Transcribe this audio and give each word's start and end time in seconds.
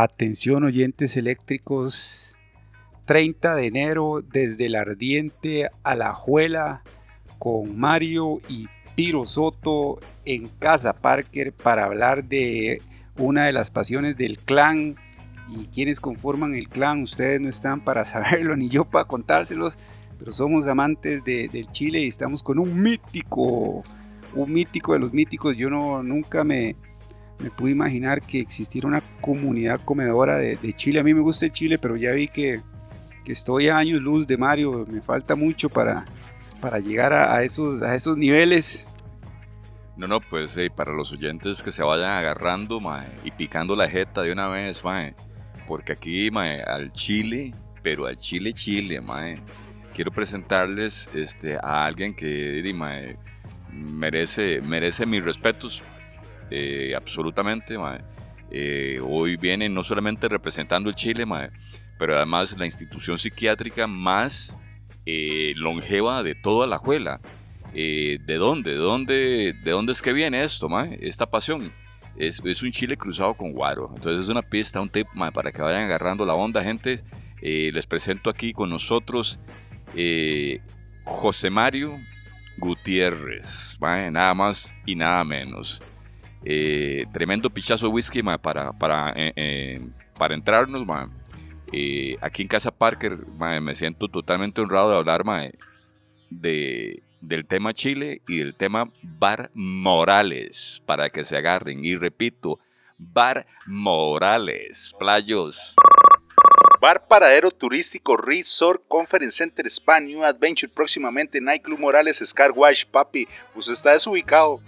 Atención 0.00 0.62
oyentes 0.62 1.16
eléctricos, 1.16 2.36
30 3.06 3.56
de 3.56 3.66
enero 3.66 4.22
desde 4.22 4.66
el 4.66 4.76
ardiente 4.76 5.70
a 5.82 5.96
la 5.96 6.14
juela 6.14 6.84
con 7.40 7.76
Mario 7.76 8.38
y 8.48 8.68
Piro 8.94 9.26
Soto 9.26 9.98
en 10.24 10.46
Casa 10.60 10.92
Parker 10.92 11.52
para 11.52 11.84
hablar 11.84 12.22
de 12.22 12.80
una 13.16 13.46
de 13.46 13.52
las 13.52 13.72
pasiones 13.72 14.16
del 14.16 14.38
clan 14.38 14.94
y 15.48 15.66
quienes 15.66 15.98
conforman 15.98 16.54
el 16.54 16.68
clan. 16.68 17.02
Ustedes 17.02 17.40
no 17.40 17.48
están 17.48 17.80
para 17.80 18.04
saberlo 18.04 18.54
ni 18.54 18.68
yo 18.68 18.84
para 18.84 19.06
contárselos, 19.06 19.74
pero 20.16 20.32
somos 20.32 20.68
amantes 20.68 21.24
de, 21.24 21.48
del 21.48 21.72
Chile 21.72 22.02
y 22.02 22.06
estamos 22.06 22.44
con 22.44 22.60
un 22.60 22.80
mítico, 22.80 23.82
un 24.32 24.52
mítico 24.52 24.92
de 24.92 25.00
los 25.00 25.12
míticos. 25.12 25.56
Yo 25.56 25.68
no, 25.70 26.04
nunca 26.04 26.44
me, 26.44 26.76
me 27.38 27.50
pude 27.50 27.70
imaginar 27.70 28.22
que 28.22 28.40
existiera 28.40 28.88
una 28.88 29.02
comunidad 29.20 29.80
comedora 29.84 30.36
de, 30.36 30.72
Chile. 30.74 31.00
A 31.00 31.04
mí 31.04 31.14
me 31.14 31.20
gusta 31.20 31.46
el 31.46 31.52
Chile, 31.52 31.78
pero 31.78 31.96
ya 31.96 32.12
vi 32.12 32.28
que, 32.28 32.60
estoy 33.26 33.68
a 33.68 33.76
años 33.76 34.00
luz 34.00 34.26
de 34.26 34.38
Mario. 34.38 34.86
Me 34.90 35.02
falta 35.02 35.36
mucho 35.36 35.68
para, 35.68 36.06
para 36.60 36.78
llegar 36.78 37.12
a, 37.12 37.42
esos, 37.42 37.82
a 37.82 37.94
esos 37.94 38.16
niveles. 38.16 38.88
No, 39.96 40.06
no, 40.06 40.20
pues 40.20 40.56
para 40.74 40.92
los 40.92 41.12
oyentes 41.12 41.62
que 41.62 41.70
se 41.70 41.82
vayan 41.82 42.10
agarrando 42.12 42.80
y 43.24 43.30
picando 43.30 43.76
la 43.76 43.88
jeta 43.88 44.22
de 44.22 44.32
una 44.32 44.48
vez, 44.48 44.82
porque 45.66 45.92
aquí 45.92 46.30
al 46.34 46.92
Chile, 46.92 47.52
pero 47.82 48.06
al 48.06 48.16
Chile 48.16 48.52
Chile, 48.54 49.00
quiero 49.94 50.10
presentarles 50.10 51.10
este, 51.14 51.56
a 51.56 51.84
alguien 51.84 52.14
que 52.14 52.62
merece, 53.72 54.62
merece 54.62 55.04
mis 55.04 55.22
respetos 55.22 55.82
eh, 56.50 56.94
absolutamente. 56.96 57.76
Eh, 58.50 59.00
hoy 59.04 59.36
viene 59.36 59.68
no 59.68 59.84
solamente 59.84 60.28
representando 60.28 60.88
el 60.88 60.94
Chile, 60.94 61.24
pero 61.98 62.16
además 62.16 62.56
la 62.58 62.66
institución 62.66 63.18
psiquiátrica 63.18 63.86
más 63.86 64.58
eh, 65.04 65.52
longeva 65.56 66.22
de 66.22 66.34
toda 66.34 66.66
la 66.66 66.78
juela. 66.78 67.20
¿De 67.72 68.36
dónde? 68.38 68.72
¿De 68.72 68.76
dónde, 68.76 69.54
de 69.62 69.70
dónde 69.70 69.92
es 69.92 70.02
que 70.02 70.12
viene 70.12 70.42
esto, 70.42 70.68
esta 71.00 71.30
pasión? 71.30 71.72
Es, 72.16 72.40
un 72.40 72.72
Chile 72.72 72.96
cruzado 72.96 73.34
con 73.34 73.52
Guaro. 73.52 73.90
Entonces 73.94 74.22
es 74.22 74.28
una 74.28 74.42
pista, 74.42 74.80
un 74.80 74.88
tip 74.88 75.06
para 75.32 75.52
que 75.52 75.62
vayan 75.62 75.82
agarrando 75.82 76.24
la 76.24 76.34
onda, 76.34 76.62
gente. 76.64 77.00
les 77.40 77.86
presento 77.86 78.30
aquí 78.30 78.52
con 78.52 78.70
nosotros 78.70 79.38
José 81.04 81.50
Mario 81.50 81.98
Gutiérrez, 82.58 83.78
nada 83.80 84.34
más 84.34 84.74
y 84.84 84.96
nada 84.96 85.24
menos. 85.24 85.82
Eh, 86.44 87.04
tremendo 87.12 87.50
pichazo 87.50 87.86
de 87.86 87.92
whisky 87.92 88.22
para, 88.22 88.72
para, 88.72 89.12
eh, 89.16 89.32
eh, 89.36 89.80
para 90.16 90.34
entrarnos. 90.34 90.86
aquí 92.20 92.42
en 92.42 92.48
Casa 92.48 92.70
Parker 92.70 93.18
me 93.60 93.74
siento 93.74 94.08
totalmente 94.08 94.60
honrado 94.60 94.90
de 94.90 94.96
hablar 94.96 95.24
de, 96.30 97.02
del 97.20 97.46
tema 97.46 97.72
Chile 97.72 98.22
y 98.28 98.38
del 98.38 98.54
tema 98.54 98.90
Bar 99.02 99.50
Morales, 99.54 100.82
para 100.86 101.10
que 101.10 101.24
se 101.24 101.36
agarren. 101.36 101.84
Y 101.84 101.96
repito, 101.96 102.58
Bar 102.96 103.46
Morales, 103.66 104.94
playos. 104.98 105.74
Bar 106.80 107.08
Paradero 107.08 107.50
Turístico 107.50 108.16
Resort 108.16 108.82
Conference 108.86 109.38
Center 109.38 109.66
Spa 109.66 109.98
New 109.98 110.22
Adventure 110.22 110.72
próximamente 110.72 111.40
Nightclub 111.40 111.80
Morales 111.80 112.22
Scar 112.24 112.52
Wash 112.52 112.84
Papi, 112.84 113.26
usted 113.56 113.72
está 113.72 113.92
desubicado. 113.92 114.60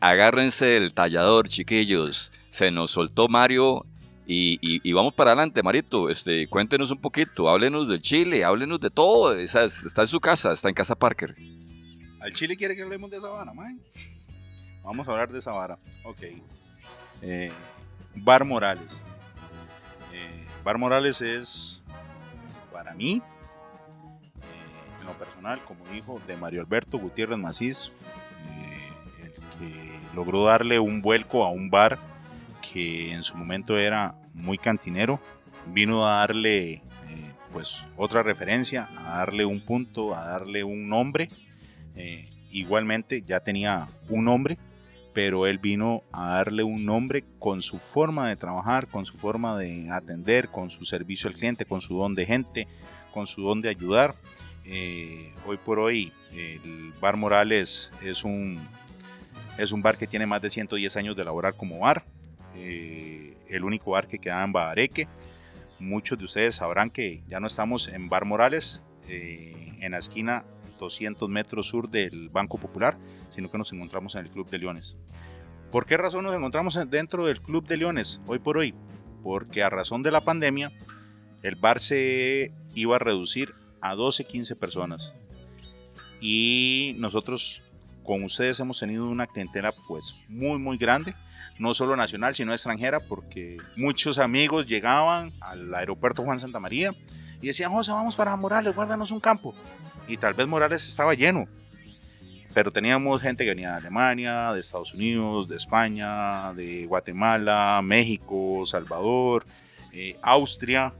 Agárrense 0.00 0.76
el 0.76 0.92
tallador, 0.92 1.48
chiquillos. 1.48 2.32
Se 2.48 2.70
nos 2.70 2.90
soltó 2.90 3.28
Mario 3.28 3.86
y, 4.26 4.92
vamos 4.92 5.12
para 5.12 5.32
adelante, 5.32 5.62
Marito. 5.62 6.08
Este, 6.08 6.46
cuéntenos 6.48 6.90
un 6.90 6.98
poquito, 6.98 7.48
háblenos 7.48 7.88
del 7.88 8.00
Chile, 8.00 8.44
háblenos 8.44 8.80
de 8.80 8.90
todo. 8.90 9.34
Está, 9.34 9.64
está 9.64 10.02
en 10.02 10.08
su 10.08 10.20
casa, 10.20 10.52
está 10.52 10.68
en 10.68 10.74
Casa 10.74 10.94
Parker. 10.94 11.34
¿Al 12.20 12.32
Chile 12.32 12.56
quiere 12.56 12.76
que 12.76 12.82
hablemos 12.82 13.10
de 13.10 13.20
Sabana, 13.20 13.52
man? 13.52 13.80
Vamos 14.84 15.06
a 15.06 15.10
hablar 15.10 15.30
de 15.30 15.40
Sabana. 15.40 15.78
Ok. 16.04 16.22
Eh, 17.22 17.50
Bar 18.14 18.44
Morales. 18.44 19.04
Eh, 20.12 20.46
Bar 20.64 20.78
Morales 20.78 21.20
es, 21.22 21.82
para 22.72 22.94
mí, 22.94 23.22
eh, 24.36 25.00
en 25.00 25.06
lo 25.06 25.12
personal, 25.18 25.62
como 25.64 25.80
hijo 25.94 26.20
de 26.26 26.36
Mario 26.36 26.60
Alberto 26.60 26.98
Gutiérrez 26.98 27.38
Macís, 27.38 27.92
logró 30.14 30.44
darle 30.44 30.78
un 30.78 31.02
vuelco 31.02 31.44
a 31.44 31.50
un 31.50 31.70
bar 31.70 31.98
que 32.72 33.12
en 33.12 33.22
su 33.22 33.36
momento 33.36 33.78
era 33.78 34.14
muy 34.34 34.58
cantinero. 34.58 35.20
Vino 35.66 36.06
a 36.06 36.18
darle 36.20 36.72
eh, 36.72 36.82
pues 37.52 37.82
otra 37.96 38.22
referencia, 38.22 38.88
a 38.98 39.18
darle 39.18 39.44
un 39.44 39.60
punto, 39.60 40.14
a 40.14 40.24
darle 40.24 40.64
un 40.64 40.88
nombre. 40.88 41.28
Eh, 41.94 42.30
igualmente 42.50 43.22
ya 43.22 43.40
tenía 43.40 43.88
un 44.08 44.24
nombre, 44.24 44.58
pero 45.14 45.46
él 45.46 45.58
vino 45.58 46.02
a 46.12 46.34
darle 46.34 46.62
un 46.62 46.84
nombre 46.84 47.24
con 47.38 47.60
su 47.60 47.78
forma 47.78 48.28
de 48.28 48.36
trabajar, 48.36 48.86
con 48.88 49.06
su 49.06 49.16
forma 49.16 49.58
de 49.58 49.90
atender, 49.90 50.48
con 50.48 50.70
su 50.70 50.84
servicio 50.84 51.28
al 51.28 51.36
cliente, 51.36 51.64
con 51.64 51.80
su 51.80 51.98
don 51.98 52.14
de 52.14 52.26
gente, 52.26 52.68
con 53.12 53.26
su 53.26 53.42
don 53.42 53.60
de 53.60 53.68
ayudar. 53.68 54.14
Eh, 54.64 55.32
hoy 55.46 55.56
por 55.56 55.78
hoy 55.78 56.12
el 56.32 56.92
Bar 57.00 57.16
Morales 57.16 57.92
es 58.02 58.24
un 58.24 58.60
es 59.58 59.72
un 59.72 59.82
bar 59.82 59.96
que 59.96 60.06
tiene 60.06 60.26
más 60.26 60.40
de 60.42 60.50
110 60.50 60.96
años 60.96 61.16
de 61.16 61.24
laborar 61.24 61.54
como 61.56 61.80
bar. 61.80 62.04
Eh, 62.54 63.36
el 63.48 63.64
único 63.64 63.92
bar 63.92 64.06
que 64.06 64.18
queda 64.18 64.42
en 64.44 64.52
Babareque. 64.52 65.08
Muchos 65.78 66.18
de 66.18 66.24
ustedes 66.24 66.56
sabrán 66.56 66.90
que 66.90 67.22
ya 67.26 67.40
no 67.40 67.46
estamos 67.46 67.88
en 67.88 68.08
Bar 68.08 68.24
Morales, 68.24 68.82
eh, 69.08 69.76
en 69.80 69.92
la 69.92 69.98
esquina 69.98 70.44
200 70.78 71.28
metros 71.28 71.68
sur 71.68 71.90
del 71.90 72.28
Banco 72.28 72.58
Popular, 72.58 72.98
sino 73.30 73.50
que 73.50 73.58
nos 73.58 73.72
encontramos 73.72 74.14
en 74.14 74.26
el 74.26 74.30
Club 74.30 74.48
de 74.50 74.58
Leones. 74.58 74.96
¿Por 75.70 75.86
qué 75.86 75.96
razón 75.96 76.24
nos 76.24 76.34
encontramos 76.34 76.78
dentro 76.90 77.26
del 77.26 77.40
Club 77.40 77.66
de 77.66 77.76
Leones 77.76 78.20
hoy 78.26 78.38
por 78.38 78.58
hoy? 78.58 78.74
Porque 79.22 79.62
a 79.62 79.70
razón 79.70 80.02
de 80.02 80.10
la 80.10 80.22
pandemia, 80.22 80.72
el 81.42 81.56
bar 81.56 81.80
se 81.80 82.52
iba 82.74 82.96
a 82.96 82.98
reducir 82.98 83.54
a 83.80 83.94
12, 83.94 84.24
15 84.24 84.56
personas. 84.56 85.14
Y 86.20 86.94
nosotros 86.98 87.62
con 88.10 88.24
ustedes 88.24 88.58
hemos 88.58 88.80
tenido 88.80 89.08
una 89.08 89.28
clientela 89.28 89.72
pues 89.86 90.16
muy 90.26 90.58
muy 90.58 90.76
grande, 90.76 91.14
no 91.60 91.74
solo 91.74 91.94
nacional 91.94 92.34
sino 92.34 92.52
extranjera, 92.52 92.98
porque 92.98 93.56
muchos 93.76 94.18
amigos 94.18 94.66
llegaban 94.66 95.30
al 95.40 95.72
aeropuerto 95.72 96.24
Juan 96.24 96.40
Santa 96.40 96.58
María 96.58 96.92
y 97.40 97.46
decían, 97.46 97.70
José, 97.70 97.92
vamos 97.92 98.16
para 98.16 98.34
Morales, 98.34 98.74
guárdanos 98.74 99.12
un 99.12 99.20
campo. 99.20 99.54
Y 100.08 100.16
tal 100.16 100.34
vez 100.34 100.48
Morales 100.48 100.88
estaba 100.88 101.14
lleno, 101.14 101.46
pero 102.52 102.72
teníamos 102.72 103.22
gente 103.22 103.44
que 103.44 103.50
venía 103.50 103.70
de 103.70 103.76
Alemania, 103.76 104.52
de 104.54 104.58
Estados 104.58 104.92
Unidos, 104.92 105.48
de 105.48 105.54
España, 105.54 106.52
de 106.54 106.86
Guatemala, 106.86 107.80
México, 107.80 108.64
Salvador, 108.66 109.46
eh, 109.92 110.16
Austria, 110.22 110.92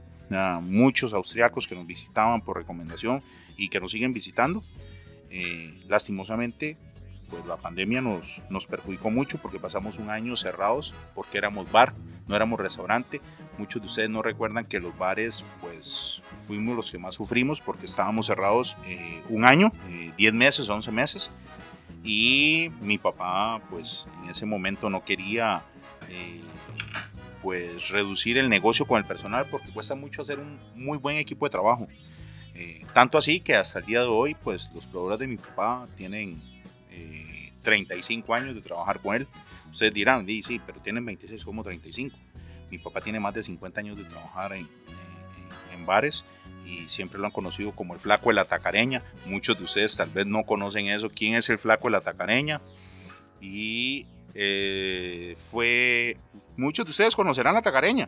muchos 0.61 1.11
austriacos 1.11 1.67
que 1.67 1.75
nos 1.75 1.85
visitaban 1.85 2.39
por 2.39 2.55
recomendación 2.55 3.21
y 3.57 3.67
que 3.67 3.81
nos 3.81 3.91
siguen 3.91 4.13
visitando. 4.13 4.63
Eh, 5.29 5.77
lastimosamente 5.89 6.77
pues 7.31 7.45
la 7.45 7.55
pandemia 7.55 8.01
nos, 8.01 8.41
nos 8.49 8.67
perjudicó 8.67 9.09
mucho 9.09 9.39
porque 9.41 9.59
pasamos 9.59 9.97
un 9.97 10.09
año 10.09 10.35
cerrados 10.35 10.93
porque 11.15 11.37
éramos 11.37 11.71
bar, 11.71 11.95
no 12.27 12.35
éramos 12.35 12.59
restaurante. 12.59 13.21
Muchos 13.57 13.81
de 13.81 13.87
ustedes 13.87 14.09
no 14.09 14.21
recuerdan 14.21 14.65
que 14.65 14.79
los 14.79 14.95
bares 14.97 15.45
pues 15.61 16.21
fuimos 16.35 16.75
los 16.75 16.91
que 16.91 16.99
más 16.99 17.15
sufrimos 17.15 17.61
porque 17.61 17.85
estábamos 17.85 18.27
cerrados 18.27 18.77
eh, 18.85 19.23
un 19.29 19.45
año, 19.45 19.71
10 20.17 20.33
eh, 20.33 20.35
meses, 20.35 20.69
11 20.69 20.91
meses. 20.91 21.31
Y 22.03 22.69
mi 22.81 22.97
papá 22.97 23.61
pues 23.69 24.07
en 24.23 24.29
ese 24.29 24.45
momento 24.45 24.89
no 24.89 25.05
quería 25.05 25.63
eh, 26.09 26.41
pues 27.41 27.89
reducir 27.89 28.37
el 28.37 28.49
negocio 28.49 28.85
con 28.85 28.97
el 28.97 29.05
personal 29.05 29.45
porque 29.49 29.69
cuesta 29.69 29.95
mucho 29.95 30.21
hacer 30.21 30.37
un 30.37 30.59
muy 30.75 30.97
buen 30.97 31.17
equipo 31.17 31.45
de 31.45 31.51
trabajo. 31.51 31.87
tanto 32.93 33.17
así 33.17 33.39
que 33.39 33.55
hasta 33.55 33.79
el 33.79 33.85
día 33.85 34.01
de 34.01 34.07
hoy 34.07 34.35
pues 34.35 34.69
los 34.75 34.85
proveedores 34.85 35.19
de 35.19 35.27
mi 35.27 35.37
papá 35.37 35.87
tienen 35.95 36.37
35 37.61 38.33
años 38.33 38.55
de 38.55 38.61
trabajar 38.61 38.99
con 38.99 39.15
él. 39.15 39.27
Ustedes 39.69 39.93
dirán, 39.93 40.25
sí, 40.25 40.43
sí, 40.43 40.59
pero 40.65 40.81
tienen 40.81 41.05
26 41.05 41.45
como 41.45 41.63
35. 41.63 42.17
Mi 42.69 42.77
papá 42.77 43.01
tiene 43.01 43.19
más 43.19 43.33
de 43.33 43.43
50 43.43 43.79
años 43.79 43.97
de 43.97 44.03
trabajar 44.03 44.53
en, 44.53 44.67
en, 45.73 45.85
bares 45.85 46.23
y 46.65 46.87
siempre 46.87 47.19
lo 47.19 47.25
han 47.25 47.31
conocido 47.31 47.73
como 47.75 47.93
el 47.93 47.99
flaco 47.99 48.29
de 48.29 48.35
la 48.35 48.45
tacareña. 48.45 49.03
Muchos 49.25 49.57
de 49.57 49.63
ustedes 49.63 49.95
tal 49.95 50.09
vez 50.09 50.25
no 50.25 50.43
conocen 50.43 50.87
eso. 50.87 51.09
¿Quién 51.09 51.35
es 51.35 51.49
el 51.49 51.57
flaco 51.57 51.85
de 51.85 51.91
la 51.91 52.01
tacareña? 52.01 52.61
Y 53.41 54.05
eh, 54.33 55.35
fue... 55.49 56.17
Muchos 56.55 56.85
de 56.85 56.91
ustedes 56.91 57.15
conocerán 57.15 57.55
la 57.55 57.61
tacareña, 57.61 58.07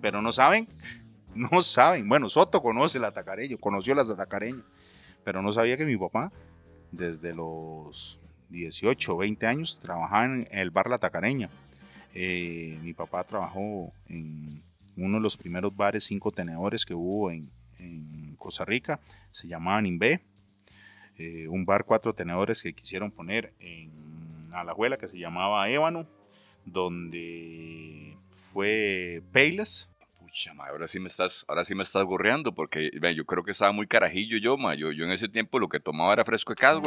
pero 0.00 0.20
no 0.20 0.32
saben, 0.32 0.68
no 1.34 1.62
saben. 1.62 2.08
Bueno, 2.08 2.28
Soto 2.28 2.62
conoce 2.62 2.98
la 2.98 3.12
tacareña, 3.12 3.56
conoció 3.58 3.94
la 3.94 4.04
tacareña, 4.04 4.62
pero 5.24 5.42
no 5.42 5.52
sabía 5.52 5.76
que 5.76 5.86
mi 5.86 5.96
papá, 5.96 6.32
desde 6.96 7.34
los 7.34 8.20
18 8.50 9.14
o 9.14 9.18
20 9.18 9.46
años 9.46 9.78
trabajaba 9.78 10.26
en 10.26 10.48
el 10.50 10.70
bar 10.70 10.88
La 10.88 10.98
Tacareña. 10.98 11.50
Eh, 12.14 12.78
mi 12.82 12.92
papá 12.92 13.24
trabajó 13.24 13.92
en 14.08 14.62
uno 14.96 15.16
de 15.16 15.22
los 15.22 15.36
primeros 15.36 15.76
bares 15.76 16.04
cinco 16.04 16.30
tenedores 16.30 16.86
que 16.86 16.94
hubo 16.94 17.30
en, 17.30 17.50
Costa 18.38 18.66
Rica, 18.66 19.00
se 19.30 19.48
llamaban 19.48 19.86
Inve, 19.86 20.20
eh, 21.16 21.48
un 21.48 21.64
bar 21.64 21.84
cuatro 21.86 22.14
tenedores 22.14 22.62
que 22.62 22.74
quisieron 22.74 23.10
poner 23.10 23.54
en 23.58 23.90
Alajuela 24.52 24.98
que 24.98 25.08
se 25.08 25.18
llamaba 25.18 25.66
Ébano, 25.70 26.06
donde 26.66 28.18
fue 28.34 29.22
Payless. 29.32 29.90
Pucha, 30.34 30.52
ahora 30.68 30.88
sí 30.88 30.98
me 30.98 31.06
estás, 31.06 31.44
ahora 31.46 31.64
sí 31.64 31.76
me 31.76 31.84
estás 31.84 32.02
gorreando 32.02 32.52
porque 32.52 32.90
yo 33.14 33.24
creo 33.24 33.44
que 33.44 33.52
estaba 33.52 33.70
muy 33.70 33.86
carajillo 33.86 34.36
yo, 34.36 34.56
ma. 34.56 34.74
Yo, 34.74 34.90
yo 34.90 35.04
en 35.04 35.12
ese 35.12 35.28
tiempo 35.28 35.60
lo 35.60 35.68
que 35.68 35.78
tomaba 35.78 36.12
era 36.12 36.24
fresco 36.24 36.52
de 36.52 36.56
cas. 36.56 36.80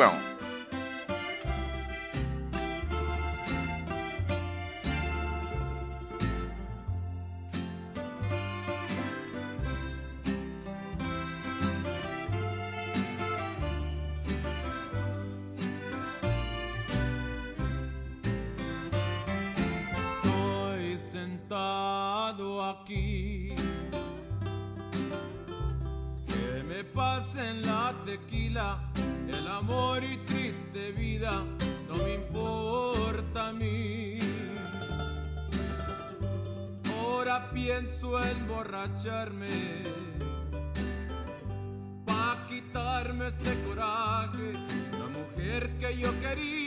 Amor 29.67 30.01
y 30.01 30.15
triste 30.17 30.93
vida 30.93 31.43
no 31.89 31.95
me 32.03 32.15
importa 32.15 33.49
a 33.49 33.53
mí. 33.53 34.17
Ahora 36.97 37.49
pienso 37.51 38.17
emborracharme 38.23 39.83
pa' 42.05 42.45
quitarme 42.47 43.27
este 43.27 43.61
coraje. 43.63 44.53
La 44.99 45.07
mujer 45.17 45.69
que 45.79 45.97
yo 45.97 46.17
quería 46.19 46.66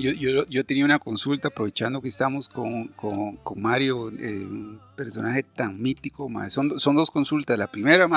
yo, 0.00 0.12
yo, 0.12 0.46
yo, 0.46 0.64
tenía 0.64 0.84
una 0.84 0.98
consulta 0.98 1.48
aprovechando 1.48 2.00
que 2.00 2.08
estamos 2.08 2.48
con, 2.48 2.88
con, 2.88 3.38
Mario, 3.56 4.10
eh, 4.10 4.46
un 4.46 4.80
personaje 4.96 5.42
tan 5.42 5.80
mítico. 5.80 6.28
Son, 6.48 6.78
son 6.80 6.96
dos 6.96 7.10
consultas. 7.10 7.58
La 7.58 7.70
primera, 7.70 8.08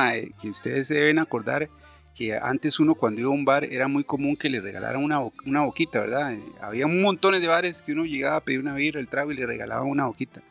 que 0.41 0.49
ustedes 0.49 0.87
se 0.87 0.95
deben 0.95 1.19
acordar 1.19 1.69
que 2.15 2.35
antes 2.37 2.79
uno 2.79 2.95
cuando 2.95 3.21
iba 3.21 3.29
a 3.29 3.33
un 3.33 3.45
bar 3.45 3.63
era 3.65 3.87
muy 3.87 4.03
común 4.03 4.35
que 4.35 4.49
le 4.49 4.61
regalaran 4.61 5.03
una, 5.03 5.19
una 5.45 5.61
boquita, 5.61 5.99
¿verdad? 5.99 6.35
Había 6.61 6.87
montón 6.87 7.39
de 7.39 7.47
bares 7.47 7.81
que 7.81 7.93
uno 7.93 8.05
llegaba 8.05 8.37
a 8.37 8.43
pedir 8.43 8.59
una 8.59 8.75
birra, 8.75 8.99
el 8.99 9.07
trago 9.07 9.31
y 9.31 9.35
le 9.35 9.45
regalaban 9.45 9.89
una 9.89 10.05
boquita. 10.05 10.41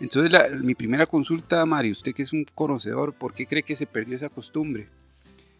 Entonces, 0.00 0.60
mi 0.60 0.74
primera 0.74 1.06
consulta, 1.06 1.64
Mario, 1.66 1.92
usted 1.92 2.14
que 2.14 2.22
es 2.22 2.32
un 2.32 2.44
conocedor, 2.54 3.14
¿por 3.14 3.34
qué 3.34 3.46
cree 3.46 3.62
que 3.62 3.74
se 3.74 3.86
perdió 3.86 4.14
esa 4.14 4.28
costumbre? 4.28 4.88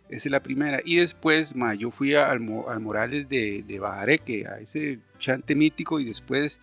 Esa 0.09 0.29
es 0.29 0.33
la 0.33 0.43
primera. 0.43 0.81
Y 0.85 0.97
después, 0.97 1.55
yo 1.79 1.91
fui 1.91 2.15
al, 2.15 2.41
Morales 2.41 3.29
de, 3.29 3.63
de 3.63 3.79
Bajareque, 3.79 4.47
a 4.47 4.59
ese 4.59 5.01
chante 5.19 5.55
mítico, 5.55 6.01
y 6.01 6.05
después 6.05 6.61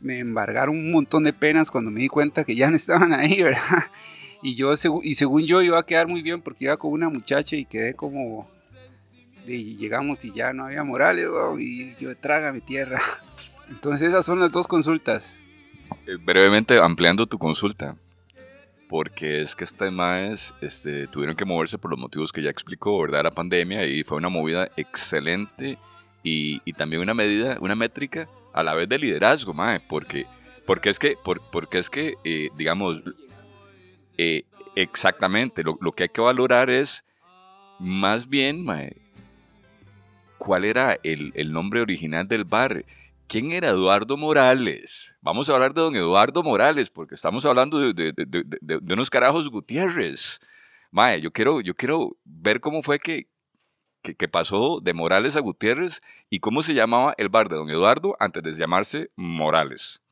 me 0.00 0.18
embargaron 0.18 0.76
un 0.76 0.92
montón 0.92 1.24
de 1.24 1.32
penas 1.32 1.70
cuando 1.70 1.90
me 1.90 2.00
di 2.00 2.08
cuenta 2.08 2.44
que 2.44 2.54
ya 2.54 2.68
no 2.68 2.76
estaban 2.76 3.12
ahí, 3.12 3.42
¿verdad? 3.42 3.60
Y, 4.42 4.54
yo, 4.54 4.72
y 5.02 5.14
según 5.14 5.44
yo 5.44 5.62
iba 5.62 5.78
a 5.78 5.86
quedar 5.86 6.06
muy 6.06 6.20
bien 6.20 6.42
porque 6.42 6.66
iba 6.66 6.76
con 6.76 6.92
una 6.92 7.08
muchacha 7.08 7.56
y 7.56 7.64
quedé 7.64 7.94
como... 7.94 8.48
Y 9.46 9.76
llegamos 9.76 10.24
y 10.24 10.32
ya 10.32 10.54
no 10.54 10.66
había 10.66 10.84
Morales, 10.84 11.28
y 11.58 11.94
yo 11.96 12.16
traga 12.16 12.52
mi 12.52 12.60
tierra. 12.60 13.00
Entonces 13.70 14.08
esas 14.08 14.24
son 14.24 14.40
las 14.40 14.52
dos 14.52 14.68
consultas. 14.68 15.36
Eh, 16.06 16.16
brevemente 16.22 16.78
ampliando 16.78 17.26
tu 17.26 17.38
consulta, 17.38 17.96
porque 18.94 19.40
es 19.40 19.56
que 19.56 19.64
estas 19.64 19.90
maes 19.90 20.54
este, 20.60 21.08
tuvieron 21.08 21.34
que 21.34 21.44
moverse 21.44 21.78
por 21.78 21.90
los 21.90 21.98
motivos 21.98 22.30
que 22.30 22.40
ya 22.40 22.50
explicó, 22.50 23.02
¿verdad? 23.02 23.24
La 23.24 23.32
pandemia 23.32 23.84
y 23.84 24.04
fue 24.04 24.18
una 24.18 24.28
movida 24.28 24.70
excelente 24.76 25.78
y, 26.22 26.62
y 26.64 26.72
también 26.74 27.02
una 27.02 27.12
medida, 27.12 27.58
una 27.60 27.74
métrica 27.74 28.28
a 28.52 28.62
la 28.62 28.72
vez 28.72 28.88
de 28.88 29.00
liderazgo, 29.00 29.52
mae, 29.52 29.80
porque, 29.80 30.26
porque 30.64 30.90
es 30.90 31.00
que, 31.00 31.16
porque 31.24 31.78
es 31.78 31.90
que 31.90 32.14
eh, 32.22 32.50
digamos, 32.56 33.02
eh, 34.16 34.44
exactamente, 34.76 35.64
lo, 35.64 35.76
lo, 35.80 35.90
que 35.90 36.04
hay 36.04 36.10
que 36.10 36.20
valorar 36.20 36.70
es 36.70 37.04
más 37.80 38.28
bien, 38.28 38.64
mae, 38.64 38.96
cuál 40.38 40.64
era 40.64 40.96
el, 41.02 41.32
el 41.34 41.50
nombre 41.50 41.80
original 41.80 42.28
del 42.28 42.44
bar 42.44 42.84
¿Quién 43.26 43.52
era 43.52 43.68
Eduardo 43.68 44.16
Morales? 44.16 45.16
Vamos 45.20 45.48
a 45.48 45.54
hablar 45.54 45.74
de 45.74 45.80
don 45.80 45.96
Eduardo 45.96 46.42
Morales, 46.42 46.90
porque 46.90 47.14
estamos 47.14 47.44
hablando 47.44 47.92
de, 47.92 48.12
unos 48.90 49.10
carajos 49.10 49.48
Gutiérrez. 49.48 50.40
Mae, 50.90 51.20
yo 51.20 51.32
quiero, 51.32 51.60
yo 51.60 51.74
quiero 51.74 52.16
ver 52.24 52.60
cómo 52.60 52.82
fue 52.82 52.98
que, 52.98 53.28
que, 54.02 54.28
pasó 54.28 54.80
de 54.80 54.92
Morales 54.92 55.36
a 55.36 55.40
Gutiérrez 55.40 56.02
y 56.30 56.38
cómo 56.40 56.62
se 56.62 56.74
llamaba 56.74 57.14
el 57.16 57.30
bar 57.30 57.48
de 57.48 57.56
don 57.56 57.70
Eduardo 57.70 58.14
antes 58.20 58.42
de 58.42 58.52
llamarse 58.52 59.10
Morales. 59.16 60.02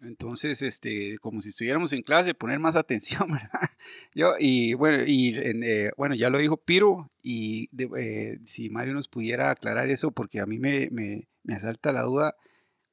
Entonces, 0.00 0.62
este, 0.62 1.18
como 1.18 1.40
si 1.40 1.50
estuviéramos 1.50 1.92
en 1.92 2.02
clase, 2.02 2.34
poner 2.34 2.58
más 2.58 2.76
atención, 2.76 3.30
¿verdad? 3.30 3.70
Yo, 4.14 4.34
y 4.38 4.74
bueno, 4.74 5.04
y 5.06 5.36
eh, 5.36 5.90
bueno, 5.96 6.14
ya 6.14 6.30
lo 6.30 6.38
dijo 6.38 6.56
Piro, 6.56 7.10
y 7.22 7.68
eh, 7.96 8.38
si 8.44 8.70
Mario 8.70 8.94
nos 8.94 9.08
pudiera 9.08 9.50
aclarar 9.50 9.88
eso, 9.88 10.12
porque 10.12 10.40
a 10.40 10.46
mí 10.46 10.58
me, 10.58 10.88
me, 10.90 11.28
me 11.42 11.54
asalta 11.54 11.92
la 11.92 12.02
duda 12.02 12.36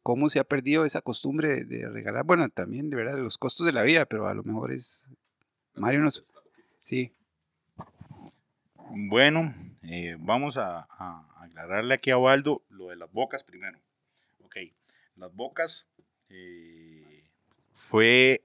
cómo 0.04 0.30
se 0.30 0.40
ha 0.40 0.44
perdido 0.44 0.86
esa 0.86 1.02
costumbre 1.02 1.66
de, 1.66 1.88
regalar, 1.90 2.26
bueno, 2.26 2.50
también 2.50 2.90
de 2.90 2.98
verdad 2.98 3.18
los 3.18 3.38
costos 3.38 3.66
de 3.66 3.74
la 3.74 3.84
vida, 3.84 4.06
pero 4.06 4.28
a 4.28 4.34
lo 4.34 4.44
mejor 4.44 4.72
es 4.72 5.04
Mario 5.76 6.02
nos 6.02 6.24
sí. 6.80 7.14
Bueno, 8.92 9.54
eh, 9.84 10.18
vamos 10.20 10.58
a, 10.58 10.88
aclararle 11.42 11.94
aquí 11.94 12.12
a 12.12 12.18
Waldo 12.18 12.64
lo 12.70 12.88
de 12.88 12.96
las 12.96 13.12
bocas 13.12 13.44
primero. 13.44 13.80
Ok, 14.44 14.58
las 15.16 15.34
bocas 15.34 15.88
eh, 16.30 17.30
fue 17.74 18.44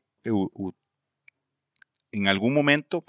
en 2.13 2.29
algún 2.29 2.55
momento, 2.55 3.05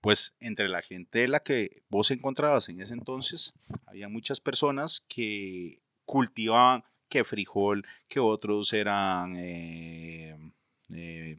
pues 0.00 0.34
entre 0.40 0.68
la 0.68 0.82
gente 0.82 1.28
la 1.28 1.40
que 1.40 1.70
vos 1.88 2.10
encontrabas 2.10 2.68
en 2.68 2.80
ese 2.80 2.94
entonces, 2.94 3.54
había 3.86 4.08
muchas 4.08 4.40
personas 4.40 5.02
que 5.08 5.78
cultivaban 6.10 6.82
que 7.08 7.22
frijol, 7.22 7.86
que 8.08 8.18
otros 8.18 8.72
eran 8.72 9.36
eh, 9.36 10.36
eh, 10.92 11.38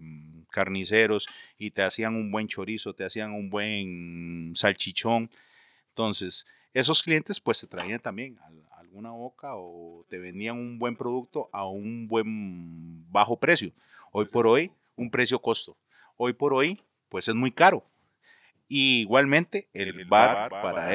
carniceros 0.50 1.28
y 1.58 1.72
te 1.72 1.84
hacían 1.84 2.16
un 2.16 2.32
buen 2.32 2.48
chorizo, 2.48 2.94
te 2.94 3.04
hacían 3.04 3.34
un 3.34 3.50
buen 3.50 4.54
salchichón. 4.56 5.30
Entonces, 5.90 6.46
esos 6.72 7.04
clientes 7.04 7.42
pues 7.42 7.60
te 7.60 7.68
traían 7.68 8.00
también 8.00 8.40
alguna 8.78 9.12
boca 9.12 9.56
o 9.56 10.06
te 10.08 10.20
vendían 10.20 10.58
un 10.58 10.80
buen 10.80 10.96
producto 10.96 11.50
a 11.52 11.68
un 11.68 12.08
buen 12.08 13.12
bajo 13.12 13.38
precio. 13.38 13.74
Hoy 14.14 14.28
por 14.28 14.48
hoy, 14.48 14.72
un 14.96 15.12
precio 15.12 15.42
costo. 15.42 15.78
Hoy 16.16 16.32
por 16.32 16.54
hoy, 16.54 16.82
pues 17.10 17.28
es 17.28 17.36
muy 17.36 17.52
caro. 17.52 17.91
Y 18.74 19.02
igualmente 19.02 19.68
el 19.74 20.06
bar 20.06 20.50
para 20.50 20.88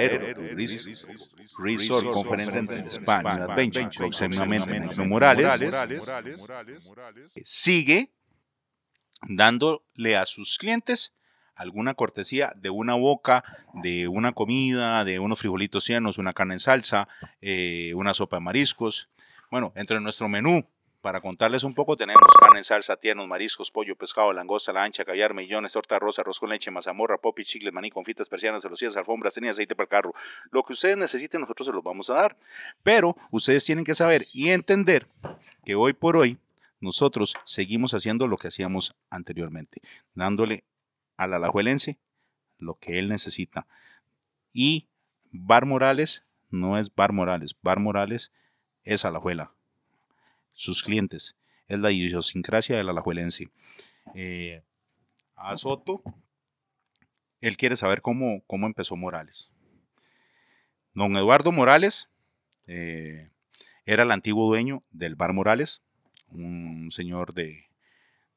Resort 1.59 2.11
Conference 2.11 2.75
España 2.87 3.45
Adventure, 3.45 3.91
próximamente 3.95 4.77
en 4.77 5.09
Morales, 5.11 5.61
sigue 7.45 8.15
dándole 9.29 10.17
a 10.17 10.25
sus 10.25 10.57
clientes 10.57 11.17
alguna 11.55 11.93
cortesía 11.93 12.55
de 12.57 12.71
una 12.71 12.95
boca, 12.95 13.45
de 13.75 14.09
una 14.09 14.33
comida, 14.33 15.05
de 15.05 15.19
unos 15.19 15.41
frijolitos 15.41 15.85
cienos, 15.85 16.17
una 16.17 16.33
carne 16.33 16.55
en 16.55 16.61
salsa, 16.61 17.09
eh, 17.43 17.93
una 17.95 18.15
sopa 18.15 18.39
de 18.39 18.41
mariscos. 18.41 19.11
Bueno, 19.51 19.75
entre 19.77 20.01
nuestro 20.01 20.31
menú 20.31 20.67
para 21.07 21.21
contarles 21.21 21.63
un 21.63 21.73
poco, 21.73 21.97
tenemos 21.97 22.21
carne 22.37 22.65
salsa, 22.65 22.97
tiernos, 22.97 23.29
mariscos, 23.29 23.71
pollo, 23.71 23.95
pescado, 23.95 24.33
langosta, 24.33 24.73
la 24.73 24.83
ancha, 24.83 25.05
caviar, 25.05 25.35
millones, 25.35 25.73
torta 25.73 26.01
rosa, 26.01 26.23
arroz 26.23 26.41
con 26.41 26.51
leche, 26.51 26.73
mazamorra, 26.73 27.17
popi, 27.19 27.45
chicles, 27.45 27.73
maní, 27.73 27.93
confitas, 27.93 28.29
persianas, 28.29 28.63
celosías, 28.63 28.97
alfombras, 28.97 29.33
tenía 29.33 29.53
aceite 29.53 29.77
para 29.77 29.85
el 29.85 29.89
carro. 29.89 30.15
Lo 30.51 30.65
que 30.65 30.73
ustedes 30.73 30.97
necesiten, 30.97 31.43
nosotros 31.43 31.69
se 31.69 31.73
los 31.73 31.85
vamos 31.85 32.11
a 32.11 32.15
dar. 32.15 32.37
Pero 32.83 33.15
ustedes 33.31 33.65
tienen 33.65 33.85
que 33.85 33.95
saber 33.95 34.27
y 34.33 34.49
entender 34.49 35.07
que 35.65 35.77
hoy 35.77 35.93
por 35.93 36.17
hoy 36.17 36.41
nosotros 36.81 37.35
seguimos 37.45 37.95
haciendo 37.95 38.27
lo 38.27 38.37
que 38.37 38.49
hacíamos 38.49 38.97
anteriormente, 39.09 39.81
dándole 40.13 40.65
al 41.17 41.35
alajuelense 41.35 42.01
lo 42.59 42.81
que 42.81 42.99
él 42.99 43.09
necesita. 43.09 43.69
Y 44.53 44.89
Bar 45.31 45.67
Morales 45.67 46.27
no 46.51 46.77
es 46.77 46.93
Bar 46.93 47.13
Morales, 47.13 47.55
Bar 47.63 47.79
Morales 47.79 48.33
es 48.83 49.05
Alajuela 49.05 49.56
sus 50.57 50.83
clientes. 50.83 51.37
Es 51.69 51.79
la 51.79 51.93
idiosincrasia 51.93 52.77
del 52.77 52.89
alajuelense. 52.89 53.51
Eh, 54.15 54.63
a 55.37 55.57
Soto, 55.57 56.03
él 57.41 57.57
quiere 57.57 57.77
saber 57.77 58.01
cómo, 58.01 58.43
cómo 58.47 58.67
empezó 58.67 58.97
Morales. 58.97 59.53
Don 60.95 61.15
Eduardo 61.17 61.53
Morales 61.53 62.09
eh, 62.67 63.29
era 63.85 64.05
el 64.05 64.11
antiguo 64.11 64.47
dueño 64.49 64.83
del 64.91 65.15
Bar 65.15 65.35
Morales, 65.35 65.83
un 66.29 66.91
señor 66.91 67.35
de, 67.35 67.67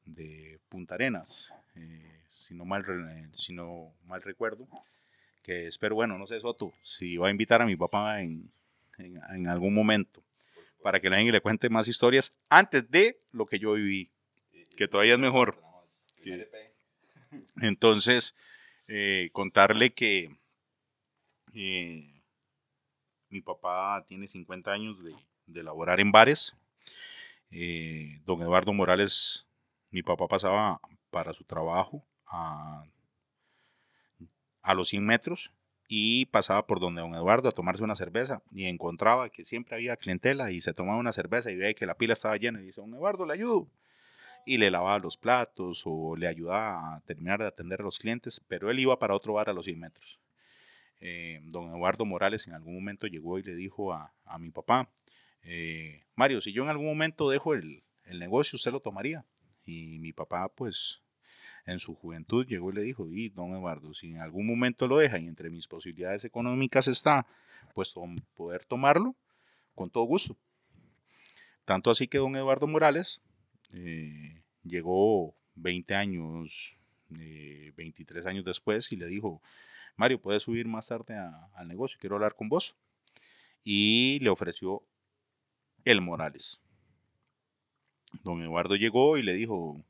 de 0.04 0.60
Punta 0.68 0.96
Arenas, 0.96 1.54
eh, 1.74 2.22
si, 2.30 2.54
no 2.54 2.66
mal, 2.66 2.84
si 3.32 3.54
no 3.54 3.94
mal 4.04 4.20
recuerdo, 4.20 4.68
que 5.42 5.66
espero, 5.66 5.94
bueno, 5.94 6.18
no 6.18 6.26
sé 6.26 6.38
Soto, 6.38 6.74
si 6.82 7.16
va 7.16 7.28
a 7.28 7.30
invitar 7.30 7.62
a 7.62 7.66
mi 7.66 7.76
papá 7.76 8.20
en, 8.20 8.52
en, 8.98 9.48
algún 9.48 9.72
momento 9.72 10.22
para 10.82 11.00
que 11.00 11.08
alguien 11.08 11.32
le 11.32 11.40
cuente 11.40 11.68
más 11.68 11.88
historias 11.88 12.38
antes 12.48 12.90
de 12.90 13.18
lo 13.32 13.46
que 13.46 13.58
yo 13.58 13.74
viví, 13.74 14.10
que 14.76 14.88
todavía 14.88 15.14
es 15.14 15.18
mejor. 15.18 15.62
Entonces, 17.60 18.34
eh, 18.88 19.30
contarle 19.32 19.92
que 19.92 20.36
eh, 21.54 22.22
mi 23.28 23.40
papá 23.40 24.04
tiene 24.06 24.26
50 24.26 24.72
años 24.72 25.02
de, 25.02 25.14
de 25.46 25.62
laborar 25.62 26.00
en 26.00 26.12
bares. 26.12 26.56
Eh, 27.50 28.20
don 28.24 28.40
Eduardo 28.42 28.72
Morales, 28.72 29.46
mi 29.90 30.02
papá 30.02 30.28
pasaba 30.28 30.80
para 31.10 31.32
su 31.32 31.44
trabajo 31.44 32.04
a, 32.26 32.84
a 34.62 34.74
los 34.74 34.88
100 34.88 35.04
metros 35.04 35.52
y 35.92 36.26
pasaba 36.26 36.68
por 36.68 36.78
donde 36.78 37.00
don 37.00 37.16
Eduardo 37.16 37.48
a 37.48 37.52
tomarse 37.52 37.82
una 37.82 37.96
cerveza 37.96 38.44
y 38.52 38.66
encontraba 38.66 39.28
que 39.28 39.44
siempre 39.44 39.74
había 39.74 39.96
clientela 39.96 40.52
y 40.52 40.60
se 40.60 40.72
tomaba 40.72 40.96
una 40.96 41.10
cerveza 41.10 41.50
y 41.50 41.56
veía 41.56 41.74
que 41.74 41.84
la 41.84 41.96
pila 41.96 42.12
estaba 42.12 42.36
llena 42.36 42.62
y 42.62 42.66
dice, 42.66 42.80
don 42.80 42.94
Eduardo, 42.94 43.26
le 43.26 43.32
ayudo. 43.32 43.68
Y 44.46 44.58
le 44.58 44.70
lavaba 44.70 45.00
los 45.00 45.16
platos 45.16 45.82
o 45.86 46.14
le 46.14 46.28
ayudaba 46.28 46.94
a 46.94 47.00
terminar 47.00 47.40
de 47.40 47.48
atender 47.48 47.80
a 47.80 47.82
los 47.82 47.98
clientes, 47.98 48.40
pero 48.46 48.70
él 48.70 48.78
iba 48.78 49.00
para 49.00 49.16
otro 49.16 49.32
bar 49.32 49.50
a 49.50 49.52
los 49.52 49.64
100 49.64 49.80
metros. 49.80 50.20
Eh, 51.00 51.40
don 51.42 51.68
Eduardo 51.70 52.04
Morales 52.04 52.46
en 52.46 52.54
algún 52.54 52.74
momento 52.76 53.08
llegó 53.08 53.40
y 53.40 53.42
le 53.42 53.56
dijo 53.56 53.92
a, 53.92 54.14
mi 54.38 54.52
papá, 54.52 54.88
eh, 55.42 56.04
Mario, 56.14 56.40
si 56.40 56.52
yo 56.52 56.62
en 56.62 56.68
algún 56.68 56.86
momento 56.86 57.28
dejo 57.28 57.52
el, 57.54 57.82
negocio, 58.04 58.58
¿usted 58.58 58.70
lo 58.70 58.78
tomaría? 58.78 59.26
Y 59.64 59.98
mi 59.98 60.12
papá, 60.12 60.52
pues, 60.54 61.02
en 61.66 61.78
su 61.78 61.94
juventud 61.94 62.46
llegó 62.46 62.70
y 62.70 62.74
le 62.74 62.82
dijo, 62.82 63.08
y 63.08 63.28
don 63.28 63.52
Eduardo, 63.52 63.94
si 63.94 64.10
en 64.10 64.18
algún 64.18 64.46
momento 64.46 64.86
lo 64.88 64.98
deja 64.98 65.18
y 65.18 65.26
entre 65.26 65.50
mis 65.50 65.66
posibilidades 65.66 66.24
económicas 66.24 66.88
está, 66.88 67.26
pues 67.74 67.94
poder 68.34 68.64
tomarlo, 68.64 69.14
con 69.74 69.90
todo 69.90 70.04
gusto. 70.04 70.36
Tanto 71.64 71.90
así 71.90 72.08
que 72.08 72.18
don 72.18 72.34
Eduardo 72.36 72.66
Morales 72.66 73.22
eh, 73.72 74.42
llegó 74.64 75.36
20 75.54 75.94
años, 75.94 76.76
23 77.08 78.26
años 78.26 78.44
después 78.44 78.92
y 78.92 78.96
le 78.96 79.06
dijo, 79.06 79.42
Mario, 79.96 80.20
puedes 80.20 80.44
subir 80.44 80.66
más 80.66 80.88
tarde 80.88 81.16
al 81.54 81.68
negocio, 81.68 81.98
quiero 82.00 82.16
hablar 82.16 82.34
con 82.34 82.48
vos. 82.48 82.76
Y 83.62 84.18
le 84.20 84.30
ofreció 84.30 84.82
el 85.84 86.00
Morales. 86.00 86.62
Don 88.24 88.42
Eduardo 88.42 88.76
llegó 88.76 89.18
y 89.18 89.22
le 89.22 89.34
dijo, 89.34 89.76
eh, 89.78 89.84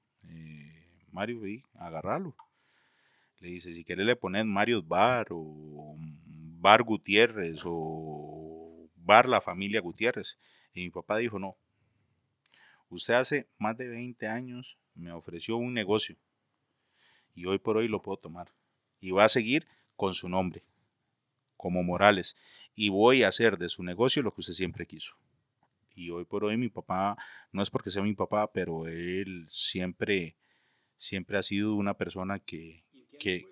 Mario, 1.13 1.41
ve, 1.41 1.63
agarralo. 1.75 2.37
Le 3.39 3.49
dice, 3.49 3.73
si 3.73 3.85
quieres 3.85 4.07
le 4.07 4.17
pones 4.17 4.45
Mario 4.45 4.83
Bar 4.83 5.29
o 5.31 5.97
Bar 5.97 6.83
Gutiérrez 6.83 7.63
o 7.65 8.89
Bar 8.97 9.29
La 9.29 9.41
Familia 9.41 9.81
Gutiérrez. 9.81 10.39
Y 10.75 10.85
mi 10.85 10.91
papá 10.91 11.17
dijo, 11.17 11.39
no, 11.39 11.57
usted 12.89 13.15
hace 13.15 13.49
más 13.59 13.77
de 13.77 13.89
20 13.89 14.29
años 14.29 14.79
me 14.95 15.13
ofreció 15.13 15.57
un 15.57 15.73
negocio 15.73 16.17
y 17.35 17.47
hoy 17.47 17.59
por 17.59 17.77
hoy 17.77 17.89
lo 17.89 18.03
puedo 18.03 18.19
tomar. 18.19 18.53
Y 19.01 19.13
va 19.13 19.25
a 19.25 19.29
seguir 19.29 19.67
con 19.97 20.15
su 20.15 20.29
nombre, 20.29 20.65
como 21.57 21.83
Morales, 21.83 22.37
y 22.75 22.91
voy 22.91 23.23
a 23.23 23.29
hacer 23.29 23.59
de 23.59 23.69
su 23.69 23.83
negocio 23.83 24.23
lo 24.23 24.35
que 24.35 24.41
usted 24.41 24.55
siempre 24.55 24.87
quiso. 24.87 25.15
Y 25.95 26.11
hoy 26.11 26.25
por 26.25 26.45
hoy 26.45 26.57
mi 26.57 26.69
papá, 26.69 27.17
no 27.53 27.63
es 27.63 27.71
porque 27.71 27.91
sea 27.91 28.03
mi 28.03 28.15
papá, 28.15 28.53
pero 28.53 28.87
él 28.87 29.47
siempre, 29.49 30.37
siempre 31.01 31.39
ha 31.39 31.43
sido 31.43 31.75
una 31.75 31.95
persona 31.95 32.39
que, 32.39 32.85
que 33.19 33.47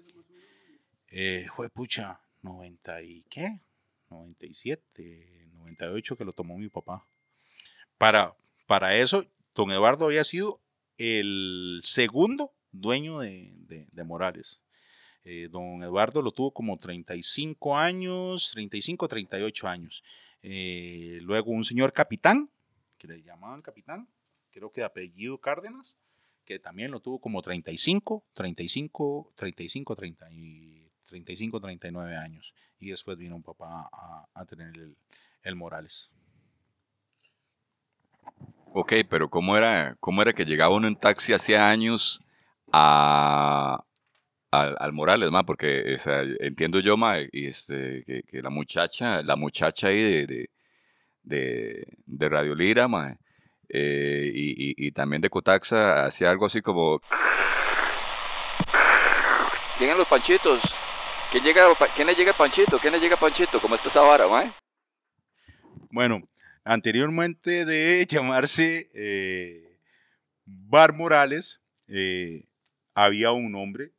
eh, 1.08 1.46
fue 1.54 1.70
pucha, 1.70 2.20
90 2.42 3.02
y 3.02 3.22
qué, 3.30 3.62
97, 4.10 5.48
98 5.52 6.16
que 6.16 6.24
lo 6.24 6.32
tomó 6.32 6.58
mi 6.58 6.68
papá. 6.68 7.06
Para, 7.96 8.36
para 8.66 8.96
eso, 8.96 9.24
don 9.54 9.70
Eduardo 9.70 10.06
había 10.06 10.24
sido 10.24 10.60
el 10.98 11.80
segundo 11.82 12.52
dueño 12.70 13.20
de 13.20 14.04
Morales. 14.04 14.60
Eh, 15.30 15.48
don 15.50 15.82
Eduardo 15.82 16.22
lo 16.22 16.32
tuvo 16.32 16.50
como 16.50 16.78
35 16.78 17.76
años, 17.76 18.50
35, 18.52 19.08
38 19.08 19.68
años. 19.68 20.02
Eh, 20.42 21.18
luego 21.22 21.50
un 21.50 21.64
señor 21.64 21.92
capitán, 21.92 22.50
que 22.96 23.08
le 23.08 23.22
llamaban 23.22 23.60
capitán, 23.60 24.08
creo 24.50 24.70
que 24.70 24.80
de 24.80 24.86
apellido 24.86 25.38
Cárdenas, 25.38 25.98
que 26.48 26.58
también 26.58 26.90
lo 26.90 27.00
tuvo 27.00 27.20
como 27.20 27.42
35, 27.42 28.24
35, 28.32 29.32
35, 29.34 29.94
30 29.94 30.32
y 30.32 30.90
35, 31.06 31.60
39 31.60 32.16
años. 32.16 32.54
Y 32.78 32.88
después 32.88 33.18
vino 33.18 33.36
un 33.36 33.42
papá 33.42 33.86
a, 34.32 34.44
tener 34.46 34.68
el, 34.74 34.96
el, 35.42 35.56
Morales. 35.56 36.10
Ok, 38.72 38.94
pero 39.10 39.28
¿cómo 39.28 39.58
era, 39.58 39.94
¿cómo 40.00 40.22
era 40.22 40.32
que 40.32 40.46
llegaba 40.46 40.74
uno 40.74 40.88
en 40.88 40.96
taxi 40.96 41.34
hace 41.34 41.58
años 41.58 42.26
a, 42.72 43.84
al, 44.50 44.92
Morales, 44.94 45.30
más 45.30 45.44
porque 45.44 45.96
entiendo 46.40 46.80
yo, 46.80 46.96
ma, 46.96 47.18
y 47.30 47.48
este, 47.48 48.04
que, 48.26 48.40
la 48.40 48.48
muchacha, 48.48 49.22
la 49.22 49.36
muchacha 49.36 49.88
ahí 49.88 50.02
de, 50.02 50.48
de, 51.24 51.86
de, 52.06 52.28
Radio 52.30 52.54
Lira, 52.54 52.88
ma, 52.88 53.18
eh, 53.68 54.30
y, 54.34 54.86
y, 54.86 54.92
también 54.92 55.20
de 55.20 55.30
Cotaxa, 55.30 56.04
hacía 56.06 56.30
algo 56.30 56.46
así 56.46 56.60
como... 56.60 57.00
¿Quién 59.76 59.96
los 59.96 60.08
panchitos? 60.08 60.62
¿Quién, 61.30 61.44
llega, 61.44 61.66
¿Quién 61.94 62.06
le 62.06 62.14
llega 62.14 62.36
panchito? 62.36 62.78
¿Quién 62.78 62.92
le 62.92 63.00
llega 63.00 63.18
panchito? 63.18 63.60
¿Cómo 63.60 63.74
está 63.74 63.88
esa 63.88 64.00
vara? 64.00 64.26
Bueno, 65.90 66.22
anteriormente 66.64 67.64
de 67.64 68.06
llamarse 68.10 68.88
eh, 68.94 69.78
Bar 70.44 70.94
Morales, 70.94 71.62
eh, 71.86 72.44
había 72.94 73.32
un 73.32 73.54
hombre 73.54 73.92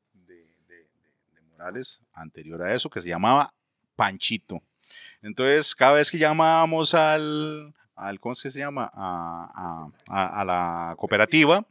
anterior 2.14 2.64
a 2.64 2.74
eso, 2.74 2.90
que 2.90 3.02
se 3.02 3.10
llamaba 3.10 3.54
Panchito. 3.96 4.62
Entonces, 5.22 5.76
cada 5.76 5.94
vez 5.94 6.10
que 6.12 6.18
llamábamos 6.18 6.94
al, 6.94 7.74
al 8.00 8.20
¿cómo 8.20 8.36
se 8.36 8.50
llama? 8.52 8.90
A, 8.94 10.44
la 10.46 10.96
cooperativa, 10.98 11.66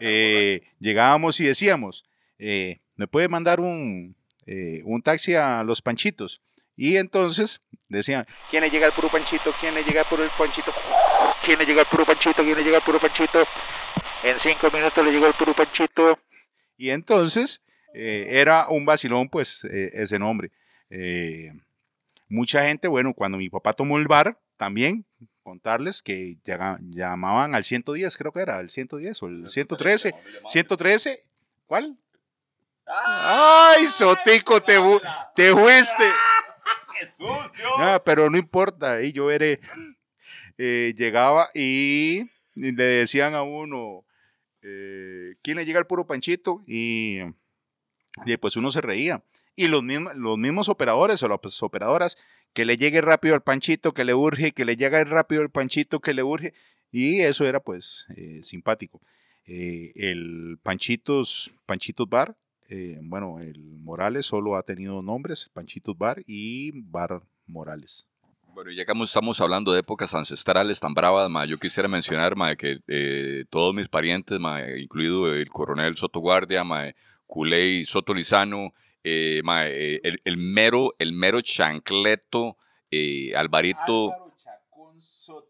eh, 0.00 0.62
llegábamos 0.78 1.40
y 1.40 1.44
decíamos, 1.44 2.04
eh, 2.38 2.80
¿me 2.96 3.06
puede 3.06 3.28
mandar 3.28 3.60
un, 3.60 4.16
eh, 4.46 4.82
un 4.84 5.02
taxi 5.02 5.34
a 5.34 5.62
los 5.62 5.82
Panchitos? 5.82 6.40
Y 6.76 6.96
entonces 6.96 7.60
decían, 7.88 8.26
¿quién 8.50 8.62
le 8.62 8.70
llega 8.70 8.86
al 8.86 8.92
puro 8.92 9.10
Panchito? 9.10 9.54
¿Quién 9.60 9.74
le 9.74 9.82
llega 9.82 10.02
al 10.02 10.08
puro 10.08 10.28
Panchito? 10.36 10.72
¿Quién 11.42 11.58
le 11.58 11.64
llega 11.64 11.82
al 11.82 11.88
puro 11.88 12.04
Panchito? 12.04 12.42
¿Quién 12.42 12.56
le 12.56 12.64
llega 12.64 12.78
al 12.78 12.84
puro 12.84 13.00
Panchito? 13.00 13.46
En 14.22 14.38
cinco 14.38 14.70
minutos 14.70 15.04
le 15.04 15.12
llegó 15.12 15.26
el 15.26 15.34
puro 15.34 15.54
Panchito. 15.54 16.18
Y 16.76 16.90
entonces 16.90 17.62
eh, 17.98 18.40
era 18.40 18.68
un 18.68 18.84
vacilón, 18.84 19.30
pues, 19.30 19.64
eh, 19.64 19.88
ese 19.94 20.18
nombre. 20.18 20.50
Eh, 20.90 21.50
mucha 22.28 22.62
gente, 22.64 22.88
bueno, 22.88 23.14
cuando 23.14 23.38
mi 23.38 23.48
papá 23.48 23.72
tomó 23.72 23.96
el 23.96 24.06
bar, 24.06 24.38
también 24.58 25.05
contarles 25.46 26.02
que 26.02 26.38
llamaban 26.42 27.54
al 27.54 27.62
110, 27.62 28.16
creo 28.16 28.32
que 28.32 28.40
era, 28.40 28.58
al 28.58 28.68
110 28.68 29.22
o 29.22 29.26
el 29.28 29.48
113. 29.48 30.12
113, 30.48 31.20
¿cuál? 31.66 31.96
¡Ay, 32.84 33.84
Sotico, 33.84 34.60
te, 34.60 34.74
te 35.36 35.52
fuiste! 35.52 36.04
¡Qué 36.98 37.06
sucio! 37.16 38.02
pero 38.04 38.28
no 38.28 38.38
importa, 38.38 39.00
y 39.02 39.12
yo 39.12 39.26
veré. 39.26 39.60
llegaba 40.58 41.48
y, 41.54 42.24
le 42.56 42.72
decían 42.82 43.36
a 43.36 43.44
uno, 43.44 44.04
¿quién 44.60 45.58
le 45.58 45.64
llega 45.64 45.78
al 45.78 45.86
puro 45.86 46.08
panchito? 46.08 46.64
Y 46.66 47.20
y 48.24 48.36
pues 48.38 48.56
uno 48.56 48.72
se 48.72 48.80
reía. 48.80 49.22
Y 49.54 49.68
los 49.68 49.84
mismos, 49.84 50.16
los 50.16 50.38
mismos 50.38 50.68
operadores 50.68 51.22
o 51.22 51.28
las 51.28 51.62
operadoras, 51.62 52.16
que 52.56 52.64
le 52.64 52.78
llegue 52.78 53.02
rápido 53.02 53.34
al 53.34 53.42
panchito, 53.42 53.92
que 53.92 54.06
le 54.06 54.14
urge, 54.14 54.52
que 54.52 54.64
le 54.64 54.76
llegue 54.76 55.04
rápido 55.04 55.42
el 55.42 55.50
panchito, 55.50 56.00
que 56.00 56.14
le 56.14 56.22
urge. 56.22 56.54
Y 56.90 57.20
eso 57.20 57.44
era 57.44 57.60
pues 57.60 58.06
eh, 58.16 58.42
simpático. 58.42 59.02
Eh, 59.44 59.92
el 59.94 60.58
Panchitos, 60.62 61.50
Panchitos 61.66 62.08
Bar, 62.08 62.34
eh, 62.70 62.98
bueno, 63.02 63.40
el 63.40 63.62
Morales 63.80 64.24
solo 64.24 64.56
ha 64.56 64.62
tenido 64.62 65.02
nombres, 65.02 65.50
Panchitos 65.52 65.98
Bar 65.98 66.22
y 66.26 66.70
Bar 66.72 67.20
Morales. 67.46 68.06
Bueno, 68.54 68.70
ya 68.70 68.84
estamos 69.04 69.40
hablando 69.42 69.74
de 69.74 69.80
épocas 69.80 70.14
ancestrales 70.14 70.80
tan 70.80 70.94
bravas, 70.94 71.28
ma, 71.28 71.44
yo 71.44 71.58
quisiera 71.58 71.90
mencionar 71.90 72.36
ma, 72.36 72.56
que 72.56 72.80
todos 73.50 73.74
mis 73.74 73.88
parientes, 73.88 74.40
ma, 74.40 74.62
incluido 74.78 75.30
el 75.30 75.50
coronel 75.50 75.94
Soto 75.98 76.20
Guardia, 76.20 76.64
ma, 76.64 76.86
Culey 77.26 77.84
Soto 77.84 78.14
Lizano, 78.14 78.72
eh, 79.08 79.40
ma, 79.44 79.68
eh, 79.68 80.00
el, 80.02 80.20
el 80.24 80.36
mero, 80.36 80.92
el 80.98 81.12
mero 81.12 81.40
chancleto, 81.40 82.56
eh, 82.90 83.32
Alvarito. 83.36 84.12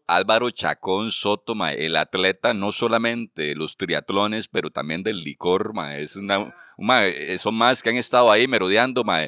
Álvaro 0.05 0.51
Chacón 0.51 1.11
Soto, 1.11 1.55
ma, 1.55 1.71
el 1.71 1.95
atleta 1.95 2.53
no 2.53 2.71
solamente 2.71 3.43
de 3.43 3.55
los 3.55 3.77
triatlones, 3.77 4.47
pero 4.47 4.69
también 4.69 5.03
del 5.03 5.21
licor, 5.21 5.73
ma, 5.73 5.97
es 5.97 6.15
una, 6.15 6.53
ma, 6.77 7.05
eh, 7.05 7.37
son 7.37 7.55
más 7.55 7.81
que 7.81 7.89
han 7.89 7.97
estado 7.97 8.31
ahí 8.31 8.47
merodeando, 8.47 9.03
ma. 9.03 9.25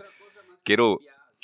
Quiero, 0.64 1.00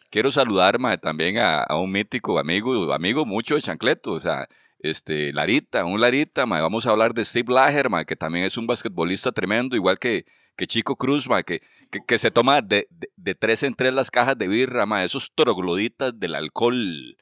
quiero 0.09 0.31
saludar 0.31 0.79
ma, 0.79 0.97
también 0.97 1.37
a, 1.37 1.63
a 1.63 1.77
un 1.79 1.91
mítico 1.91 2.37
amigo, 2.37 2.93
amigo 2.93 3.25
mucho 3.25 3.55
de 3.55 3.61
Chancleto, 3.61 4.11
o 4.11 4.19
sea, 4.19 4.47
este, 4.79 5.33
Larita, 5.33 5.85
un 5.85 5.99
Larita, 6.01 6.45
ma, 6.45 6.61
vamos 6.61 6.85
a 6.85 6.91
hablar 6.91 7.13
de 7.13 7.25
Steve 7.25 7.53
Lager, 7.53 7.89
ma, 7.89 8.05
que 8.05 8.15
también 8.15 8.45
es 8.45 8.57
un 8.57 8.67
basquetbolista 8.67 9.31
tremendo, 9.31 9.75
igual 9.75 9.97
que, 9.97 10.25
que 10.55 10.67
Chico 10.67 10.95
Cruz, 10.95 11.27
ma, 11.27 11.43
que, 11.43 11.61
que, 11.91 11.99
que 12.05 12.17
se 12.17 12.31
toma 12.31 12.61
de, 12.61 12.87
de, 12.89 13.09
de 13.15 13.35
tres 13.35 13.63
en 13.63 13.75
tres 13.75 13.93
las 13.93 14.11
cajas 14.11 14.37
de 14.37 14.47
birra, 14.47 14.85
ma, 14.85 15.03
esos 15.03 15.31
trogloditas 15.33 16.19
del 16.19 16.35
alcohol, 16.35 17.17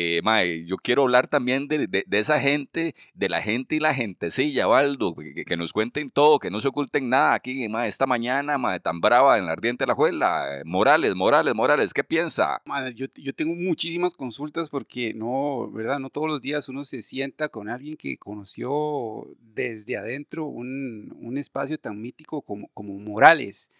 eh, 0.00 0.64
yo 0.66 0.76
quiero 0.76 1.02
hablar 1.02 1.26
también 1.26 1.66
de, 1.66 1.86
de, 1.86 2.18
esa 2.18 2.40
gente, 2.40 2.94
de 3.14 3.28
la 3.28 3.42
gente 3.42 3.74
y 3.74 3.80
la 3.80 3.94
gentecilla, 3.94 4.68
Waldo, 4.68 5.14
que, 5.16 5.44
que 5.44 5.56
nos 5.56 5.72
cuenten 5.72 6.10
todo, 6.10 6.38
que 6.38 6.50
no 6.50 6.60
se 6.60 6.68
oculten 6.68 7.08
nada 7.08 7.34
aquí, 7.34 7.68
mae, 7.68 7.88
esta 7.88 8.06
mañana, 8.06 8.58
mae, 8.58 8.80
tan 8.80 9.00
brava 9.00 9.38
en 9.38 9.46
la 9.46 9.52
ardiente 9.52 9.86
la 9.86 9.94
juela. 9.94 10.62
Morales, 10.64 11.14
Morales, 11.14 11.54
Morales, 11.54 11.92
¿qué 11.92 12.04
piensa? 12.04 12.62
Mae, 12.64 12.94
yo, 12.94 13.06
yo 13.16 13.34
tengo 13.34 13.54
muchísimas 13.54 14.14
consultas 14.14 14.70
porque 14.70 15.14
no, 15.14 15.70
¿verdad? 15.72 15.98
No 15.98 16.10
todos 16.10 16.28
los 16.28 16.40
días 16.40 16.68
uno 16.68 16.84
se 16.84 17.02
sienta 17.02 17.48
con 17.48 17.68
alguien 17.68 17.96
que 17.96 18.16
conoció 18.18 19.26
desde 19.40 19.96
adentro 19.96 20.46
un, 20.46 21.16
un 21.20 21.38
espacio 21.38 21.78
tan 21.78 22.00
mítico 22.00 22.42
como, 22.42 22.68
como 22.68 22.98
Morales. 22.98 23.70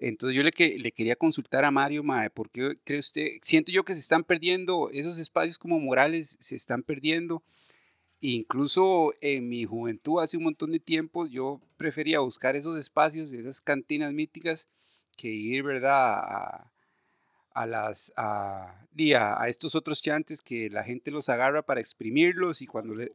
Entonces 0.00 0.34
yo 0.34 0.42
le, 0.42 0.50
que, 0.50 0.78
le 0.78 0.92
quería 0.92 1.14
consultar 1.14 1.64
a 1.64 1.70
Mario, 1.70 2.02
mae, 2.02 2.30
¿por 2.30 2.50
qué 2.50 2.78
cree 2.84 3.00
usted? 3.00 3.28
Siento 3.42 3.70
yo 3.70 3.84
que 3.84 3.94
se 3.94 4.00
están 4.00 4.24
perdiendo 4.24 4.88
esos 4.92 5.18
espacios 5.18 5.58
como 5.58 5.78
Morales, 5.78 6.38
se 6.40 6.56
están 6.56 6.82
perdiendo. 6.82 7.42
Incluso 8.20 9.12
en 9.20 9.48
mi 9.48 9.64
juventud, 9.64 10.22
hace 10.22 10.38
un 10.38 10.44
montón 10.44 10.72
de 10.72 10.80
tiempo, 10.80 11.26
yo 11.26 11.60
prefería 11.76 12.20
buscar 12.20 12.56
esos 12.56 12.78
espacios, 12.78 13.30
esas 13.32 13.60
cantinas 13.60 14.12
míticas, 14.14 14.68
que 15.18 15.28
ir, 15.28 15.62
¿verdad? 15.62 16.14
A, 16.14 16.72
a 17.52 17.66
las 17.66 18.12
a, 18.16 18.86
a, 19.14 19.42
a, 19.42 19.48
estos 19.48 19.74
otros 19.74 20.00
chantes 20.00 20.40
que 20.40 20.70
la 20.70 20.82
gente 20.82 21.10
los 21.10 21.28
agarra 21.28 21.62
para 21.62 21.80
exprimirlos 21.80 22.62
y 22.62 22.66
cuando 22.66 22.94
le, 22.94 23.12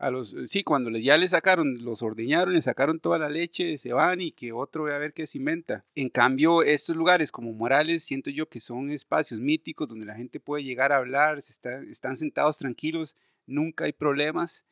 a 0.00 0.10
los, 0.10 0.34
sí, 0.46 0.64
cuando 0.64 0.90
ya 0.90 1.18
le 1.18 1.28
sacaron, 1.28 1.74
los 1.84 2.00
ordeñaron, 2.00 2.54
le 2.54 2.62
sacaron 2.62 3.00
toda 3.00 3.18
la 3.18 3.28
leche, 3.28 3.76
se 3.76 3.92
van 3.92 4.22
y 4.22 4.32
que 4.32 4.50
otro 4.50 4.84
ve 4.84 4.94
a 4.94 4.98
ver 4.98 5.12
qué 5.12 5.26
se 5.26 5.36
inventa. 5.36 5.84
En 5.94 6.08
cambio, 6.08 6.62
estos 6.62 6.96
lugares 6.96 7.30
como 7.30 7.52
Morales, 7.52 8.02
siento 8.02 8.30
yo 8.30 8.48
que 8.48 8.60
son 8.60 8.88
espacios 8.90 9.40
míticos 9.40 9.88
donde 9.88 10.06
la 10.06 10.14
gente 10.14 10.40
puede 10.40 10.64
llegar 10.64 10.90
a 10.90 10.96
hablar, 10.96 11.36
están 11.36 12.16
sentados 12.16 12.56
tranquilos, 12.56 13.14
nunca 13.46 13.84
hay 13.84 13.92
problemas 13.92 14.64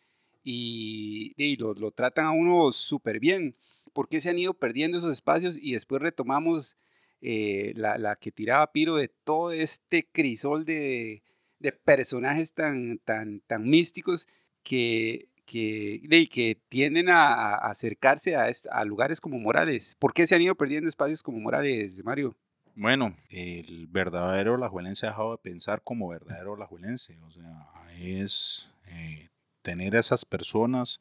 y, 0.43 1.35
y 1.37 1.57
lo, 1.57 1.75
lo, 1.75 1.91
tratan 1.91 2.25
a 2.25 2.31
uno 2.31 2.73
súper 2.73 3.21
bien. 3.21 3.55
¿Por 3.93 4.09
qué 4.09 4.23
se 4.23 4.31
han 4.31 4.39
ido 4.39 4.55
perdiendo 4.55 4.97
esos 4.97 5.13
espacios 5.13 5.59
y 5.61 5.73
después 5.73 6.01
retomamos 6.01 6.79
eh, 7.21 7.75
la, 7.77 7.99
la, 7.99 8.17
que 8.17 8.33
tiraba 8.33 8.73
Piro 8.73 8.97
de 8.97 9.09
todo 9.09 9.53
este 9.53 10.09
crisol 10.11 10.65
de, 10.65 11.23
de 11.59 11.73
personajes 11.73 12.55
tan, 12.55 12.97
tan, 13.01 13.41
tan 13.41 13.69
místicos? 13.69 14.27
Que, 14.69 15.31
que, 15.47 16.29
que 16.31 16.61
tienden 16.69 17.09
a, 17.09 17.55
acercarse 17.55 18.37
a, 18.37 18.51
a, 18.71 18.85
lugares 18.85 19.19
como 19.19 19.39
Morales. 19.39 19.97
¿Por 19.99 20.13
qué 20.13 20.27
se 20.27 20.35
han 20.35 20.43
ido 20.43 20.55
perdiendo 20.55 20.91
espacios 20.91 21.23
como 21.23 21.41
Morales, 21.41 22.05
Mario? 22.05 22.37
Bueno, 22.75 23.17
el 23.31 23.87
verdadero 23.87 24.59
lajuelense 24.59 25.07
ha 25.07 25.11
dejado 25.11 25.33
de 25.33 25.39
pensar 25.39 25.81
como 25.83 26.09
verdadero 26.09 26.55
lajuelense. 26.55 27.19
O 27.23 27.31
sea, 27.31 27.67
es 27.99 28.71
eh, 28.89 29.29
tener 29.63 29.97
a 29.97 30.01
esas 30.01 30.27
personas 30.27 31.01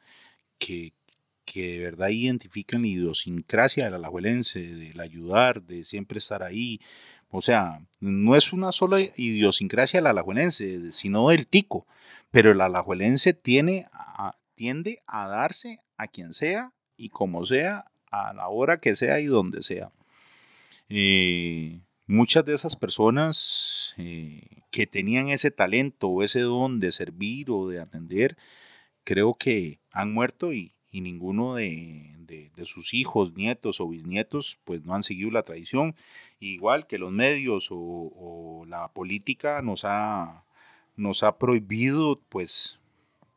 que, 0.57 0.93
que 1.43 1.73
de 1.73 1.79
verdad 1.79 2.07
identifican 2.07 2.83
la 2.83 2.87
idiosincrasia 2.87 3.83
del 3.83 3.95
alajuelense, 3.95 4.61
del 4.61 4.99
ayudar, 5.01 5.61
de 5.61 5.83
siempre 5.83 6.19
estar 6.19 6.41
ahí. 6.41 6.79
O 7.29 7.41
sea, 7.41 7.81
no 7.99 8.35
es 8.35 8.53
una 8.53 8.71
sola 8.71 8.99
idiosincrasia 9.01 9.99
del 9.99 10.07
alajuelense, 10.07 10.91
sino 10.91 11.29
del 11.29 11.47
tico. 11.47 11.85
Pero 12.31 12.51
el 12.51 12.61
alajuelense 12.61 13.33
tiene 13.33 13.85
tiende 14.57 14.99
a 15.05 15.27
darse 15.27 15.79
a 15.97 16.07
quien 16.07 16.33
sea 16.33 16.73
y 16.97 17.09
como 17.09 17.45
sea, 17.45 17.85
a 18.09 18.33
la 18.33 18.49
hora 18.49 18.79
que 18.79 18.95
sea 18.95 19.19
y 19.19 19.25
donde 19.25 19.61
sea. 19.61 19.91
Eh, 20.89 21.79
muchas 22.07 22.43
de 22.43 22.55
esas 22.55 22.75
personas 22.75 23.93
eh, 23.97 24.63
que 24.71 24.87
tenían 24.87 25.29
ese 25.29 25.51
talento 25.51 26.09
o 26.09 26.23
ese 26.23 26.41
don 26.41 26.79
de 26.79 26.91
servir 26.91 27.51
o 27.51 27.67
de 27.67 27.79
atender, 27.79 28.35
creo 29.03 29.35
que 29.35 29.79
han 29.91 30.11
muerto 30.11 30.53
y, 30.53 30.73
y 30.89 31.01
ninguno 31.01 31.53
de, 31.53 32.16
de, 32.27 32.51
de, 32.55 32.65
sus 32.65 32.93
hijos, 32.93 33.33
nietos 33.33 33.79
o 33.79 33.87
bisnietos, 33.87 34.59
pues 34.63 34.83
no 34.85 34.93
han 34.93 35.03
seguido 35.03 35.31
la 35.31 35.43
tradición. 35.43 35.95
Igual 36.39 36.85
que 36.85 36.99
los 36.99 37.11
medios 37.11 37.69
o, 37.71 37.77
o 37.77 38.65
la 38.67 38.89
política 38.89 39.61
nos 39.61 39.83
ha, 39.85 40.43
nos 40.95 41.23
ha 41.23 41.37
prohibido, 41.37 42.19
pues, 42.29 42.79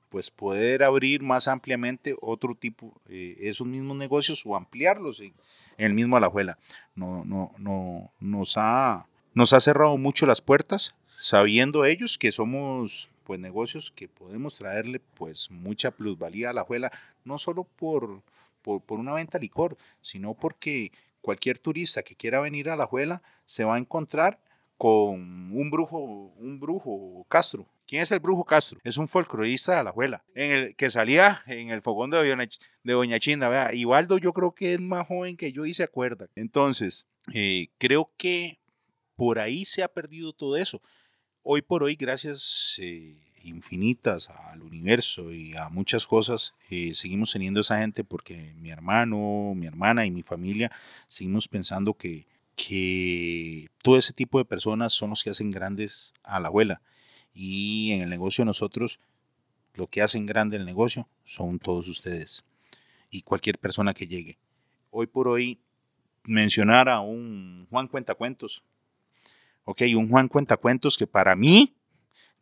pues 0.08 0.30
poder 0.30 0.82
abrir 0.82 1.22
más 1.22 1.46
ampliamente 1.48 2.16
otro 2.20 2.54
tipo, 2.54 3.00
eh, 3.08 3.36
esos 3.40 3.66
mismos 3.66 3.96
negocios 3.96 4.42
o 4.44 4.56
ampliarlos 4.56 5.20
en, 5.20 5.32
en 5.78 5.86
el 5.86 5.94
mismo 5.94 6.16
Alajuela. 6.16 6.58
No, 6.94 7.24
no, 7.24 7.52
no, 7.58 8.12
nos 8.18 8.54
ha, 8.56 9.06
nos 9.34 9.52
ha 9.52 9.60
cerrado 9.60 9.96
mucho 9.96 10.26
las 10.26 10.42
puertas, 10.42 10.96
sabiendo 11.06 11.84
ellos 11.84 12.18
que 12.18 12.32
somos 12.32 13.10
pues 13.24 13.38
negocios 13.38 13.92
que 13.92 14.08
podemos 14.08 14.56
traerle 14.56 15.00
pues 15.14 15.52
mucha 15.52 15.92
plusvalía 15.92 16.50
a 16.50 16.52
la 16.52 16.64
juela, 16.64 16.90
no 17.24 17.38
solo 17.38 17.62
por, 17.62 18.22
por, 18.62 18.82
por, 18.82 18.98
una 18.98 19.14
venta 19.14 19.38
de 19.38 19.42
licor, 19.42 19.76
sino 20.00 20.34
porque 20.34 20.92
cualquier 21.20 21.58
turista 21.58 22.02
que 22.02 22.16
quiera 22.16 22.40
venir 22.40 22.70
a 22.70 22.76
la 22.76 22.86
juela 22.86 23.22
se 23.44 23.64
va 23.64 23.76
a 23.76 23.78
encontrar 23.78 24.40
con 24.76 25.52
un 25.52 25.70
brujo, 25.70 25.98
un 25.98 26.58
brujo 26.58 27.26
Castro. 27.28 27.66
¿Quién 27.86 28.02
es 28.02 28.12
el 28.12 28.20
brujo 28.20 28.44
Castro? 28.44 28.78
Es 28.84 28.96
un 28.96 29.08
folclorista 29.08 29.76
de 29.76 29.84
la 29.84 29.92
juela, 29.92 30.24
en 30.34 30.52
el 30.52 30.76
que 30.76 30.90
salía 30.90 31.42
en 31.46 31.70
el 31.70 31.82
fogón 31.82 32.10
de 32.10 32.16
Doña, 32.16 32.48
de 32.84 32.92
Doña 32.92 33.18
Chinda. 33.18 33.74
Ibaldo 33.74 34.16
yo 34.18 34.32
creo 34.32 34.52
que 34.52 34.74
es 34.74 34.80
más 34.80 35.06
joven 35.06 35.36
que 35.36 35.52
yo 35.52 35.66
y 35.66 35.74
se 35.74 35.82
acuerda. 35.82 36.28
Entonces, 36.34 37.08
eh, 37.34 37.66
creo 37.78 38.10
que 38.16 38.58
por 39.16 39.38
ahí 39.38 39.64
se 39.64 39.82
ha 39.82 39.88
perdido 39.88 40.32
todo 40.32 40.56
eso 40.56 40.80
hoy 41.42 41.62
por 41.62 41.82
hoy, 41.82 41.96
gracias 41.96 42.78
eh, 42.80 43.16
infinitas 43.42 44.28
al 44.28 44.62
universo 44.62 45.32
y 45.32 45.56
a 45.56 45.68
muchas 45.68 46.06
cosas, 46.06 46.54
eh, 46.70 46.94
seguimos 46.94 47.32
teniendo 47.32 47.60
esa 47.60 47.78
gente 47.78 48.04
porque 48.04 48.54
mi 48.56 48.70
hermano, 48.70 49.54
mi 49.54 49.66
hermana 49.66 50.06
y 50.06 50.10
mi 50.10 50.22
familia 50.22 50.70
seguimos 51.08 51.48
pensando 51.48 51.94
que, 51.94 52.26
que 52.56 53.66
todo 53.82 53.96
ese 53.96 54.12
tipo 54.12 54.38
de 54.38 54.44
personas 54.44 54.92
son 54.92 55.10
los 55.10 55.22
que 55.22 55.30
hacen 55.30 55.50
grandes 55.50 56.12
a 56.22 56.40
la 56.40 56.48
abuela. 56.48 56.82
Y 57.32 57.92
en 57.92 58.02
el 58.02 58.10
negocio 58.10 58.44
nosotros, 58.44 59.00
lo 59.74 59.86
que 59.86 60.02
hacen 60.02 60.26
grande 60.26 60.56
el 60.56 60.64
negocio 60.64 61.08
son 61.24 61.58
todos 61.58 61.88
ustedes 61.88 62.44
y 63.10 63.22
cualquier 63.22 63.58
persona 63.58 63.94
que 63.94 64.06
llegue. 64.06 64.38
Hoy 64.90 65.06
por 65.06 65.28
hoy, 65.28 65.60
mencionar 66.24 66.88
a 66.88 67.00
un 67.00 67.66
Juan 67.70 67.88
Cuentacuentos, 67.88 68.64
Ok, 69.64 69.82
un 69.96 70.08
Juan 70.08 70.28
Cuentacuentos 70.28 70.96
que 70.96 71.06
para 71.06 71.36
mí 71.36 71.76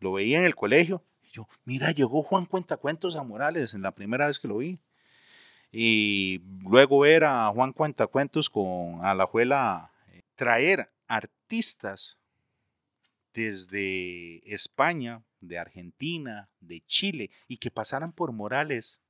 lo 0.00 0.12
veía 0.12 0.38
en 0.38 0.44
el 0.44 0.54
colegio. 0.54 1.04
Yo, 1.32 1.46
mira, 1.64 1.92
llegó 1.92 2.22
Juan 2.22 2.46
Cuentacuentos 2.46 3.16
a 3.16 3.22
Morales 3.22 3.74
en 3.74 3.82
la 3.82 3.94
primera 3.94 4.26
vez 4.26 4.38
que 4.38 4.48
lo 4.48 4.58
vi. 4.58 4.80
Y 5.70 6.40
luego 6.64 7.00
ver 7.00 7.24
a 7.24 7.48
Juan 7.48 7.72
Cuentacuentos 7.72 8.48
con 8.48 9.04
Alajuela 9.04 9.92
eh, 10.08 10.22
traer 10.34 10.90
artistas 11.06 12.18
desde 13.34 14.40
España, 14.52 15.22
de 15.40 15.58
Argentina, 15.58 16.48
de 16.60 16.80
Chile, 16.86 17.30
y 17.46 17.58
que 17.58 17.70
pasaran 17.70 18.12
por 18.12 18.32
Morales 18.32 19.02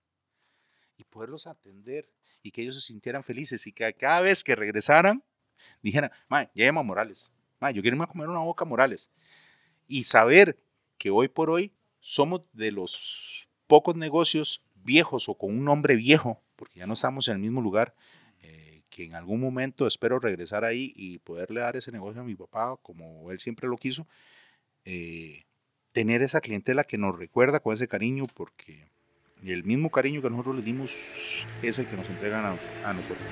y 0.97 1.05
poderlos 1.05 1.47
atender 1.47 2.11
y 2.43 2.51
que 2.51 2.63
ellos 2.63 2.75
se 2.75 2.81
sintieran 2.93 3.23
felices 3.23 3.67
y 3.67 3.73
que 3.73 3.93
cada 3.95 4.21
vez 4.21 4.43
que 4.43 4.57
regresaran 4.57 5.23
dijeran, 5.83 6.11
ya 6.31 6.67
llama 6.67 6.83
Morales, 6.83 7.33
yo 7.61 7.83
quiero 7.83 7.97
irme 7.97 8.05
a 8.05 8.09
comer 8.09 8.29
una 8.29 8.41
boca 8.41 8.65
Morales. 8.65 9.11
Y 9.87 10.05
saber 10.05 10.59
que 10.99 11.11
hoy 11.11 11.29
por 11.29 11.51
hoy 11.51 11.73
somos 12.01 12.43
de 12.53 12.73
los 12.73 13.49
pocos 13.67 13.97
negocios 13.97 14.63
viejos 14.75 15.29
o 15.29 15.35
con 15.37 15.51
un 15.51 15.65
nombre 15.65 15.95
viejo, 15.97 16.43
porque 16.57 16.81
ya 16.81 16.87
no 16.87 16.95
estamos 16.95 17.29
en 17.29 17.35
el 17.35 17.41
mismo 17.41 17.61
lugar, 17.61 17.95
eh, 18.43 18.83
que 18.91 19.05
en 19.05 19.15
algún 19.15 19.41
momento 19.41 19.87
espero 19.87 20.19
regresar 20.19 20.65
ahí 20.65 20.93
y 20.97 21.19
poderle 21.19 21.61
dar 21.61 21.77
ese 21.77 21.93
negocio 21.93 22.21
a 22.21 22.25
mi 22.25 22.35
papá 22.35 22.77
como 22.83 23.31
él 23.31 23.39
siempre 23.39 23.69
lo 23.69 23.77
quiso. 23.77 24.07
Eh, 24.85 25.45
tener 25.93 26.23
esa 26.23 26.41
clientela 26.41 26.85
que 26.85 26.99
nos 26.99 27.17
recuerda 27.17 27.61
con 27.61 27.75
ese 27.75 27.89
cariño, 27.89 28.27
porque 28.35 28.89
el 29.45 29.65
mismo 29.65 29.91
cariño 29.91 30.23
que 30.23 30.31
nosotros 30.31 30.57
le 30.57 30.63
dimos 30.63 31.47
es 31.63 31.79
el 31.79 31.87
que 31.87 31.97
nos 31.97 32.09
entregan 32.09 32.45
a, 32.45 32.57
a 32.89 32.93
nosotros. 32.93 33.29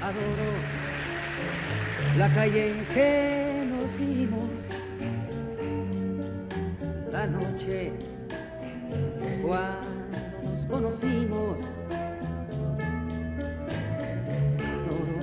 adoro 0.00 0.52
la 2.16 2.34
calle 2.34 2.72
en 2.72 2.86
que 2.88 3.64
nos 3.66 3.98
vimos, 3.98 4.50
la 7.12 7.26
noche 7.26 7.92
cuando 9.42 9.88
nos 10.42 10.66
conocimos. 10.66 11.58
Adoro 14.58 15.18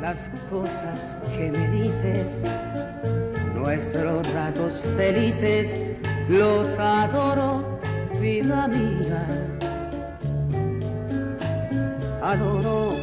las 0.00 0.30
cosas 0.50 1.18
que 1.36 1.50
me 1.50 1.82
dices, 1.82 2.32
nuestros 3.54 4.26
ratos 4.32 4.72
felices, 4.96 5.68
los 6.28 6.66
adoro, 6.78 7.78
vida 8.18 8.68
mía 8.68 9.26
adoro 12.22 12.96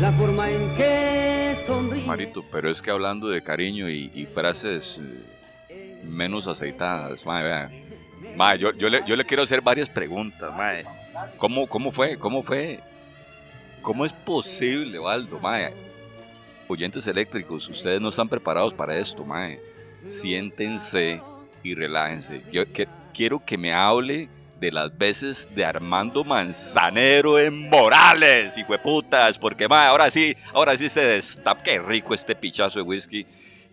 la 0.00 0.12
forma 0.18 0.50
en 0.50 0.76
que 0.76 1.56
sonríe. 1.66 2.06
Marito, 2.06 2.44
pero 2.50 2.70
es 2.70 2.82
que 2.82 2.90
hablando 2.90 3.28
de 3.28 3.42
cariño 3.42 3.88
y, 3.88 4.10
y 4.14 4.26
frases 4.26 5.00
eh, 5.02 5.34
menos 6.04 6.46
aceitadas, 6.46 7.24
mae, 7.26 7.42
vea. 7.42 7.70
Mae, 8.36 8.58
yo, 8.58 8.72
yo, 8.72 8.88
le, 8.88 9.02
yo 9.06 9.16
le 9.16 9.24
quiero 9.24 9.42
hacer 9.42 9.60
varias 9.60 9.88
preguntas, 9.88 10.52
mae. 10.56 10.84
¿Cómo, 11.38 11.66
¿Cómo 11.68 11.90
fue? 11.92 12.18
¿Cómo 12.18 12.42
fue? 12.42 12.80
¿Cómo 13.82 14.04
es 14.04 14.12
posible, 14.12 14.98
Waldo, 14.98 15.38
mae? 15.40 15.72
Oyentes 16.68 17.06
eléctricos, 17.06 17.68
ustedes 17.68 18.00
no 18.00 18.08
están 18.08 18.28
preparados 18.28 18.72
para 18.74 18.96
esto, 18.96 19.24
mae. 19.24 19.60
Siéntense 20.08 21.20
y 21.62 21.74
relájense. 21.74 22.42
Yo 22.50 22.70
que- 22.72 22.88
quiero 23.12 23.38
que 23.38 23.56
me 23.58 23.72
hable 23.72 24.28
de 24.58 24.72
las 24.72 24.96
veces 24.96 25.50
de 25.54 25.64
Armando 25.64 26.24
Manzanero 26.24 27.38
en 27.38 27.68
Morales, 27.68 28.56
hijo 28.56 28.72
de 28.72 28.78
putas, 28.78 29.38
porque 29.38 29.68
mae, 29.68 29.86
ahora 29.88 30.08
sí, 30.10 30.34
ahora 30.54 30.74
sí 30.76 30.88
se 30.88 31.04
destapa. 31.04 31.62
Qué 31.62 31.78
rico 31.78 32.14
este 32.14 32.34
pichazo 32.34 32.78
de 32.78 32.82
whisky. 32.82 33.26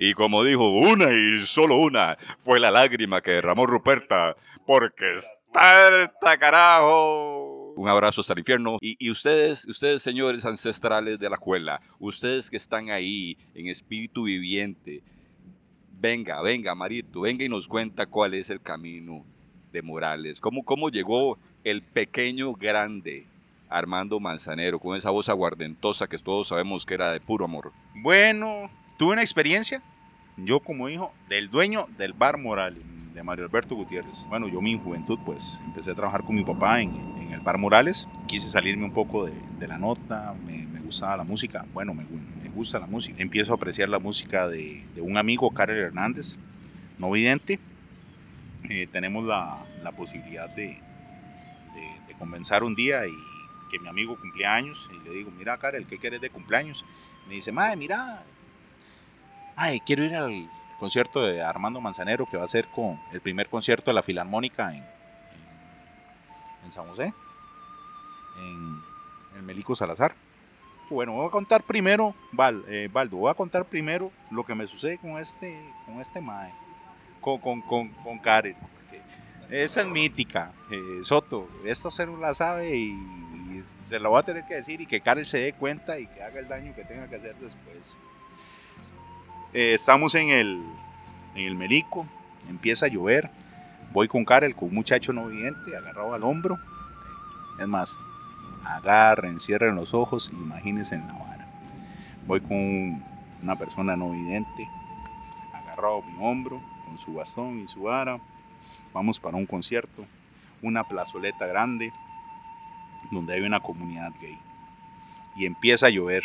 Y 0.04 0.16
como 0.16 0.44
dijo, 0.44 0.68
una 0.68 1.14
y 1.14 1.38
solo 1.42 1.78
una 1.78 2.18
fue 2.40 2.60
la 2.60 2.72
lágrima 2.72 3.22
que 3.22 3.30
derramó 3.30 3.68
Ruperta, 3.68 4.36
porque 4.66 5.14
está 5.14 5.36
harta, 5.54 6.38
carajo. 6.38 7.76
Un 7.78 7.88
abrazo 7.88 8.22
hasta 8.22 8.34
el 8.34 8.40
infierno. 8.40 8.80
Y, 8.82 8.96
y 8.98 9.12
ustedes, 9.12 9.68
ustedes 9.68 10.02
señores 10.02 10.44
ancestrales 10.44 11.20
de 11.20 11.30
la 11.30 11.36
escuela, 11.36 11.80
ustedes 12.00 12.50
que 12.50 12.58
están 12.58 12.90
ahí 12.90 13.38
en 13.54 13.68
espíritu 13.68 14.24
viviente, 14.24 15.04
venga, 16.00 16.42
venga, 16.42 16.74
Marito, 16.74 17.22
venga 17.22 17.46
y 17.46 17.50
nos 17.50 17.68
cuenta 17.68 18.08
cuál 18.08 18.34
es 18.34 18.50
el 18.50 18.60
camino 18.60 19.24
de 19.72 19.84
Morales. 19.84 20.42
¿Cómo, 20.42 20.64
cómo 20.64 20.90
llegó 20.90 21.38
el 21.64 21.84
pequeño 21.84 22.54
grande 22.54 23.28
Armando 23.70 24.20
Manzanero 24.20 24.80
con 24.80 24.98
esa 24.98 25.12
voz 25.12 25.30
aguardentosa 25.30 26.08
que 26.08 26.18
todos 26.18 26.48
sabemos 26.48 26.88
que 26.88 26.96
era 26.96 27.12
de 27.12 27.20
puro 27.20 27.46
amor? 27.46 27.72
Bueno, 27.94 28.68
tuve 28.98 29.14
una 29.14 29.22
experiencia, 29.22 29.84
yo 30.46 30.60
como 30.60 30.90
hijo 30.90 31.14
del 31.30 31.50
dueño 31.50 31.88
del 31.98 32.14
bar 32.14 32.38
Morales, 32.38 32.82
de 33.14 33.24
Mario 33.24 33.46
Alberto 33.46 33.76
Gutiérrez. 33.76 34.26
Bueno, 34.30 34.48
yo 34.48 34.62
mi 34.62 34.80
juventud 34.80 35.20
pues 35.26 35.60
empecé 35.66 35.92
a 35.92 35.96
trabajar 35.96 36.24
con 36.24 36.36
mi 36.36 36.44
papá 36.44 36.82
en, 36.82 36.92
en 37.20 37.32
el 37.34 37.42
bar 37.42 37.58
Morales, 37.58 38.08
quise 38.28 38.50
salirme 38.50 38.86
un 38.86 38.94
poco 38.94 39.26
de, 39.26 39.34
de 39.60 39.68
la 39.68 39.78
nota, 39.78 40.34
me, 40.46 40.66
me 40.68 40.80
gustaba 40.80 41.18
la 41.18 41.24
música, 41.24 41.66
bueno, 41.74 41.94
me, 41.94 42.04
me 42.04 42.50
gusta 42.50 42.80
la 42.80 42.88
música. 42.88 43.22
Empiezo 43.22 43.52
a 43.52 43.56
apreciar 43.56 43.90
la 43.90 44.00
música 44.00 44.48
de, 44.48 44.84
de 44.96 45.02
un 45.02 45.18
amigo, 45.18 45.50
Karel 45.52 45.78
Hernández, 45.78 46.38
no 46.98 47.12
vidente. 47.12 47.60
Eh, 48.70 48.88
tenemos 48.92 49.26
la, 49.26 49.58
la 49.84 49.92
posibilidad 49.92 50.50
de, 50.50 50.68
de, 50.68 51.92
de 52.08 52.14
conversar 52.18 52.64
un 52.64 52.76
día 52.76 53.06
y 53.08 53.12
que 53.70 53.80
mi 53.80 53.88
amigo 53.88 54.20
cumplía 54.20 54.54
años 54.54 54.90
y 54.94 55.08
le 55.08 55.16
digo, 55.16 55.32
mira 55.32 55.58
Karel, 55.58 55.86
¿qué 55.86 55.98
quieres 55.98 56.22
de 56.22 56.30
cumpleaños? 56.30 56.86
Me 57.28 57.36
dice, 57.36 57.52
madre, 57.52 57.78
mira, 57.78 58.24
ay, 59.56 59.80
quiero 59.82 60.04
ir 60.04 60.16
al 60.16 60.50
concierto 60.80 61.22
de 61.22 61.44
Armando 61.44 61.80
Manzanero 61.80 62.26
que 62.26 62.38
va 62.38 62.44
a 62.44 62.48
ser 62.48 62.68
con 62.68 63.00
el 63.12 63.22
primer 63.22 63.48
concierto 63.50 63.92
de 63.92 63.94
la 63.94 64.02
Filarmónica 64.02 64.72
en, 64.72 64.78
en, 64.78 66.66
en 66.66 66.72
San 66.72 66.88
José, 66.88 67.14
en, 68.40 68.82
en 69.38 69.46
Melico 69.46 69.76
Salazar. 69.76 70.16
Bueno, 70.90 71.14
voy 71.14 71.28
a 71.28 71.32
contar 71.32 71.64
primero, 71.64 72.14
Val, 72.32 72.66
eh, 72.68 72.90
Valdo, 72.92 73.18
voy 73.18 73.32
a 73.32 73.34
contar 73.34 73.64
primero 73.66 74.12
lo 74.30 74.44
que 74.44 74.56
me 74.56 74.68
sucede 74.68 74.98
con 74.98 75.18
este, 75.18 75.58
con 75.86 76.02
este 76.02 76.20
mae, 76.20 76.52
con, 77.22 77.38
con, 77.38 77.62
con, 77.62 77.90
con 77.90 78.20
Karen. 78.20 78.58
Esa 79.50 79.82
es 79.82 79.88
mítica, 79.88 80.52
eh, 80.70 81.00
Soto, 81.04 81.48
esto 81.66 81.92
se 81.92 82.08
la 82.08 82.34
sabe 82.34 82.76
y, 82.76 82.92
y 82.92 83.64
se 83.88 84.00
lo 84.00 84.10
voy 84.10 84.20
a 84.20 84.24
tener 84.24 84.46
que 84.46 84.56
decir 84.56 84.82
y 84.82 84.86
que 84.86 85.00
Karen 85.00 85.26
se 85.26 85.40
dé 85.40 85.54
cuenta 85.54 86.00
y 86.00 86.08
que 86.08 86.24
haga 86.24 86.40
el 86.40 86.48
daño 86.48 86.74
que 86.74 86.84
tenga 86.84 87.08
que 87.08 87.18
hacer 87.18 87.36
después. 87.36 87.98
Eh, 89.54 89.74
estamos 89.74 90.16
en 90.16 90.30
el, 90.30 90.64
en 91.36 91.46
el 91.46 91.56
Melico, 91.56 92.06
empieza 92.50 92.86
a 92.86 92.90
llover, 92.90 93.30
voy 93.92 94.08
con 94.08 94.24
Karel, 94.24 94.56
con 94.56 94.70
un 94.70 94.76
muchacho 94.76 95.12
no 95.12 95.28
vidente, 95.28 95.76
agarrado 95.76 96.14
al 96.14 96.24
hombro. 96.24 96.58
Es 97.60 97.68
más, 97.68 98.00
agarren, 98.64 99.42
cierren 99.42 99.76
los 99.76 99.94
ojos, 99.94 100.32
imagínense 100.32 100.96
en 100.96 101.06
la 101.06 101.14
vara. 101.14 101.48
Voy 102.26 102.40
con 102.40 103.04
una 103.44 103.58
persona 103.58 103.98
no 103.98 104.12
vidente, 104.12 104.70
agarrado 105.54 106.02
mi 106.04 106.14
hombro, 106.26 106.62
con 106.86 106.98
su 106.98 107.14
bastón 107.16 107.60
y 107.60 107.68
su 107.68 107.84
vara. 107.84 108.22
Vamos 108.94 109.20
para 109.20 109.36
un 109.36 109.46
concierto, 109.46 110.06
una 110.62 110.86
plazoleta 110.86 111.46
grande, 111.46 111.92
donde 113.12 113.34
hay 113.34 113.42
una 113.42 113.60
comunidad 113.60 114.14
gay. 114.22 114.40
Y 115.36 115.46
empieza 115.46 115.88
a 115.88 115.90
llover. 115.90 116.24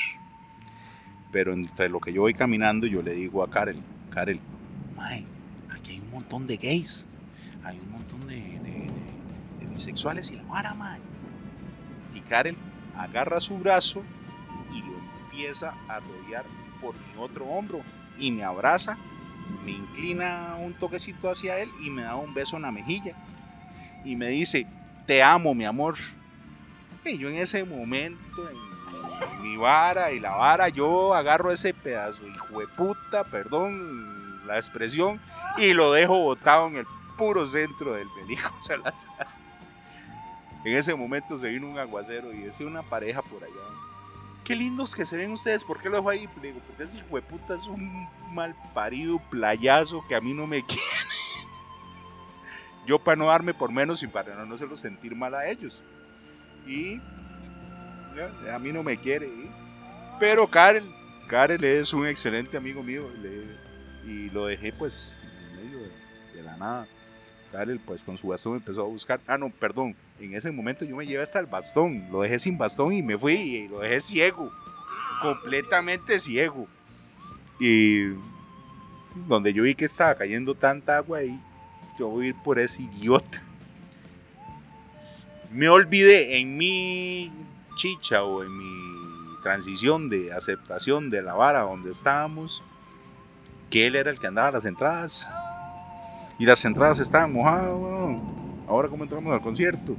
Pero 1.36 1.52
entre 1.52 1.90
lo 1.90 2.00
que 2.00 2.14
yo 2.14 2.22
voy 2.22 2.32
caminando, 2.32 2.86
yo 2.86 3.02
le 3.02 3.12
digo 3.12 3.42
a 3.42 3.50
Karel, 3.50 3.76
Karel, 4.08 4.40
mae, 4.96 5.22
aquí 5.70 5.92
hay 5.92 6.00
un 6.00 6.10
montón 6.10 6.46
de 6.46 6.56
gays, 6.56 7.06
hay 7.62 7.78
un 7.78 7.90
montón 7.92 8.26
de, 8.26 8.36
de- 8.36 8.58
de- 8.60 9.60
de 9.60 9.66
bisexuales 9.70 10.30
y 10.30 10.36
la 10.36 10.44
vara, 10.44 10.72
mae. 10.72 10.98
Y 12.14 12.20
Karel 12.20 12.56
agarra 12.96 13.38
su 13.40 13.58
brazo 13.58 14.02
y 14.74 14.78
lo 14.80 14.94
empieza 15.24 15.74
a 15.90 16.00
rodear 16.00 16.46
por 16.80 16.94
mi 16.94 17.18
otro 17.22 17.44
hombro 17.44 17.82
y 18.16 18.30
me 18.30 18.42
abraza, 18.42 18.96
me 19.66 19.72
inclina 19.72 20.54
un 20.58 20.72
toquecito 20.72 21.28
hacia 21.28 21.58
él 21.58 21.68
y 21.84 21.90
me 21.90 22.00
da 22.00 22.16
un 22.16 22.32
beso 22.32 22.56
en 22.56 22.62
la 22.62 22.72
mejilla 22.72 23.14
y 24.06 24.16
me 24.16 24.28
dice, 24.28 24.66
te 25.06 25.22
amo, 25.22 25.52
mi 25.54 25.66
amor. 25.66 25.96
Y 27.04 27.18
yo 27.18 27.28
en 27.28 27.36
ese 27.36 27.62
momento, 27.64 28.48
en 28.48 28.56
mi, 29.40 29.56
vara 29.56 30.12
y 30.12 30.20
la 30.20 30.30
vara, 30.30 30.68
yo 30.68 31.14
agarro 31.14 31.50
ese 31.50 31.72
pedazo, 31.72 32.26
hijo 32.26 32.60
de 32.60 32.68
puta, 32.68 33.24
perdón 33.24 34.46
la 34.46 34.56
expresión, 34.56 35.20
y 35.58 35.72
lo 35.72 35.92
dejo 35.92 36.22
botado 36.22 36.68
en 36.68 36.76
el 36.76 36.86
puro 37.16 37.46
centro 37.46 37.92
del 37.94 38.08
Belico 38.16 38.50
Salazar. 38.60 39.26
En 40.64 40.76
ese 40.76 40.94
momento 40.94 41.36
se 41.36 41.48
vino 41.48 41.68
un 41.68 41.78
aguacero 41.78 42.32
y 42.32 42.42
decía 42.42 42.66
una 42.66 42.82
pareja 42.82 43.22
por 43.22 43.42
allá. 43.42 43.52
Qué 44.44 44.54
lindos 44.54 44.94
que 44.94 45.04
se 45.04 45.16
ven 45.16 45.32
ustedes, 45.32 45.64
¿por 45.64 45.78
qué 45.78 45.88
lo 45.88 45.96
dejo 45.96 46.10
ahí? 46.10 46.28
Le 46.40 46.48
digo, 46.48 46.60
porque 46.66 46.84
ese 46.84 46.98
hijo 46.98 47.16
de 47.16 47.22
puta 47.22 47.54
es 47.54 47.66
un 47.66 48.08
mal 48.32 48.54
parido 48.74 49.18
playazo 49.30 50.04
que 50.08 50.14
a 50.14 50.20
mí 50.20 50.34
no 50.34 50.46
me 50.46 50.62
quiere. 50.66 50.82
Yo 52.86 53.00
para 53.00 53.16
no 53.16 53.26
darme 53.26 53.54
por 53.54 53.72
menos 53.72 54.02
y 54.02 54.06
para 54.06 54.34
no, 54.36 54.46
no 54.46 54.54
hacerlo 54.54 54.76
sentir 54.76 55.16
mal 55.16 55.34
a 55.34 55.48
ellos. 55.48 55.82
Y 56.66 57.00
a 58.52 58.58
mí 58.58 58.72
no 58.72 58.82
me 58.82 58.98
quiere. 58.98 59.26
¿eh? 59.26 59.50
Pero 60.18 60.48
Karel, 60.48 60.84
Karel 61.28 61.62
es 61.64 61.92
un 61.92 62.06
excelente 62.06 62.56
amigo 62.56 62.82
mío 62.82 63.08
y 64.06 64.30
lo 64.30 64.46
dejé 64.46 64.72
pues 64.72 65.18
en 65.22 65.56
medio 65.56 65.78
de, 65.78 65.90
de 66.36 66.42
la 66.42 66.56
nada. 66.56 66.88
Karel 67.52 67.80
pues 67.80 68.02
con 68.02 68.18
su 68.18 68.28
bastón 68.28 68.56
empezó 68.56 68.82
a 68.82 68.86
buscar. 68.86 69.20
Ah, 69.26 69.38
no, 69.38 69.50
perdón. 69.50 69.94
En 70.18 70.34
ese 70.34 70.50
momento 70.50 70.84
yo 70.84 70.96
me 70.96 71.06
llevé 71.06 71.22
hasta 71.22 71.38
el 71.38 71.46
bastón. 71.46 72.08
Lo 72.10 72.22
dejé 72.22 72.38
sin 72.38 72.58
bastón 72.58 72.92
y 72.92 73.02
me 73.02 73.16
fui 73.18 73.34
y 73.34 73.68
lo 73.68 73.80
dejé 73.80 74.00
ciego. 74.00 74.52
Completamente 75.22 76.18
ciego. 76.20 76.66
Y 77.58 78.08
donde 79.26 79.52
yo 79.52 79.62
vi 79.62 79.74
que 79.74 79.86
estaba 79.86 80.14
cayendo 80.14 80.54
tanta 80.54 80.98
agua 80.98 81.18
ahí, 81.18 81.40
yo 81.98 82.08
voy 82.08 82.26
a 82.26 82.28
ir 82.28 82.34
por 82.42 82.58
ese 82.58 82.82
idiota. 82.82 83.42
Me 85.50 85.68
olvidé 85.68 86.38
en 86.38 86.58
mi 86.58 87.32
chicha 87.76 88.24
o 88.24 88.42
en 88.42 88.58
mi 88.58 89.36
transición 89.42 90.08
de 90.08 90.32
aceptación 90.32 91.08
de 91.08 91.22
la 91.22 91.34
vara 91.34 91.60
donde 91.60 91.92
estábamos, 91.92 92.64
que 93.70 93.86
él 93.86 93.94
era 93.94 94.10
el 94.10 94.18
que 94.18 94.26
andaba 94.26 94.50
las 94.50 94.64
entradas. 94.64 95.30
Y 96.38 96.46
las 96.46 96.64
entradas 96.64 96.98
estaban 96.98 97.32
mojadas. 97.32 97.70
Ahora 98.66 98.88
cómo 98.88 99.04
entramos 99.04 99.32
al 99.32 99.40
concierto. 99.40 99.96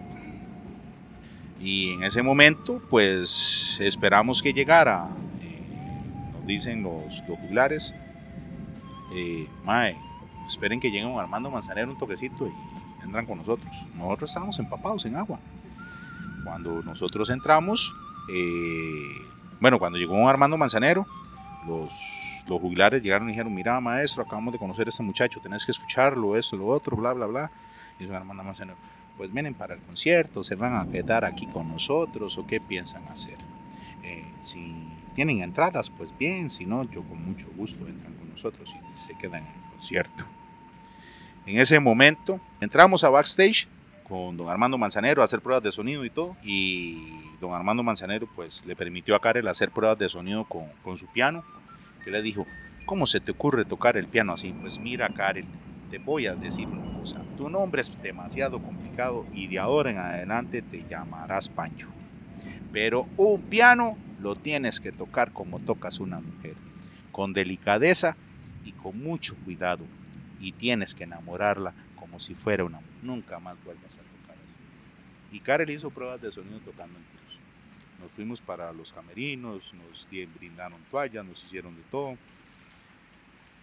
Y 1.62 1.94
en 1.94 2.04
ese 2.04 2.22
momento, 2.22 2.82
pues 2.90 3.80
esperamos 3.80 4.42
que 4.42 4.54
llegara, 4.54 5.10
eh, 5.42 6.32
nos 6.34 6.46
dicen 6.46 6.84
los, 6.84 7.24
los 7.28 7.40
juglares, 7.40 7.96
eh, 9.14 9.48
Mae, 9.64 9.96
esperen 10.46 10.80
que 10.80 10.92
llegue 10.92 11.06
un 11.06 11.20
Armando 11.20 11.50
Manzanero 11.50 11.90
un 11.90 11.98
toquecito 11.98 12.48
y 12.48 13.06
entran 13.06 13.26
con 13.26 13.38
nosotros. 13.38 13.86
Nosotros 13.96 14.30
estábamos 14.30 14.60
empapados 14.60 15.06
en 15.06 15.16
agua. 15.16 15.40
Cuando 16.48 16.82
nosotros 16.82 17.30
entramos, 17.30 17.94
eh, 18.30 19.22
bueno, 19.60 19.80
cuando 19.80 20.00
llegó 20.00 20.30
Armando 20.30 20.58
Manzanero, 20.58 21.06
los, 21.68 22.46
los 22.48 22.62
jubilares 22.62 23.04
llegaron 23.04 23.28
y 23.28 23.32
dijeron, 23.34 23.54
mira 23.54 23.82
maestro, 23.82 24.24
acabamos 24.24 24.54
de 24.54 24.60
conocer 24.60 24.88
a 24.88 24.90
este 24.90 25.04
muchacho, 25.04 25.42
tenés 25.42 25.66
que 25.66 25.74
escucharlo, 25.74 26.38
esto, 26.38 26.56
lo 26.56 26.68
otro, 26.68 26.96
bla, 26.96 27.12
bla, 27.12 27.26
bla. 27.26 27.52
Y 28.00 28.06
es 28.06 28.10
un 28.10 28.16
Armando 28.16 28.46
Manzanero, 28.46 28.78
pues 29.18 29.30
vienen 29.34 29.56
para 29.56 29.76
el 29.76 29.82
concierto, 29.82 30.42
se 30.42 30.56
van 30.56 30.76
a 30.76 30.90
quedar 30.90 31.26
aquí 31.26 31.48
con 31.48 31.68
nosotros 31.68 32.38
o 32.38 32.48
qué 32.48 32.62
piensan 32.62 33.06
hacer. 33.10 33.36
Eh, 34.04 34.24
si 34.40 34.74
tienen 35.14 35.42
entradas, 35.42 35.90
pues 35.90 36.18
bien, 36.18 36.50
si 36.50 36.66
no, 36.66 36.90
yo 36.90 37.04
con 37.04 37.22
mucho 37.26 37.50
gusto 37.58 37.86
entran 37.86 38.14
con 38.14 38.30
nosotros 38.30 38.74
y 38.74 38.98
se 38.98 39.16
quedan 39.16 39.44
en 39.44 39.64
el 39.64 39.72
concierto. 39.72 40.24
En 41.46 41.60
ese 41.60 41.78
momento 41.82 42.40
entramos 42.62 43.04
a 43.04 43.10
backstage 43.10 43.68
con 44.08 44.38
don 44.38 44.50
Armando 44.50 44.78
Manzanero 44.78 45.22
a 45.22 45.26
hacer 45.26 45.42
pruebas 45.42 45.64
de 45.64 45.72
sonido 45.72 46.06
y 46.06 46.10
todo. 46.10 46.36
Y 46.44 46.98
don 47.42 47.54
Armando 47.54 47.84
Manzanero 47.84 48.28
pues 48.36 48.66
le 48.66 48.76
permitió 48.76 49.16
a 49.16 49.20
Karel 49.20 49.48
hacer 49.48 49.72
pruebas 49.72 50.00
de 50.00 50.10
sonido 50.10 50.46
con, 50.46 50.66
con 50.84 50.98
su 50.98 51.08
piano. 51.08 51.44
Que 52.04 52.12
le 52.12 52.22
dijo, 52.22 52.46
¿cómo 52.86 53.06
se 53.06 53.20
te 53.20 53.32
ocurre 53.32 53.66
tocar 53.66 53.98
el 53.98 54.08
piano 54.08 54.34
así? 54.34 54.54
Pues 54.54 54.80
mira 54.80 55.10
Karel, 55.10 55.46
te 55.90 55.98
voy 55.98 56.28
a 56.28 56.36
decir 56.36 56.68
una 56.68 57.00
cosa. 57.00 57.22
Tu 57.38 57.50
nombre 57.50 57.82
es 57.82 58.02
demasiado 58.02 58.62
complicado 58.62 59.26
y 59.34 59.48
de 59.48 59.60
ahora 59.60 59.92
en 59.92 59.98
adelante 59.98 60.62
te 60.62 60.86
llamarás 60.90 61.50
Pancho. 61.50 61.90
Pero 62.72 63.08
un 63.18 63.42
piano 63.42 63.98
lo 64.22 64.36
tienes 64.36 64.80
que 64.80 64.92
tocar 64.92 65.32
como 65.32 65.60
tocas 65.60 66.00
una 66.00 66.20
mujer, 66.20 66.56
con 67.12 67.34
delicadeza 67.34 68.16
y 68.66 68.72
con 68.72 69.02
mucho 69.02 69.36
cuidado. 69.44 69.86
Y 70.40 70.52
tienes 70.52 70.94
que 70.94 71.04
enamorarla 71.04 71.74
como 72.00 72.20
si 72.20 72.36
fuera 72.36 72.64
una 72.64 72.78
mujer. 72.78 72.87
Nunca 73.02 73.40
más 73.40 73.62
vuelvas 73.64 73.96
a 73.96 74.02
tocar 74.02 74.36
así. 74.44 74.56
Y 75.32 75.40
Karel 75.40 75.70
hizo 75.70 75.90
pruebas 75.90 76.22
de 76.22 76.32
sonido 76.32 76.60
tocando 76.60 76.98
en 76.98 77.06
cruz. 77.06 77.40
Nos 78.02 78.12
fuimos 78.12 78.42
para 78.42 78.72
los 78.74 78.94
camerinos, 78.94 79.74
nos 79.74 80.08
brindaron 80.38 80.80
toallas, 80.90 81.26
nos 81.26 81.44
hicieron 81.44 81.76
de 81.76 81.84
todo. 81.84 82.18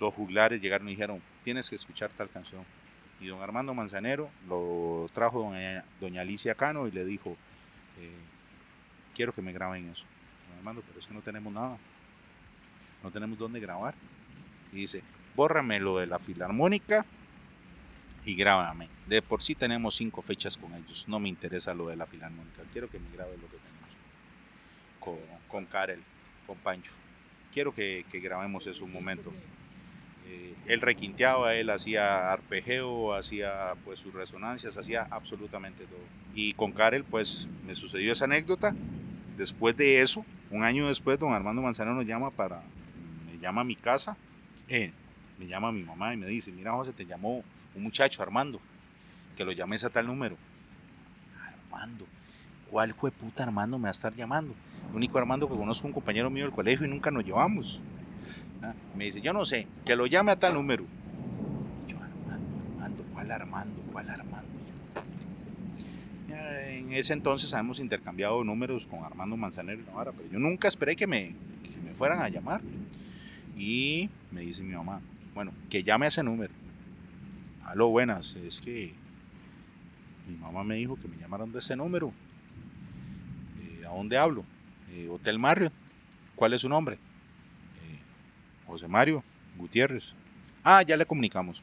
Los 0.00 0.12
juglares 0.14 0.60
llegaron 0.60 0.88
y 0.88 0.92
dijeron, 0.92 1.22
tienes 1.42 1.70
que 1.70 1.76
escuchar 1.76 2.10
tal 2.10 2.28
canción. 2.28 2.64
Y 3.20 3.28
don 3.28 3.40
Armando 3.40 3.74
Manzanero 3.74 4.28
lo 4.48 5.08
trajo 5.12 5.40
doña, 5.40 5.84
doña 6.00 6.22
Alicia 6.22 6.54
Cano 6.54 6.88
y 6.88 6.90
le 6.90 7.04
dijo, 7.04 7.36
eh, 8.00 8.10
quiero 9.14 9.32
que 9.32 9.40
me 9.40 9.52
graben 9.52 9.88
eso. 9.88 10.04
Don 10.48 10.58
Armando, 10.58 10.82
pero 10.86 10.98
es 10.98 11.06
que 11.06 11.14
no 11.14 11.20
tenemos 11.20 11.52
nada. 11.52 11.78
No 13.02 13.10
tenemos 13.10 13.38
dónde 13.38 13.60
grabar. 13.60 13.94
Y 14.72 14.76
dice, 14.76 15.02
bórrame 15.36 15.78
lo 15.78 15.98
de 15.98 16.06
la 16.06 16.18
filarmónica 16.18 17.06
y 18.24 18.34
grábame. 18.34 18.88
De 19.06 19.22
por 19.22 19.42
sí 19.42 19.54
tenemos 19.54 19.96
cinco 19.96 20.22
fechas 20.22 20.56
con 20.56 20.74
ellos. 20.74 21.06
No 21.08 21.20
me 21.20 21.28
interesa 21.28 21.74
lo 21.74 21.88
de 21.88 21.96
la 21.96 22.06
filarmónica. 22.06 22.62
Quiero 22.72 22.88
que 22.88 22.98
me 22.98 23.10
grabes 23.12 23.38
lo 23.40 23.48
que 23.48 23.56
tenemos. 23.56 23.90
Con, 25.00 25.16
con 25.48 25.66
Karel, 25.66 26.00
con 26.46 26.56
Pancho. 26.58 26.92
Quiero 27.52 27.74
que, 27.74 28.04
grabemos 28.12 28.66
eso 28.66 28.84
un 28.84 28.92
momento. 28.92 29.32
Eh, 30.26 30.54
él 30.66 30.80
requinteaba, 30.80 31.54
él 31.54 31.70
hacía 31.70 32.32
arpegio, 32.32 33.14
hacía 33.14 33.74
pues 33.84 33.98
sus 33.98 34.14
resonancias, 34.14 34.76
hacía 34.76 35.06
absolutamente 35.10 35.84
todo. 35.84 36.00
Y 36.34 36.54
con 36.54 36.72
Karel 36.72 37.04
pues 37.04 37.48
me 37.66 37.74
sucedió 37.74 38.12
esa 38.12 38.24
anécdota. 38.24 38.74
Después 39.36 39.76
de 39.76 40.00
eso, 40.00 40.24
un 40.50 40.62
año 40.62 40.88
después, 40.88 41.18
don 41.18 41.32
Armando 41.32 41.60
Manzano 41.60 41.94
nos 41.94 42.06
llama 42.06 42.30
para, 42.30 42.62
me 43.26 43.38
llama 43.38 43.62
a 43.62 43.64
mi 43.64 43.76
casa, 43.76 44.16
eh, 44.68 44.92
me 45.38 45.46
llama 45.46 45.72
mi 45.72 45.82
mamá 45.82 46.14
y 46.14 46.16
me 46.16 46.26
dice, 46.26 46.52
mira 46.52 46.72
José, 46.72 46.92
te 46.92 47.04
llamó 47.04 47.44
un 47.74 47.82
muchacho, 47.82 48.22
Armando, 48.22 48.60
que 49.36 49.44
lo 49.44 49.52
llames 49.52 49.84
a 49.84 49.90
tal 49.90 50.06
número. 50.06 50.36
Armando, 51.70 52.06
¿cuál 52.70 52.94
fue 52.94 53.10
puta 53.10 53.42
Armando 53.42 53.78
me 53.78 53.84
va 53.84 53.88
a 53.88 53.92
estar 53.92 54.14
llamando? 54.14 54.54
El 54.90 54.96
único 54.96 55.18
Armando 55.18 55.48
que 55.48 55.56
conozco 55.56 55.86
un 55.86 55.92
compañero 55.92 56.30
mío 56.30 56.44
del 56.44 56.52
colegio 56.52 56.86
y 56.86 56.90
nunca 56.90 57.10
nos 57.10 57.24
llevamos. 57.24 57.80
Ah, 58.62 58.74
Me 58.96 59.04
dice, 59.04 59.20
yo 59.20 59.32
no 59.32 59.44
sé, 59.44 59.66
que 59.84 59.96
lo 59.96 60.06
llame 60.06 60.32
a 60.32 60.38
tal 60.38 60.54
número. 60.54 60.84
Y 61.86 61.92
yo, 61.92 61.98
Armando, 61.98 62.64
Armando, 62.72 63.04
¿cuál 63.12 63.30
Armando? 63.30 63.82
¿Cuál 63.92 64.10
Armando? 64.10 64.44
En 66.68 66.92
ese 66.92 67.12
entonces 67.12 67.52
habíamos 67.54 67.80
intercambiado 67.80 68.42
números 68.44 68.86
con 68.86 69.02
Armando 69.04 69.36
Manzanero 69.36 69.80
y 69.80 69.84
Navarra, 69.84 70.12
pero 70.16 70.28
yo 70.30 70.38
nunca 70.38 70.68
esperé 70.68 70.96
que 70.96 71.06
me, 71.06 71.34
que 71.62 71.80
me 71.84 71.92
fueran 71.94 72.20
a 72.20 72.28
llamar. 72.28 72.60
Y 73.56 74.10
me 74.32 74.40
dice 74.40 74.62
mi 74.62 74.74
mamá, 74.74 75.00
bueno, 75.34 75.52
que 75.70 75.82
llame 75.82 76.06
a 76.06 76.08
ese 76.08 76.22
número. 76.22 76.52
Aló, 77.64 77.88
buenas, 77.88 78.36
es 78.36 78.60
que 78.60 78.94
mi 80.28 80.36
mamá 80.36 80.64
me 80.64 80.76
dijo 80.76 80.96
que 80.96 81.08
me 81.08 81.16
llamaron 81.16 81.50
de 81.50 81.58
ese 81.58 81.76
número. 81.76 82.12
Eh, 83.60 83.84
¿A 83.86 83.90
dónde 83.90 84.16
hablo? 84.16 84.44
"Eh, 84.92 85.08
Hotel 85.08 85.38
Marriott. 85.38 85.72
¿Cuál 86.36 86.52
es 86.52 86.60
su 86.60 86.68
nombre? 86.68 86.96
"Eh, 86.96 87.98
José 88.66 88.86
Mario 88.88 89.22
Gutiérrez. 89.56 90.14
Ah, 90.62 90.82
ya 90.82 90.96
le 90.96 91.06
comunicamos. 91.06 91.62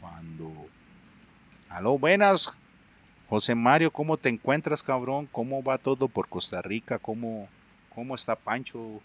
Cuando... 0.00 0.52
Aló, 1.68 1.98
buenas. 1.98 2.56
José 3.28 3.54
Mario, 3.54 3.90
¿cómo 3.90 4.16
te 4.16 4.28
encuentras, 4.28 4.82
cabrón? 4.82 5.26
¿Cómo 5.32 5.62
va 5.62 5.78
todo 5.78 6.08
por 6.08 6.28
Costa 6.28 6.60
Rica? 6.62 6.98
¿Cómo, 6.98 7.48
cómo 7.94 8.14
está 8.14 8.36
Pancho? 8.36 9.00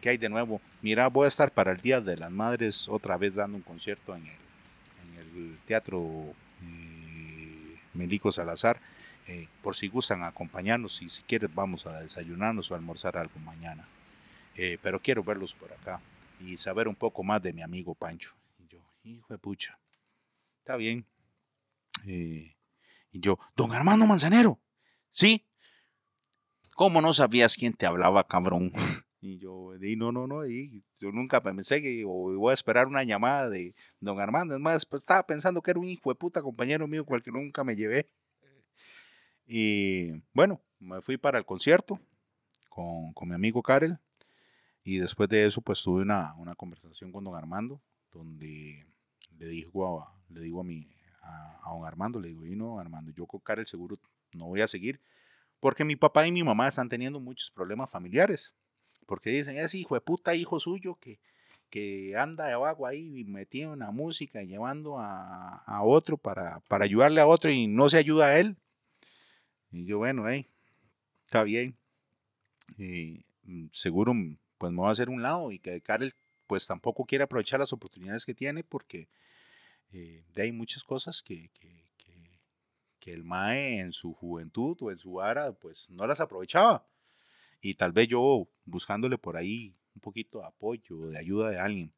¿Qué 0.00 0.08
hay 0.10 0.16
de 0.16 0.28
nuevo? 0.28 0.60
Mira, 0.80 1.08
voy 1.08 1.24
a 1.26 1.28
estar 1.28 1.50
para 1.50 1.72
el 1.72 1.78
Día 1.80 2.00
de 2.00 2.16
las 2.16 2.30
Madres 2.30 2.88
otra 2.88 3.16
vez 3.18 3.34
dando 3.34 3.56
un 3.56 3.62
concierto 3.62 4.14
en 4.14 4.26
el 4.26 4.36
Teatro 5.66 6.34
eh, 6.62 7.78
Melico 7.94 8.30
Salazar. 8.30 8.80
Eh, 9.28 9.46
por 9.62 9.76
si 9.76 9.88
gustan 9.88 10.22
acompañarnos 10.22 11.02
y 11.02 11.08
si 11.10 11.22
quieres 11.22 11.54
vamos 11.54 11.84
a 11.84 12.00
desayunarnos 12.00 12.70
o 12.70 12.74
a 12.74 12.78
almorzar 12.78 13.18
algo 13.18 13.38
mañana. 13.40 13.86
Eh, 14.56 14.78
pero 14.82 15.00
quiero 15.00 15.22
verlos 15.22 15.54
por 15.54 15.70
acá 15.70 16.00
y 16.40 16.56
saber 16.56 16.88
un 16.88 16.96
poco 16.96 17.22
más 17.22 17.42
de 17.42 17.52
mi 17.52 17.62
amigo 17.62 17.94
Pancho. 17.94 18.34
Y 18.58 18.66
yo, 18.66 18.78
hijo 19.04 19.26
de 19.28 19.38
pucha, 19.38 19.78
está 20.60 20.76
bien. 20.76 21.06
Eh, 22.06 22.56
y 23.12 23.20
yo, 23.20 23.38
don 23.54 23.72
Armando 23.72 24.06
Manzanero, 24.06 24.58
¿sí? 25.10 25.46
¿Cómo 26.74 27.02
no 27.02 27.12
sabías 27.12 27.56
quién 27.56 27.74
te 27.74 27.84
hablaba, 27.86 28.26
cabrón? 28.26 28.72
Y 29.20 29.38
yo, 29.38 29.76
di, 29.78 29.96
no, 29.96 30.12
no, 30.12 30.28
no, 30.28 30.46
y 30.46 30.84
yo 31.00 31.10
nunca 31.10 31.42
pensé 31.42 31.82
que 31.82 32.04
o 32.06 32.38
voy 32.38 32.50
a 32.52 32.54
esperar 32.54 32.86
una 32.86 33.02
llamada 33.02 33.50
de 33.50 33.74
don 34.00 34.20
Armando. 34.20 34.54
Es 34.54 34.60
más, 34.60 34.86
pues 34.86 35.02
estaba 35.02 35.26
pensando 35.26 35.60
que 35.60 35.72
era 35.72 35.80
un 35.80 35.88
hijo 35.88 36.10
de 36.10 36.14
puta 36.14 36.40
compañero 36.40 36.86
mío, 36.86 37.04
cual 37.04 37.22
que 37.22 37.32
nunca 37.32 37.64
me 37.64 37.74
llevé. 37.74 38.08
Y 39.46 40.12
bueno, 40.32 40.62
me 40.78 41.00
fui 41.00 41.16
para 41.16 41.38
el 41.38 41.44
concierto 41.44 41.98
con, 42.68 43.12
con 43.12 43.28
mi 43.28 43.34
amigo 43.34 43.62
Karel. 43.62 43.98
Y 44.84 44.98
después 44.98 45.28
de 45.28 45.46
eso, 45.46 45.60
pues 45.62 45.82
tuve 45.82 46.02
una, 46.02 46.34
una 46.36 46.54
conversación 46.54 47.10
con 47.10 47.24
don 47.24 47.34
Armando, 47.34 47.82
donde 48.12 48.86
le 49.36 49.46
digo 49.48 50.00
a, 50.00 50.16
le 50.28 50.40
digo 50.40 50.60
a, 50.60 50.64
mi, 50.64 50.86
a, 51.22 51.60
a 51.68 51.74
don 51.74 51.84
Armando, 51.84 52.20
le 52.20 52.28
digo, 52.28 52.46
y 52.46 52.54
no, 52.56 52.78
Armando, 52.78 53.10
yo 53.10 53.26
con 53.26 53.40
Karel 53.40 53.66
seguro 53.66 53.98
no 54.32 54.46
voy 54.46 54.60
a 54.60 54.66
seguir, 54.66 55.00
porque 55.60 55.84
mi 55.84 55.96
papá 55.96 56.26
y 56.26 56.32
mi 56.32 56.42
mamá 56.42 56.68
están 56.68 56.88
teniendo 56.88 57.20
muchos 57.20 57.50
problemas 57.50 57.90
familiares. 57.90 58.54
Porque 59.08 59.30
dicen, 59.30 59.56
es 59.56 59.74
hijo 59.74 59.94
de 59.94 60.02
puta 60.02 60.34
hijo 60.34 60.60
suyo 60.60 60.96
que, 61.00 61.18
que 61.70 62.14
anda 62.14 62.46
de 62.46 62.52
abajo 62.52 62.86
ahí 62.86 63.24
metido 63.24 63.72
en 63.72 63.78
la 63.78 63.90
música, 63.90 64.42
llevando 64.42 64.98
a, 64.98 65.62
a 65.64 65.82
otro 65.82 66.18
para, 66.18 66.60
para 66.68 66.84
ayudarle 66.84 67.22
a 67.22 67.26
otro 67.26 67.50
y 67.50 67.66
no 67.68 67.88
se 67.88 67.96
ayuda 67.96 68.26
a 68.26 68.38
él. 68.38 68.58
Y 69.70 69.86
yo, 69.86 69.96
bueno, 69.96 70.28
hey, 70.28 70.46
está 71.24 71.42
bien. 71.42 71.74
Y 72.76 73.24
mm, 73.44 73.68
seguro 73.72 74.12
mm, 74.12 74.36
pues 74.58 74.72
me 74.72 74.82
va 74.82 74.90
a 74.90 74.92
hacer 74.92 75.08
un 75.08 75.22
lado 75.22 75.50
y 75.52 75.58
que 75.58 75.80
Karel 75.80 76.12
pues 76.46 76.66
tampoco 76.66 77.06
quiere 77.06 77.24
aprovechar 77.24 77.60
las 77.60 77.72
oportunidades 77.72 78.26
que 78.26 78.34
tiene 78.34 78.62
porque 78.62 79.08
eh, 79.90 80.22
hay 80.36 80.52
muchas 80.52 80.84
cosas 80.84 81.22
que, 81.22 81.48
que, 81.54 81.88
que, 81.96 82.40
que 83.00 83.14
el 83.14 83.24
MAE 83.24 83.80
en 83.80 83.92
su 83.92 84.12
juventud 84.12 84.76
o 84.82 84.90
en 84.90 84.98
su 84.98 85.14
vara 85.14 85.54
pues 85.54 85.88
no 85.88 86.06
las 86.06 86.20
aprovechaba. 86.20 86.86
Y 87.60 87.74
tal 87.74 87.92
vez 87.92 88.08
yo 88.08 88.48
buscándole 88.64 89.18
por 89.18 89.36
ahí 89.36 89.74
un 89.94 90.00
poquito 90.00 90.38
de 90.40 90.46
apoyo, 90.46 91.06
de 91.06 91.18
ayuda 91.18 91.50
de 91.50 91.58
alguien. 91.58 91.92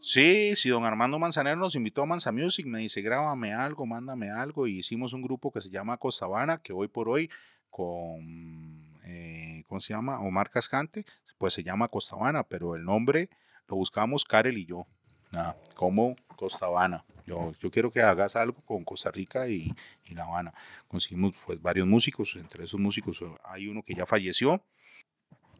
Sí, 0.00 0.54
sí, 0.54 0.68
don 0.68 0.84
Armando 0.84 1.18
Manzanero 1.18 1.56
nos 1.56 1.74
invitó 1.74 2.02
a 2.02 2.06
Manza 2.06 2.30
Music, 2.30 2.66
me 2.66 2.78
dice, 2.78 3.02
grábame 3.02 3.52
algo, 3.52 3.86
mándame 3.86 4.30
algo, 4.30 4.66
y 4.68 4.78
hicimos 4.78 5.12
un 5.12 5.22
grupo 5.22 5.50
que 5.50 5.60
se 5.60 5.70
llama 5.70 5.96
Costabana, 5.96 6.58
que 6.58 6.72
hoy 6.72 6.86
por 6.86 7.08
hoy 7.08 7.28
con, 7.70 8.96
eh, 9.04 9.64
¿cómo 9.66 9.80
se 9.80 9.94
llama? 9.94 10.20
Omar 10.20 10.50
Cascante, 10.50 11.04
pues 11.38 11.54
se 11.54 11.64
llama 11.64 11.88
Costabana, 11.88 12.44
pero 12.44 12.76
el 12.76 12.84
nombre 12.84 13.30
lo 13.66 13.76
buscamos 13.76 14.24
Karel 14.24 14.58
y 14.58 14.66
yo, 14.66 14.86
nada, 15.32 15.58
como 15.74 16.14
Costabana. 16.36 17.04
Yo, 17.26 17.52
yo 17.58 17.72
quiero 17.72 17.90
que 17.90 18.00
hagas 18.02 18.36
algo 18.36 18.62
con 18.64 18.84
Costa 18.84 19.10
Rica 19.10 19.48
y, 19.48 19.74
y 20.04 20.14
La 20.14 20.24
Habana. 20.24 20.54
Conseguimos 20.86 21.34
pues 21.44 21.60
varios 21.60 21.88
músicos, 21.88 22.36
entre 22.36 22.62
esos 22.62 22.78
músicos 22.78 23.24
hay 23.44 23.66
uno 23.66 23.82
que 23.82 23.94
ya 23.94 24.06
falleció, 24.06 24.62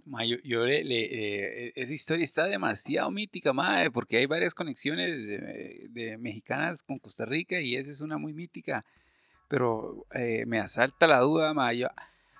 Ma, 0.06 0.24
yo, 0.24 0.36
yo 0.44 0.64
le, 0.64 0.84
le, 0.84 1.66
eh, 1.66 1.72
esa 1.74 1.92
historia 1.92 2.22
está 2.22 2.44
demasiado 2.44 3.10
mítica, 3.10 3.52
madre, 3.52 3.90
porque 3.90 4.18
hay 4.18 4.26
varias 4.26 4.54
conexiones 4.54 5.26
de, 5.26 5.88
de, 5.90 6.16
mexicanas 6.16 6.82
con 6.84 7.00
Costa 7.00 7.26
Rica 7.26 7.60
y 7.60 7.74
esa 7.74 7.90
es 7.90 8.00
una 8.00 8.16
muy 8.16 8.32
mítica. 8.32 8.84
Pero 9.48 10.06
eh, 10.14 10.44
me 10.46 10.60
asalta 10.60 11.06
la 11.08 11.18
duda, 11.20 11.54
ma. 11.54 11.72
Yo, 11.72 11.88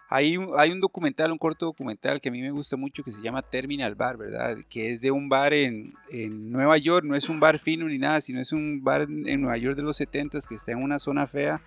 hay, 0.08 0.38
hay 0.56 0.70
un 0.70 0.80
documental, 0.80 1.32
un 1.32 1.38
corto 1.38 1.66
documental 1.66 2.20
que 2.20 2.28
a 2.28 2.32
mí 2.32 2.40
me 2.40 2.52
gusta 2.52 2.76
mucho 2.76 3.02
que 3.02 3.10
se 3.10 3.20
llama 3.20 3.42
Terminal 3.42 3.96
Bar, 3.96 4.16
¿verdad? 4.16 4.58
Que 4.68 4.92
es 4.92 5.00
de 5.00 5.10
un 5.10 5.28
bar 5.28 5.52
en, 5.52 5.92
en 6.10 6.52
Nueva 6.52 6.78
York, 6.78 7.04
no 7.04 7.16
es 7.16 7.28
un 7.28 7.40
bar 7.40 7.58
fino 7.58 7.88
ni 7.88 7.98
nada, 7.98 8.20
sino 8.20 8.40
es 8.40 8.52
un 8.52 8.84
bar 8.84 9.02
en 9.02 9.40
Nueva 9.40 9.56
York 9.56 9.76
de 9.76 9.82
los 9.82 9.96
70 9.96 10.38
que 10.48 10.54
está 10.54 10.72
en 10.72 10.82
una 10.82 11.00
zona 11.00 11.26
fea 11.26 11.60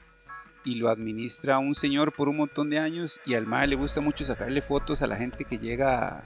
y 0.64 0.76
lo 0.76 0.90
administra 0.90 1.60
un 1.60 1.76
señor 1.76 2.14
por 2.14 2.30
un 2.30 2.38
montón 2.38 2.70
de 2.70 2.80
años 2.80 3.22
y 3.26 3.34
al 3.34 3.46
MAE 3.46 3.68
le 3.68 3.76
gusta 3.76 4.02
mucho 4.02 4.26
sacarle 4.26 4.62
fotos 4.62 5.02
a 5.02 5.08
la 5.08 5.16
gente 5.16 5.46
que 5.46 5.58
llega, 5.58 6.24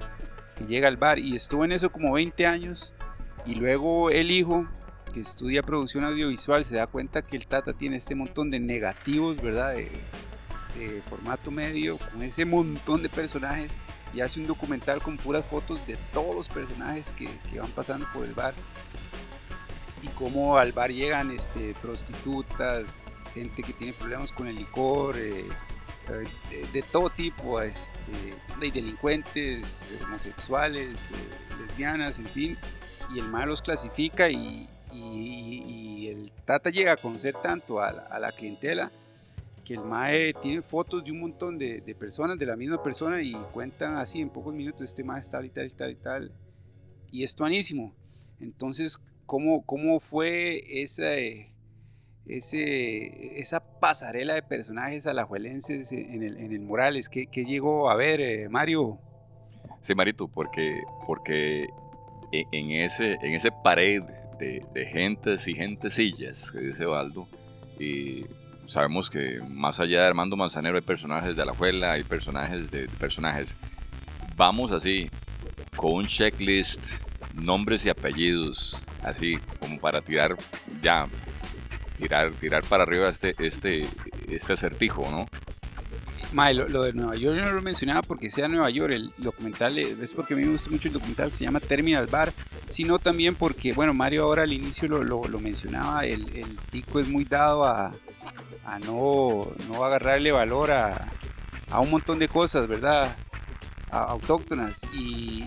que 0.55 0.65
llega 0.65 0.87
al 0.87 0.97
bar 0.97 1.19
y 1.19 1.35
estuvo 1.35 1.65
en 1.65 1.71
eso 1.71 1.91
como 1.91 2.13
20 2.13 2.45
años 2.45 2.93
y 3.45 3.55
luego 3.55 4.09
el 4.09 4.31
hijo 4.31 4.67
que 5.13 5.21
estudia 5.21 5.61
producción 5.61 6.03
audiovisual 6.03 6.65
se 6.65 6.75
da 6.75 6.87
cuenta 6.87 7.21
que 7.21 7.35
el 7.35 7.45
Tata 7.45 7.73
tiene 7.73 7.97
este 7.97 8.15
montón 8.15 8.49
de 8.49 8.59
negativos, 8.59 9.37
¿verdad? 9.37 9.73
De, 9.73 9.91
de 10.77 11.01
formato 11.07 11.51
medio, 11.51 11.97
con 11.97 12.23
ese 12.23 12.45
montón 12.45 13.03
de 13.03 13.09
personajes 13.09 13.69
y 14.13 14.21
hace 14.21 14.39
un 14.39 14.47
documental 14.47 15.01
con 15.01 15.17
puras 15.17 15.45
fotos 15.45 15.85
de 15.87 15.97
todos 16.13 16.35
los 16.35 16.49
personajes 16.49 17.13
que, 17.13 17.29
que 17.49 17.59
van 17.59 17.71
pasando 17.71 18.07
por 18.13 18.25
el 18.25 18.33
bar 18.33 18.53
y 20.01 20.07
cómo 20.09 20.57
al 20.57 20.71
bar 20.71 20.91
llegan 20.91 21.31
este, 21.31 21.73
prostitutas, 21.81 22.97
gente 23.33 23.63
que 23.63 23.73
tiene 23.73 23.93
problemas 23.93 24.31
con 24.31 24.47
el 24.47 24.55
licor, 24.55 25.17
eh, 25.17 25.45
de, 26.49 26.67
de, 26.71 26.81
todo 26.81 27.09
tipo, 27.09 27.61
este, 27.61 28.11
de 28.59 28.71
delincuentes, 28.71 29.93
homosexuales, 30.03 31.11
eh, 31.11 31.15
lesbianas, 31.59 32.19
en 32.19 32.27
fin, 32.27 32.57
y 33.13 33.19
el 33.19 33.25
mal 33.25 33.47
los 33.47 33.61
clasifica 33.61 34.29
y, 34.29 34.67
y, 34.91 35.63
y, 35.65 36.07
el 36.07 36.31
Tata 36.45 36.69
llega 36.69 36.93
a 36.93 36.97
conocer 36.97 37.35
tanto 37.41 37.81
a 37.81 37.91
la, 37.93 38.01
a 38.03 38.19
la, 38.19 38.31
clientela 38.33 38.91
que 39.63 39.75
el 39.75 39.81
MAE 39.81 40.33
tiene 40.41 40.61
fotos 40.61 41.03
de 41.03 41.11
un 41.11 41.21
montón 41.21 41.57
de, 41.57 41.79
de, 41.79 41.95
personas, 41.95 42.37
de 42.37 42.45
la 42.45 42.57
misma 42.57 42.83
persona 42.83 43.21
y 43.21 43.31
cuentan 43.53 43.95
así 43.95 44.19
en 44.19 44.29
pocos 44.29 44.53
minutos, 44.53 44.81
este 44.81 45.05
MAE 45.05 45.21
es 45.21 45.29
tal 45.29 45.45
y 45.45 45.49
tal 45.49 45.67
y 45.67 45.69
tal 45.69 45.91
y 45.91 45.95
tal, 45.95 46.31
y 47.11 47.23
es 47.23 47.33
tuanísimo. 47.33 47.95
Entonces, 48.39 48.99
¿cómo, 49.25 49.65
cómo 49.65 49.99
fue 49.99 50.63
esa... 50.67 51.05
Ese, 52.25 53.39
esa 53.39 53.59
pasarela 53.79 54.33
de 54.33 54.43
personajes 54.43 55.05
alajuelenses 55.07 55.91
en 55.91 56.23
el, 56.23 56.37
en 56.37 56.53
el 56.53 56.61
Morales. 56.61 57.09
¿Qué, 57.09 57.27
qué 57.27 57.43
llegó 57.43 57.89
a 57.89 57.95
ver, 57.95 58.21
eh, 58.21 58.47
Mario? 58.49 58.97
Sí, 59.81 59.93
Marito, 59.93 60.29
porque, 60.29 60.81
porque 61.05 61.67
e, 62.31 62.45
en 62.53 62.71
ese, 62.71 63.17
en 63.21 63.33
ese 63.33 63.51
pared 63.51 64.03
de, 64.39 64.65
de 64.73 64.85
gentes 64.85 65.47
y 65.49 65.55
gentecillas, 65.55 66.51
que 66.51 66.59
dice 66.59 66.85
Baldo, 66.85 67.27
y 67.77 68.25
sabemos 68.67 69.09
que 69.09 69.41
más 69.41 69.81
allá 69.81 70.01
de 70.01 70.07
Armando 70.07 70.37
Manzanero 70.37 70.77
hay 70.77 70.81
personajes 70.81 71.35
de 71.35 71.41
Alajuela, 71.41 71.91
hay 71.91 72.05
personajes 72.05 72.71
de, 72.71 72.87
de 72.87 72.97
personajes. 72.97 73.57
Vamos 74.37 74.71
así, 74.71 75.09
con 75.75 75.91
un 75.91 76.07
checklist, 76.07 77.03
nombres 77.33 77.85
y 77.85 77.89
apellidos, 77.89 78.81
así 79.03 79.37
como 79.59 79.77
para 79.79 80.01
tirar 80.01 80.37
ya 80.81 81.07
tirar, 81.97 82.31
tirar 82.33 82.63
para 82.63 82.83
arriba 82.83 83.09
este, 83.09 83.35
este, 83.39 83.87
este 84.27 84.53
acertijo, 84.53 85.09
¿no? 85.09 85.27
Mae, 86.33 86.55
lo, 86.55 86.81
de 86.81 86.93
Nueva 86.93 87.15
York 87.15 87.37
yo 87.37 87.45
no 87.45 87.51
lo 87.51 87.61
mencionaba 87.61 88.01
porque 88.01 88.31
sea 88.31 88.47
Nueva 88.47 88.69
York, 88.71 88.91
el 88.91 89.11
documental 89.17 89.77
es 89.77 90.15
porque 90.15 90.33
a 90.33 90.37
mí 90.37 90.43
me 90.43 90.53
gusta 90.53 90.71
mucho 90.71 90.87
el 90.87 90.95
documental, 90.95 91.31
se 91.31 91.45
llama 91.45 91.59
Terminal 91.59 92.07
Bar, 92.07 92.33
sino 92.69 92.97
también 92.97 93.35
porque, 93.35 93.71
bueno, 93.73 93.93
Mario 93.93 94.23
ahora 94.23 94.43
al 94.43 94.51
inicio 94.51 94.87
lo, 94.87 95.03
lo, 95.03 95.39
mencionaba, 95.39 96.05
el, 96.05 96.35
el, 96.35 96.57
tico 96.71 96.99
es 96.99 97.07
muy 97.07 97.23
dado 97.23 97.65
a, 97.65 97.91
a 98.65 98.79
no, 98.79 99.51
no, 99.67 99.85
agarrarle 99.85 100.31
valor 100.31 100.71
a, 100.71 101.11
a, 101.69 101.79
un 101.79 101.91
montón 101.91 102.17
de 102.17 102.27
cosas, 102.27 102.67
¿verdad? 102.67 103.15
Autóctonas 103.91 104.87
y, 104.91 105.45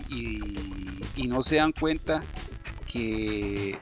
y 1.17 1.27
no 1.27 1.41
se 1.41 1.57
dan 1.57 1.73
cuenta 1.73 2.23
que 2.85 3.77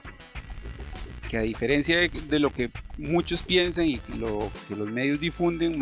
que 1.30 1.38
a 1.38 1.42
diferencia 1.42 1.98
de, 2.00 2.40
lo 2.40 2.52
que 2.52 2.70
muchos 2.98 3.44
piensan 3.44 3.88
y 3.88 4.02
lo 4.18 4.52
que 4.68 4.76
los 4.76 4.90
medios 4.90 5.20
difunden, 5.20 5.80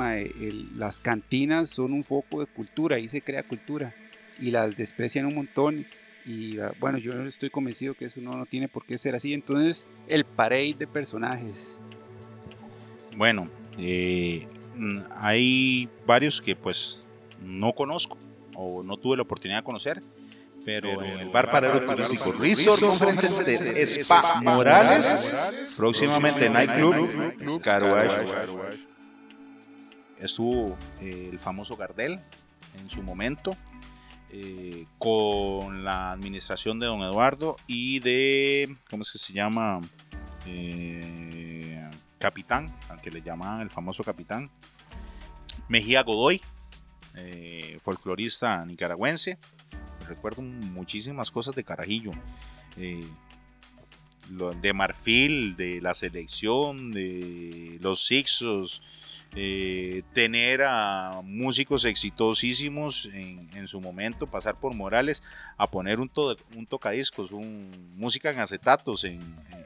las 0.75 0.99
cantinas 0.99 1.69
son 1.69 1.93
un 1.93 2.03
foco 2.03 2.39
de 2.39 2.45
cultura, 2.45 2.95
ahí 2.95 3.09
se 3.09 3.21
crea 3.21 3.43
cultura 3.43 3.93
y 4.39 4.51
las 4.51 4.75
desprecian 4.75 5.25
un 5.25 5.35
montón 5.35 5.85
y 6.25 6.59
ah, 6.59 6.71
bueno, 6.79 6.97
yo 6.97 7.13
estoy 7.23 7.49
convencido 7.49 7.93
que 7.93 8.05
eso 8.05 8.21
no, 8.21 8.37
no 8.37 8.45
tiene 8.45 8.67
por 8.67 8.85
qué 8.85 8.97
ser 8.97 9.15
así. 9.15 9.33
Entonces, 9.33 9.87
el 10.07 10.23
parade 10.23 10.75
de 10.79 10.87
personajes. 10.87 11.79
Bueno, 13.17 13.49
eh, 13.77 14.47
hay 15.15 15.89
varios 16.05 16.41
que 16.41 16.55
pues 16.55 17.03
no 17.41 17.73
conozco 17.73 18.17
o 18.55 18.83
no 18.83 18.97
tuve 18.97 19.17
la 19.17 19.23
oportunidad 19.23 19.59
de 19.59 19.63
conocer 19.63 20.01
pero 20.65 21.03
en 21.03 21.19
el 21.19 21.29
bar 21.29 21.51
Parero 21.51 21.85
Turístico 21.85 22.31
Resort 22.33 22.79
Conference 22.79 23.43
de 23.43 23.81
Spa 23.83 24.41
Morales, 24.41 25.75
próximamente 25.77 26.49
Nightclub 26.49 27.61
Carwash. 27.61 28.13
Estuvo 30.19 30.77
eh, 31.01 31.29
el 31.31 31.39
famoso 31.39 31.75
Gardel 31.75 32.19
en 32.79 32.89
su 32.89 33.03
momento. 33.03 33.55
Eh, 34.35 34.87
con 34.97 35.83
la 35.83 36.11
administración 36.11 36.79
de 36.79 36.87
don 36.87 37.01
Eduardo 37.03 37.55
y 37.67 37.99
de, 37.99 38.75
¿cómo 38.89 39.03
es 39.03 39.11
que 39.11 39.19
se 39.19 39.31
llama? 39.31 39.79
Eh, 40.47 41.87
capitán, 42.17 42.75
al 42.89 42.99
que 42.99 43.11
le 43.11 43.21
llamaban 43.21 43.61
el 43.61 43.69
famoso 43.69 44.03
capitán, 44.03 44.49
Mejía 45.67 46.01
Godoy, 46.01 46.41
eh, 47.15 47.77
folclorista 47.83 48.65
nicaragüense, 48.65 49.37
recuerdo 50.03 50.41
muchísimas 50.41 51.31
cosas 51.31 51.55
de 51.55 51.63
Carajillo. 51.63 52.11
Eh, 52.77 53.07
de 54.61 54.73
Marfil, 54.73 55.55
de 55.57 55.81
la 55.81 55.93
selección, 55.93 56.91
de 56.91 57.77
los 57.81 58.05
Sixos, 58.05 58.81
eh, 59.35 60.03
tener 60.13 60.61
a 60.61 61.21
músicos 61.23 61.85
exitosísimos 61.85 63.09
en, 63.13 63.67
su 63.67 63.81
momento, 63.81 64.27
pasar 64.27 64.59
por 64.59 64.75
Morales 64.75 65.23
a 65.57 65.69
poner 65.69 65.99
un, 65.99 66.07
to, 66.07 66.35
un 66.55 66.67
tocadiscos, 66.67 67.31
un, 67.31 67.93
música 67.95 68.29
en 68.29 68.39
acetatos 68.39 69.03
en, 69.05 69.19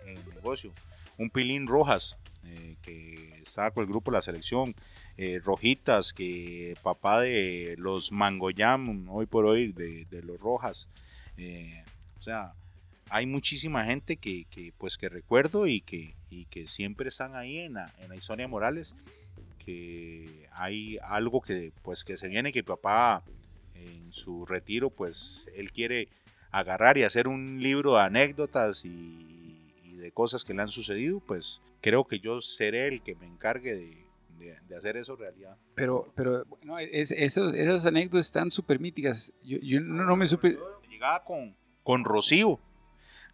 el 0.05 0.35
negocio, 0.35 0.73
un 1.17 1.29
Pilín 1.29 1.67
Rojas, 1.67 2.17
eh, 2.45 2.77
que 2.81 3.41
estaba 3.41 3.71
con 3.71 3.83
el 3.83 3.89
grupo 3.89 4.11
La 4.11 4.21
Selección, 4.21 4.73
eh, 5.17 5.41
Rojitas, 5.43 6.13
que 6.13 6.75
papá 6.83 7.21
de 7.21 7.75
los 7.77 8.11
Mangoyam, 8.11 9.09
hoy 9.09 9.25
por 9.25 9.45
hoy, 9.45 9.71
de, 9.71 10.21
los 10.23 10.39
Rojas. 10.39 10.87
Eh, 11.37 11.83
o 12.19 12.21
sea, 12.21 12.53
hay 13.09 13.25
muchísima 13.25 13.83
gente 13.85 14.17
que, 14.17 14.45
que, 14.45 14.73
pues, 14.77 14.97
que 14.97 15.09
recuerdo 15.09 15.65
y 15.65 15.81
que, 15.81 16.13
y 16.29 16.45
que 16.45 16.67
siempre 16.67 17.09
están 17.09 17.35
ahí 17.35 17.59
en 17.59 17.73
la, 17.73 17.93
en 17.99 18.09
la 18.09 18.47
Morales, 18.47 18.95
que 19.57 20.47
hay 20.51 20.97
algo 21.01 21.41
que, 21.41 21.73
pues, 21.81 22.03
que 22.03 22.15
se 22.15 22.27
viene, 22.27 22.51
que 22.51 22.63
papá 22.63 23.23
en 23.75 24.11
su 24.11 24.45
retiro, 24.45 24.89
pues 24.89 25.49
él 25.55 25.71
quiere 25.71 26.09
agarrar 26.51 26.97
y 26.97 27.03
hacer 27.03 27.27
un 27.27 27.61
libro 27.61 27.95
de 27.95 28.01
anécdotas 28.01 28.85
y 28.85 29.95
de 29.97 30.11
cosas 30.11 30.43
que 30.43 30.53
le 30.53 30.61
han 30.61 30.67
sucedido, 30.67 31.19
pues 31.19 31.61
creo 31.81 32.05
que 32.05 32.19
yo 32.19 32.41
seré 32.41 32.87
el 32.87 33.01
que 33.01 33.15
me 33.15 33.25
encargue 33.25 33.75
de, 33.75 34.06
de, 34.37 34.57
de, 34.67 34.75
hacer 34.75 34.97
eso 34.97 35.15
realidad. 35.15 35.57
Pero, 35.75 36.11
pero 36.15 36.45
bueno, 36.45 36.77
es, 36.79 37.11
esas 37.11 37.85
anécdotas 37.85 38.27
están 38.27 38.51
súper 38.51 38.79
míticas. 38.79 39.33
Yo, 39.43 39.57
yo 39.59 39.79
no, 39.81 40.03
no, 40.03 40.15
me 40.15 40.25
supe. 40.25 40.57
Llegaba 40.89 41.23
con, 41.23 41.55
con 41.83 42.03
Rocío. 42.03 42.59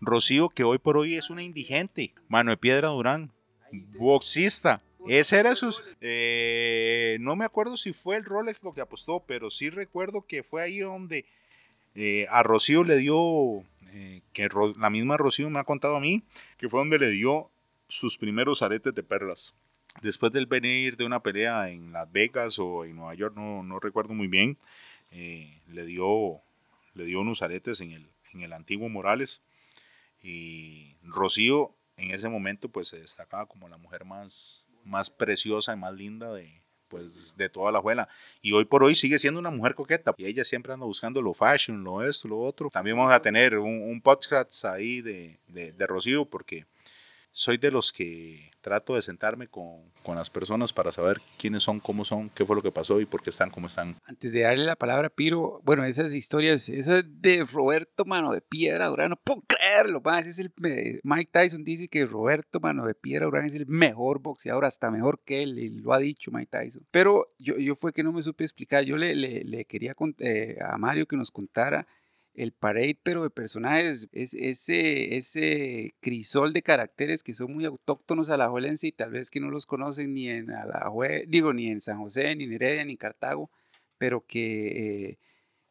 Rocío, 0.01 0.49
que 0.49 0.63
hoy 0.63 0.79
por 0.79 0.97
hoy 0.97 1.15
es 1.15 1.29
una 1.29 1.43
indigente. 1.43 2.13
Mano 2.27 2.51
de 2.51 2.57
Piedra 2.57 2.89
Durán. 2.89 3.31
Boxista. 3.97 4.81
Ese 5.07 5.39
era 5.39 5.55
su. 5.55 5.75
Eh, 6.01 7.17
no 7.19 7.35
me 7.35 7.45
acuerdo 7.45 7.77
si 7.77 7.93
fue 7.93 8.15
el 8.15 8.23
Rolex 8.23 8.63
lo 8.63 8.73
que 8.73 8.81
apostó, 8.81 9.23
pero 9.25 9.49
sí 9.49 9.69
recuerdo 9.69 10.25
que 10.25 10.43
fue 10.43 10.61
ahí 10.61 10.79
donde 10.79 11.25
eh, 11.95 12.25
a 12.29 12.43
Rocío 12.43 12.83
le 12.83 12.97
dio. 12.97 13.63
Eh, 13.91 14.21
que 14.31 14.49
la 14.77 14.89
misma 14.89 15.17
Rocío 15.17 15.49
me 15.49 15.59
ha 15.59 15.63
contado 15.65 15.97
a 15.97 15.99
mí, 15.99 16.23
que 16.57 16.69
fue 16.69 16.79
donde 16.79 16.99
le 16.99 17.09
dio 17.09 17.51
sus 17.87 18.17
primeros 18.17 18.61
aretes 18.61 18.95
de 18.95 19.03
perlas 19.03 19.53
después 20.01 20.31
del 20.31 20.45
venir 20.45 20.97
de 20.97 21.05
una 21.05 21.21
pelea 21.21 21.69
en 21.69 21.91
Las 21.91 22.11
Vegas 22.11 22.59
o 22.59 22.85
en 22.85 22.95
Nueva 22.95 23.13
York, 23.13 23.35
no, 23.35 23.63
no 23.63 23.79
recuerdo 23.79 24.13
muy 24.13 24.27
bien, 24.27 24.57
eh, 25.11 25.61
le, 25.67 25.85
dio, 25.85 26.41
le 26.93 27.05
dio 27.05 27.21
unos 27.21 27.41
aretes 27.41 27.81
en 27.81 27.91
el, 27.91 28.09
en 28.33 28.41
el 28.41 28.53
antiguo 28.53 28.89
Morales. 28.89 29.41
Y 30.21 30.95
Rocío 31.03 31.75
en 31.97 32.11
ese 32.11 32.29
momento 32.29 32.69
pues 32.69 32.87
se 32.87 32.99
destacaba 32.99 33.45
como 33.45 33.69
la 33.69 33.77
mujer 33.77 34.05
más, 34.05 34.65
más 34.83 35.09
preciosa 35.09 35.73
y 35.73 35.77
más 35.77 35.93
linda 35.93 36.33
de, 36.33 36.49
pues 36.87 37.35
de 37.37 37.49
toda 37.49 37.71
la 37.71 37.79
abuela. 37.79 38.07
Y 38.41 38.53
hoy 38.53 38.65
por 38.65 38.83
hoy 38.83 38.95
sigue 38.95 39.19
siendo 39.19 39.39
una 39.39 39.49
mujer 39.49 39.75
coqueta. 39.75 40.13
Y 40.17 40.25
ella 40.25 40.45
siempre 40.45 40.73
anda 40.73 40.85
buscando 40.85 41.21
lo 41.21 41.33
fashion, 41.33 41.83
lo 41.83 42.01
esto, 42.03 42.27
lo 42.27 42.39
otro. 42.39 42.69
También 42.69 42.97
vamos 42.97 43.11
a 43.11 43.21
tener 43.21 43.57
un, 43.57 43.81
un 43.81 44.01
podcast 44.01 44.65
ahí 44.65 45.01
de, 45.01 45.39
de, 45.47 45.71
de 45.73 45.87
Rocío 45.87 46.25
porque 46.25 46.65
soy 47.35 47.57
de 47.57 47.71
los 47.71 47.91
que 47.91 48.51
trato 48.61 48.93
de 48.93 49.01
sentarme 49.01 49.47
con, 49.47 49.91
con, 50.03 50.15
las 50.15 50.29
personas 50.29 50.71
para 50.71 50.91
saber 50.91 51.19
quiénes 51.39 51.63
son, 51.63 51.79
cómo 51.79 52.05
son, 52.05 52.29
qué 52.29 52.45
fue 52.45 52.55
lo 52.55 52.61
que 52.61 52.71
pasó 52.71 53.01
y 53.01 53.05
por 53.05 53.21
qué 53.23 53.31
están 53.31 53.49
como 53.49 53.67
están. 53.67 53.95
Antes 54.05 54.31
de 54.31 54.41
darle 54.41 54.65
la 54.65 54.75
palabra 54.75 55.07
a 55.07 55.09
Piro, 55.09 55.59
bueno, 55.65 55.83
esas 55.83 56.13
historias, 56.13 56.69
esas 56.69 57.03
de 57.07 57.43
Roberto 57.43 58.05
Mano 58.05 58.31
de 58.31 58.41
Piedra 58.41 58.85
Durán, 58.85 59.09
no 59.09 59.15
puedo 59.17 59.41
creerlo, 59.41 59.99
man, 59.99 60.25
es 60.25 60.37
el, 60.37 60.53
Mike 61.03 61.31
Tyson 61.33 61.63
dice 61.63 61.87
que 61.87 62.05
Roberto 62.05 62.59
Mano 62.59 62.85
de 62.85 62.93
Piedra 62.93 63.25
Durán 63.25 63.45
es 63.45 63.55
el 63.55 63.65
mejor 63.65 64.21
boxeador, 64.21 64.63
hasta 64.63 64.91
mejor 64.91 65.19
que 65.25 65.41
él, 65.41 65.57
y 65.57 65.69
lo 65.69 65.91
ha 65.91 65.97
dicho 65.97 66.29
Mike 66.31 66.51
Tyson. 66.51 66.87
Pero 66.91 67.33
yo, 67.39 67.57
yo 67.57 67.75
fue 67.75 67.93
que 67.93 68.03
no 68.03 68.13
me 68.13 68.21
supe 68.21 68.43
explicar, 68.43 68.85
yo 68.85 68.95
le, 68.95 69.15
le, 69.15 69.43
le 69.43 69.65
quería 69.65 69.95
eh, 70.19 70.57
a 70.61 70.77
Mario 70.77 71.07
que 71.07 71.17
nos 71.17 71.31
contara 71.31 71.87
el 72.35 72.51
parade, 72.51 72.97
pero 73.03 73.23
de 73.23 73.29
personajes, 73.29 74.09
es 74.11 74.33
ese, 74.33 75.15
ese 75.17 75.93
crisol 75.99 76.53
de 76.53 76.63
caracteres 76.63 77.21
que 77.21 77.33
son 77.33 77.53
muy 77.53 77.65
autóctonos 77.65 78.29
a 78.29 78.37
la 78.37 78.45
Alajuelense 78.45 78.87
y 78.87 78.91
tal 78.91 79.11
vez 79.11 79.29
que 79.29 79.39
no 79.39 79.49
los 79.49 79.65
conocen 79.65 80.13
ni 80.13 80.29
en 80.29 80.51
Alajuela, 80.51 81.23
digo, 81.27 81.53
ni 81.53 81.67
en 81.67 81.81
San 81.81 81.99
José, 81.99 82.35
ni 82.35 82.45
en 82.45 82.53
Heredia, 82.53 82.85
ni 82.85 82.91
en 82.93 82.97
Cartago, 82.97 83.51
pero 83.97 84.25
que 84.25 85.09
eh, 85.09 85.19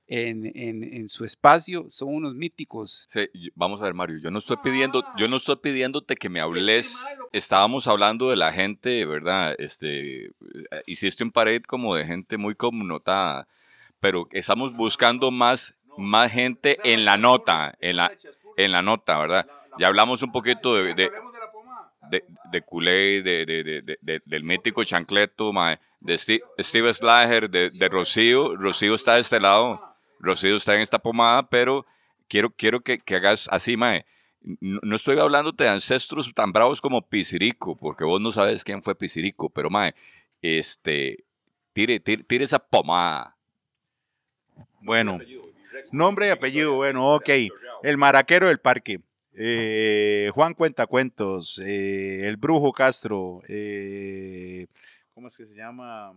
en, 0.07 0.47
en, 0.55 0.83
en, 0.85 1.09
su 1.09 1.25
espacio 1.25 1.87
son 1.89 2.15
unos 2.15 2.35
míticos. 2.35 3.07
Sí, 3.09 3.29
vamos 3.55 3.81
a 3.81 3.85
ver, 3.85 3.95
Mario, 3.95 4.19
yo 4.19 4.31
no 4.31 4.39
estoy 4.39 4.59
pidiendo, 4.63 5.03
yo 5.17 5.27
no 5.27 5.37
estoy 5.39 5.57
pidiéndote 5.57 6.17
que 6.17 6.29
me 6.29 6.41
hables. 6.41 7.19
Estábamos 7.33 7.89
hablando 7.89 8.31
de 8.31 8.37
la 8.37 8.53
gente, 8.53 9.05
¿verdad? 9.07 9.55
Este, 9.59 10.27
eh, 10.27 10.33
hiciste 10.87 11.25
un 11.25 11.33
parade 11.33 11.63
como 11.63 11.97
de 11.97 12.05
gente 12.05 12.37
muy 12.37 12.55
connotada, 12.55 13.49
pero 14.01 14.29
estamos 14.33 14.75
buscando 14.75 15.31
más 15.31 15.77
más 15.99 16.32
gente 16.32 16.78
en 16.84 17.05
la 17.05 17.16
nota, 17.16 17.74
en 17.80 17.97
la, 17.97 18.12
en 18.57 18.72
la 18.72 18.82
nota, 18.82 19.18
¿verdad? 19.18 19.47
Ya 19.78 19.86
hablamos 19.86 20.22
un 20.22 20.32
poquito 20.32 20.74
de, 20.74 20.95
de, 20.95 21.11
de, 22.11 22.24
de 22.51 22.62
Culé, 22.62 23.22
de, 23.22 23.47
de, 24.01 24.22
del 24.24 24.45
mítico 24.45 24.84
Chancleto, 24.84 25.53
de 26.01 26.18
Steve 26.18 26.93
Slager, 26.93 27.49
de, 27.49 27.88
Rocío. 27.88 28.57
Rocío 28.57 28.95
está 28.95 29.14
de 29.14 29.20
este 29.20 29.40
lado, 29.40 29.80
Rocío 30.18 30.57
está 30.57 30.74
en 30.74 30.82
esta 30.82 30.99
pomada, 30.99 31.49
pero 31.49 31.86
quiero, 32.28 32.51
quiero 32.51 32.80
que, 32.80 32.99
que 32.99 33.16
hagas 33.16 33.49
así, 33.51 33.76
mae. 33.76 34.05
No, 34.61 34.97
estoy 34.97 35.18
hablando 35.20 35.53
de 35.53 35.68
ancestros 35.68 36.32
tan 36.34 36.53
bravos 36.53 36.80
como 36.80 37.09
Pisirico, 37.09 37.76
porque 37.76 38.05
vos 38.05 38.20
no 38.20 38.32
sabes 38.32 38.64
quién 38.64 38.82
fue 38.82 38.97
Pisirico, 38.97 39.49
pero 39.49 39.70
mae, 39.70 39.95
este, 40.43 41.24
tire, 41.72 42.01
tire, 42.01 42.24
tire 42.24 42.45
esa 42.45 42.59
pomada. 42.59 43.36
Bueno, 44.80 45.20
Nombre 45.91 46.27
y 46.27 46.31
apellido, 46.31 46.75
bueno, 46.75 47.14
ok. 47.14 47.31
El 47.83 47.97
maraquero 47.97 48.49
del 48.49 48.59
parque. 48.59 49.01
Eh, 49.35 50.31
Juan 50.35 50.53
Cuentacuentos, 50.53 51.59
eh, 51.61 52.27
el 52.27 52.37
Brujo 52.37 52.70
Castro, 52.73 53.41
eh, 53.49 54.66
¿cómo 55.14 55.29
es 55.29 55.37
que 55.37 55.47
se 55.47 55.55
llama? 55.55 56.14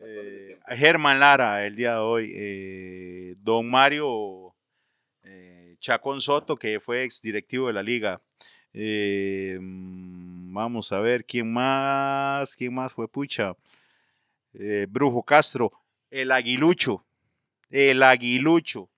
Eh, 0.00 0.58
Germán 0.70 1.20
Lara, 1.20 1.64
el 1.64 1.76
día 1.76 1.94
de 1.94 1.98
hoy, 2.00 3.36
don 3.40 3.70
Mario 3.70 4.56
Chacón 5.78 6.20
Soto, 6.20 6.56
que 6.56 6.80
fue 6.80 7.04
ex 7.04 7.22
directivo 7.22 7.68
de 7.68 7.72
la 7.72 7.84
liga. 7.84 8.20
vamos 10.50 10.90
a 10.90 10.98
ver 10.98 11.24
quién 11.24 11.52
más, 11.52 12.56
quién 12.56 12.74
más 12.74 12.92
fue 12.94 13.06
Pucha. 13.06 13.54
Brujo 14.88 15.22
Castro, 15.22 15.70
el 16.10 16.32
Aguilucho, 16.32 17.06
el 17.70 18.02
aguilucho. 18.02 18.90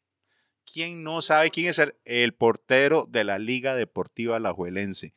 ¿Quién 0.64 1.02
no 1.02 1.20
sabe 1.20 1.50
quién 1.50 1.68
es 1.68 1.78
el, 1.78 1.94
el 2.04 2.32
portero 2.32 3.06
de 3.08 3.24
la 3.24 3.38
Liga 3.38 3.74
Deportiva 3.74 4.36
Alajuelense? 4.36 5.12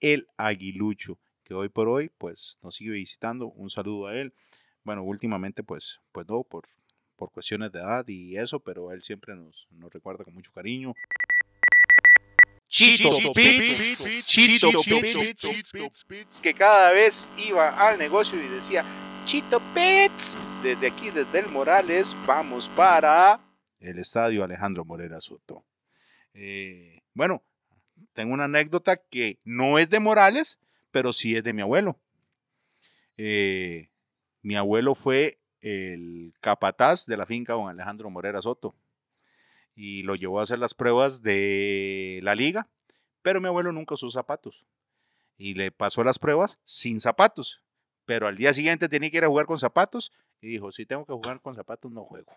El 0.00 0.28
aguilucho, 0.36 1.18
que 1.44 1.54
hoy 1.54 1.68
por 1.70 1.88
hoy 1.88 2.10
pues 2.18 2.58
nos 2.62 2.74
sigue 2.74 2.92
visitando. 2.92 3.48
Un 3.48 3.70
saludo 3.70 4.08
a 4.08 4.16
él. 4.16 4.34
Bueno, 4.84 5.02
últimamente 5.02 5.62
pues, 5.62 6.00
pues 6.12 6.26
no, 6.28 6.44
por, 6.44 6.64
por 7.16 7.32
cuestiones 7.32 7.72
de 7.72 7.80
edad 7.80 8.06
y 8.06 8.36
eso, 8.36 8.60
pero 8.60 8.92
él 8.92 9.02
siempre 9.02 9.34
nos, 9.34 9.66
nos 9.70 9.92
recuerda 9.92 10.24
con 10.24 10.34
mucho 10.34 10.52
cariño. 10.52 10.94
Chito 12.68 13.32
Pits, 13.32 14.26
Chito 14.26 14.70
Pits, 16.06 16.40
que 16.40 16.52
cada 16.52 16.92
vez 16.92 17.26
iba 17.38 17.70
al 17.70 17.98
negocio 17.98 18.38
y 18.42 18.46
decía, 18.46 18.84
Chito 19.28 19.60
Pits, 19.74 20.38
desde 20.62 20.86
aquí, 20.86 21.10
desde 21.10 21.40
el 21.40 21.50
Morales, 21.50 22.16
vamos 22.26 22.70
para 22.74 23.38
el 23.78 23.98
estadio 23.98 24.42
Alejandro 24.42 24.86
Morera 24.86 25.20
Soto. 25.20 25.66
Eh, 26.32 27.02
bueno, 27.12 27.44
tengo 28.14 28.32
una 28.32 28.44
anécdota 28.44 28.96
que 28.96 29.38
no 29.44 29.78
es 29.78 29.90
de 29.90 30.00
Morales, 30.00 30.58
pero 30.90 31.12
sí 31.12 31.36
es 31.36 31.44
de 31.44 31.52
mi 31.52 31.60
abuelo. 31.60 32.00
Eh, 33.18 33.90
mi 34.40 34.56
abuelo 34.56 34.94
fue 34.94 35.38
el 35.60 36.32
capataz 36.40 37.04
de 37.04 37.18
la 37.18 37.26
finca 37.26 37.52
don 37.52 37.68
Alejandro 37.68 38.08
Morera 38.08 38.40
Soto 38.40 38.74
y 39.74 40.04
lo 40.04 40.14
llevó 40.14 40.40
a 40.40 40.44
hacer 40.44 40.58
las 40.58 40.72
pruebas 40.72 41.20
de 41.20 42.20
la 42.22 42.34
liga, 42.34 42.70
pero 43.20 43.42
mi 43.42 43.48
abuelo 43.48 43.72
nunca 43.72 43.92
usó 43.92 44.08
zapatos 44.08 44.64
y 45.36 45.52
le 45.52 45.70
pasó 45.70 46.02
las 46.02 46.18
pruebas 46.18 46.62
sin 46.64 46.98
zapatos, 46.98 47.62
pero 48.08 48.26
al 48.26 48.38
día 48.38 48.54
siguiente 48.54 48.88
tenía 48.88 49.10
que 49.10 49.18
ir 49.18 49.24
a 49.24 49.28
jugar 49.28 49.44
con 49.44 49.58
zapatos 49.58 50.14
y 50.40 50.48
dijo, 50.48 50.72
si 50.72 50.86
tengo 50.86 51.04
que 51.04 51.12
jugar 51.12 51.42
con 51.42 51.54
zapatos 51.54 51.92
no 51.92 52.04
juego. 52.04 52.32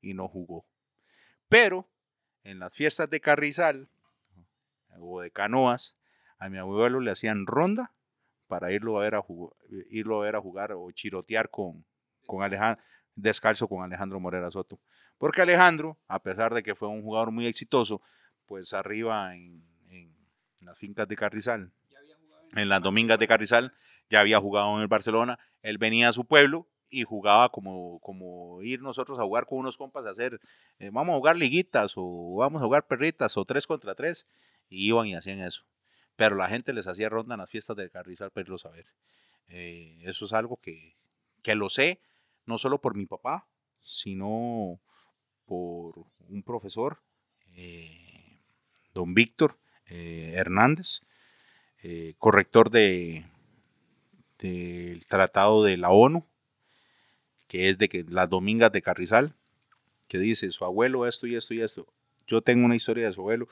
Y 0.00 0.14
no 0.14 0.26
jugó. 0.26 0.64
Pero 1.50 1.86
en 2.44 2.58
las 2.58 2.74
fiestas 2.74 3.10
de 3.10 3.20
Carrizal 3.20 3.90
o 4.98 5.20
de 5.20 5.30
canoas, 5.30 5.98
a 6.38 6.48
mi 6.48 6.56
abuelo 6.56 7.00
le 7.00 7.10
hacían 7.10 7.46
ronda 7.46 7.92
para 8.46 8.72
irlo 8.72 8.98
a 8.98 9.02
ver 9.02 9.16
a, 9.16 9.20
jugar, 9.20 9.52
irlo 9.90 10.22
a, 10.22 10.24
ver 10.24 10.36
a 10.36 10.40
jugar 10.40 10.72
o 10.72 10.90
chirotear 10.92 11.50
con, 11.50 11.84
con 12.24 12.50
descalzo 13.16 13.68
con 13.68 13.82
Alejandro 13.82 14.18
Morera 14.18 14.50
Soto. 14.50 14.80
Porque 15.18 15.42
Alejandro, 15.42 15.98
a 16.08 16.22
pesar 16.22 16.54
de 16.54 16.62
que 16.62 16.74
fue 16.74 16.88
un 16.88 17.02
jugador 17.02 17.32
muy 17.32 17.44
exitoso, 17.44 18.00
pues 18.46 18.72
arriba 18.72 19.36
en 19.36 19.62
las 20.62 20.78
fincas 20.78 21.06
de 21.06 21.16
Carrizal, 21.16 21.70
en 22.54 22.68
las 22.68 22.82
domingas 22.82 23.18
de 23.18 23.28
Carrizal, 23.28 23.72
ya 24.10 24.20
había 24.20 24.40
jugado 24.40 24.74
en 24.76 24.82
el 24.82 24.88
Barcelona, 24.88 25.38
él 25.62 25.78
venía 25.78 26.08
a 26.08 26.12
su 26.12 26.26
pueblo 26.26 26.68
y 26.90 27.04
jugaba 27.04 27.50
como, 27.50 28.00
como 28.00 28.62
ir 28.62 28.80
nosotros 28.80 29.18
a 29.18 29.22
jugar 29.22 29.46
con 29.46 29.58
unos 29.58 29.76
compas 29.76 30.06
a 30.06 30.10
hacer, 30.10 30.40
eh, 30.78 30.90
vamos 30.92 31.14
a 31.14 31.18
jugar 31.18 31.36
liguitas 31.36 31.92
o 31.96 32.36
vamos 32.36 32.62
a 32.62 32.64
jugar 32.64 32.86
perritas 32.86 33.36
o 33.36 33.44
tres 33.44 33.66
contra 33.66 33.94
tres, 33.94 34.26
y 34.68 34.88
iban 34.88 35.06
y 35.06 35.14
hacían 35.14 35.40
eso. 35.40 35.64
Pero 36.16 36.36
la 36.36 36.48
gente 36.48 36.72
les 36.72 36.86
hacía 36.86 37.08
ronda 37.08 37.34
en 37.34 37.40
las 37.40 37.50
fiestas 37.50 37.76
del 37.76 37.90
Carrizal 37.90 38.30
para 38.30 38.42
irlo 38.42 38.56
a 38.64 38.70
ver. 38.70 38.86
Eh, 39.48 40.00
eso 40.02 40.24
es 40.24 40.32
algo 40.32 40.56
que, 40.56 40.96
que 41.42 41.54
lo 41.54 41.68
sé, 41.68 42.00
no 42.44 42.58
solo 42.58 42.80
por 42.80 42.96
mi 42.96 43.06
papá, 43.06 43.48
sino 43.80 44.80
por 45.44 45.94
un 46.28 46.42
profesor, 46.44 47.02
eh, 47.54 48.40
don 48.92 49.14
Víctor 49.14 49.58
Hernández, 49.90 51.00
eh, 51.82 52.14
corrector 52.18 52.70
de 52.70 53.24
del 54.38 55.04
tratado 55.06 55.64
de 55.64 55.76
la 55.76 55.90
ONU, 55.90 56.24
que 57.48 57.70
es 57.70 57.78
de 57.78 57.88
que 57.88 58.04
las 58.08 58.28
domingas 58.28 58.70
de 58.70 58.82
Carrizal, 58.82 59.34
que 60.06 60.18
dice 60.18 60.50
su 60.50 60.64
abuelo 60.64 61.06
esto 61.06 61.26
y 61.26 61.34
esto 61.34 61.54
y 61.54 61.60
esto. 61.60 61.86
Yo 62.26 62.40
tengo 62.42 62.64
una 62.64 62.76
historia 62.76 63.06
de 63.06 63.12
su 63.12 63.20
abuelo 63.20 63.48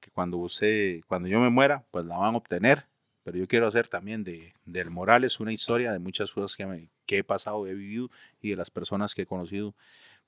que 0.00 0.10
cuando 0.10 0.36
usted, 0.38 1.00
cuando 1.06 1.28
yo 1.28 1.40
me 1.40 1.50
muera, 1.50 1.84
pues 1.90 2.04
la 2.06 2.18
van 2.18 2.34
a 2.34 2.38
obtener. 2.38 2.86
Pero 3.24 3.38
yo 3.38 3.48
quiero 3.48 3.66
hacer 3.66 3.88
también 3.88 4.22
de 4.22 4.54
del 4.64 4.90
Morales 4.90 5.40
una 5.40 5.52
historia 5.52 5.92
de 5.92 5.98
muchas 5.98 6.32
cosas 6.32 6.54
que, 6.54 6.88
que 7.06 7.18
he 7.18 7.24
pasado, 7.24 7.66
he 7.66 7.74
vivido 7.74 8.08
y 8.40 8.50
de 8.50 8.56
las 8.56 8.70
personas 8.70 9.16
que 9.16 9.22
he 9.22 9.26
conocido. 9.26 9.74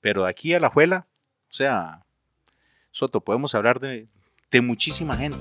Pero 0.01 0.23
de 0.23 0.29
aquí 0.29 0.53
a 0.53 0.59
la 0.59 0.69
juela, 0.69 1.07
o 1.49 1.53
sea, 1.53 2.05
Soto, 2.91 3.21
podemos 3.21 3.55
hablar 3.55 3.79
de, 3.79 4.09
de 4.51 4.61
muchísima 4.61 5.15
gente. 5.15 5.37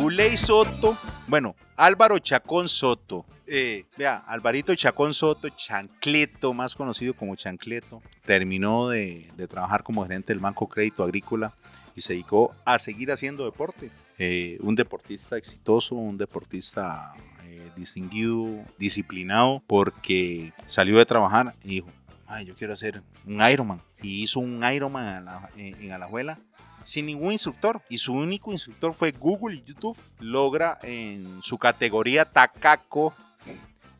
Culey 0.00 0.34
Soto, 0.38 0.96
bueno, 1.26 1.54
Álvaro 1.76 2.18
Chacón 2.18 2.68
Soto. 2.68 3.26
Eh, 3.46 3.84
vea, 3.98 4.16
Alvarito 4.16 4.74
Chacón 4.74 5.12
Soto, 5.12 5.50
Chancleto, 5.50 6.54
más 6.54 6.74
conocido 6.74 7.12
como 7.12 7.36
Chancleto, 7.36 8.00
terminó 8.24 8.88
de, 8.88 9.30
trabajar 9.46 9.82
como 9.82 10.02
gerente 10.04 10.32
del 10.32 10.40
Banco 10.40 10.66
Crédito 10.70 11.04
Agrícola 11.04 11.54
y 11.94 12.00
se 12.00 12.14
dedicó 12.14 12.54
a 12.64 12.78
seguir 12.78 13.12
haciendo 13.12 13.44
deporte. 13.44 13.90
Eh, 14.16 14.56
un 14.60 14.74
deportista 14.74 15.36
exitoso, 15.36 15.96
un 15.96 16.16
deportista 16.16 17.12
eh, 17.44 17.70
distinguido, 17.76 18.48
disciplinado, 18.78 19.62
porque 19.66 20.54
salió 20.64 20.96
de 20.96 21.04
trabajar 21.04 21.54
y 21.62 21.68
dijo, 21.68 21.88
Ay, 22.26 22.46
yo 22.46 22.54
quiero 22.54 22.72
hacer 22.72 23.02
un 23.26 23.46
Ironman. 23.46 23.82
Y 24.00 24.22
hizo 24.22 24.40
un 24.40 24.64
Ironman 24.64 25.46
en 25.58 25.92
Alajuela 25.92 26.38
sin 26.82 27.06
ningún 27.06 27.32
instructor. 27.32 27.82
Y 27.88 27.98
su 27.98 28.14
único 28.14 28.52
instructor 28.52 28.92
fue 28.92 29.12
Google 29.12 29.56
y 29.56 29.62
YouTube. 29.64 29.96
Logra 30.18 30.78
en 30.82 31.40
su 31.42 31.58
categoría 31.58 32.24
Takako, 32.24 33.14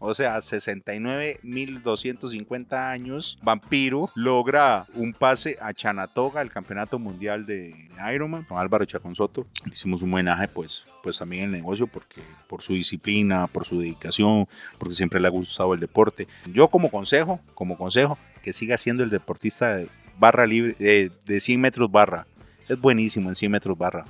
o 0.02 0.14
sea, 0.14 0.38
69.250 0.38 2.90
años, 2.90 3.38
Vampiro, 3.42 4.10
logra 4.14 4.86
un 4.94 5.12
pase 5.12 5.58
a 5.60 5.74
Chanatoga, 5.74 6.40
el 6.40 6.50
campeonato 6.50 6.98
mundial 6.98 7.44
de 7.44 7.86
Ironman, 8.10 8.44
con 8.44 8.56
Álvaro 8.56 8.86
Chacón 8.86 9.14
Soto. 9.14 9.46
Hicimos 9.70 10.00
un 10.00 10.10
homenaje, 10.10 10.48
pues, 10.48 10.86
pues 11.02 11.18
también 11.18 11.44
el 11.44 11.50
negocio, 11.50 11.86
porque 11.86 12.22
por 12.48 12.62
su 12.62 12.72
disciplina, 12.72 13.46
por 13.46 13.66
su 13.66 13.78
dedicación, 13.78 14.48
porque 14.78 14.94
siempre 14.94 15.20
le 15.20 15.26
ha 15.26 15.30
gustado 15.30 15.74
el 15.74 15.80
deporte. 15.80 16.26
Yo 16.46 16.68
como 16.68 16.90
consejo, 16.90 17.38
como 17.54 17.76
consejo, 17.76 18.16
que 18.42 18.54
siga 18.54 18.78
siendo 18.78 19.04
el 19.04 19.10
deportista 19.10 19.76
de 19.76 19.90
barra 20.18 20.46
de 20.46 21.40
100 21.40 21.60
metros 21.60 21.92
barra. 21.92 22.26
Es 22.70 22.80
buenísimo 22.80 23.28
en 23.28 23.34
100 23.34 23.50
metros 23.50 23.76
barra. 23.76 24.04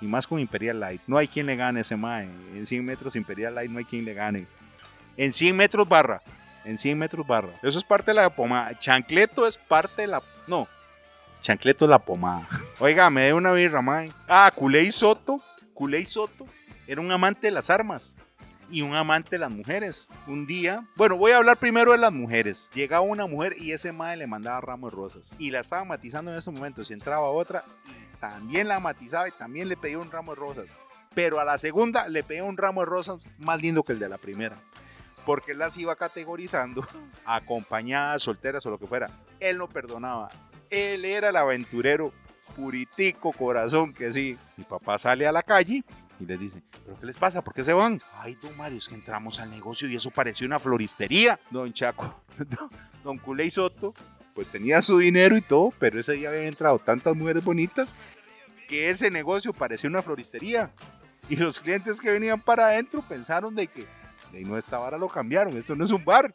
Y 0.00 0.06
más 0.06 0.28
con 0.28 0.38
Imperial 0.38 0.78
Light. 0.78 1.02
No 1.08 1.18
hay 1.18 1.26
quien 1.26 1.44
le 1.44 1.56
gane 1.56 1.80
ese 1.80 1.96
mae. 1.96 2.28
En 2.54 2.64
100 2.64 2.84
metros 2.84 3.16
Imperial 3.16 3.56
Light 3.56 3.68
no 3.68 3.80
hay 3.80 3.84
quien 3.84 4.04
le 4.04 4.14
gane. 4.14 4.46
En 5.16 5.32
100 5.32 5.56
metros 5.56 5.88
barra. 5.88 6.22
En 6.64 6.78
100 6.78 6.96
metros 6.96 7.26
barra. 7.26 7.50
Eso 7.64 7.80
es 7.80 7.84
parte 7.84 8.12
de 8.12 8.14
la 8.14 8.30
pomada. 8.30 8.78
Chancleto 8.78 9.44
es 9.44 9.58
parte 9.58 10.02
de 10.02 10.06
la... 10.06 10.22
No. 10.46 10.68
Chancleto 11.40 11.86
es 11.86 11.90
la 11.90 11.98
pomada. 11.98 12.48
Oiga, 12.78 13.10
me 13.10 13.22
dé 13.22 13.32
una 13.32 13.50
birra, 13.50 13.82
mae. 13.82 14.12
Ah, 14.28 14.52
Culey 14.54 14.92
Soto. 14.92 15.42
Culey 15.74 16.06
Soto 16.06 16.46
era 16.86 17.00
un 17.00 17.10
amante 17.10 17.48
de 17.48 17.50
las 17.50 17.70
armas 17.70 18.14
y 18.70 18.82
un 18.82 18.94
amante 18.94 19.30
de 19.30 19.38
las 19.38 19.50
mujeres. 19.50 20.08
Un 20.26 20.46
día, 20.46 20.86
bueno, 20.96 21.16
voy 21.16 21.32
a 21.32 21.38
hablar 21.38 21.58
primero 21.58 21.92
de 21.92 21.98
las 21.98 22.12
mujeres. 22.12 22.70
Llegaba 22.74 23.02
una 23.02 23.26
mujer 23.26 23.54
y 23.58 23.72
ese 23.72 23.92
madre 23.92 24.18
le 24.18 24.26
mandaba 24.26 24.60
ramos 24.60 24.90
de 24.90 24.96
rosas. 24.96 25.30
Y 25.38 25.50
la 25.50 25.60
estaba 25.60 25.84
matizando 25.84 26.32
en 26.32 26.38
ese 26.38 26.50
momento. 26.50 26.84
Si 26.84 26.92
entraba 26.92 27.28
otra, 27.30 27.64
también 28.20 28.68
la 28.68 28.80
matizaba 28.80 29.28
y 29.28 29.32
también 29.32 29.68
le 29.68 29.76
pedía 29.76 29.98
un 29.98 30.10
ramo 30.10 30.34
de 30.34 30.40
rosas. 30.40 30.76
Pero 31.14 31.40
a 31.40 31.44
la 31.44 31.58
segunda 31.58 32.08
le 32.08 32.22
pedía 32.22 32.44
un 32.44 32.56
ramo 32.56 32.80
de 32.80 32.86
rosas 32.86 33.28
más 33.38 33.60
lindo 33.60 33.82
que 33.82 33.92
el 33.92 33.98
de 33.98 34.08
la 34.08 34.18
primera. 34.18 34.56
Porque 35.24 35.52
él 35.52 35.58
las 35.58 35.76
iba 35.76 35.96
categorizando, 35.96 36.86
acompañadas, 37.24 38.22
solteras 38.22 38.64
o 38.66 38.70
lo 38.70 38.78
que 38.78 38.86
fuera. 38.86 39.10
Él 39.40 39.58
no 39.58 39.68
perdonaba. 39.68 40.30
Él 40.70 41.04
era 41.04 41.30
el 41.30 41.36
aventurero 41.36 42.12
puritico 42.54 43.32
corazón 43.32 43.92
que 43.92 44.12
sí. 44.12 44.38
Mi 44.56 44.64
papá 44.64 44.98
sale 44.98 45.26
a 45.26 45.32
la 45.32 45.42
calle 45.42 45.84
y 46.18 46.26
les 46.26 46.38
dice, 46.38 46.62
¿pero 46.84 46.98
qué 46.98 47.06
les 47.06 47.16
pasa? 47.16 47.42
¿Por 47.42 47.54
qué 47.54 47.62
se 47.62 47.72
van? 47.72 48.00
Ay, 48.14 48.36
don 48.40 48.56
Mario, 48.56 48.78
es 48.78 48.88
que 48.88 48.94
entramos 48.94 49.40
al 49.40 49.50
negocio 49.50 49.88
y 49.88 49.96
eso 49.96 50.10
parecía 50.10 50.46
una 50.46 50.58
floristería. 50.58 51.38
Don 51.50 51.72
Chaco, 51.72 52.24
don, 53.04 53.18
Culey 53.18 53.50
Soto, 53.50 53.94
pues 54.34 54.50
tenía 54.50 54.80
su 54.82 54.98
dinero 54.98 55.36
y 55.36 55.42
todo, 55.42 55.72
pero 55.78 56.00
ese 56.00 56.14
día 56.14 56.30
habían 56.30 56.44
entrado 56.44 56.78
tantas 56.78 57.14
mujeres 57.14 57.44
bonitas 57.44 57.94
que 58.68 58.88
ese 58.88 59.10
negocio 59.10 59.52
parecía 59.52 59.90
una 59.90 60.02
floristería. 60.02 60.72
Y 61.28 61.36
los 61.36 61.60
clientes 61.60 62.00
que 62.00 62.10
venían 62.10 62.40
para 62.40 62.66
adentro 62.66 63.02
pensaron 63.02 63.54
de 63.54 63.66
que 63.66 63.86
de 64.32 64.44
no 64.44 64.56
esta 64.56 64.78
vara 64.78 64.98
lo 64.98 65.08
cambiaron, 65.08 65.56
esto 65.56 65.74
no 65.76 65.84
es 65.84 65.90
un 65.90 66.04
bar. 66.04 66.32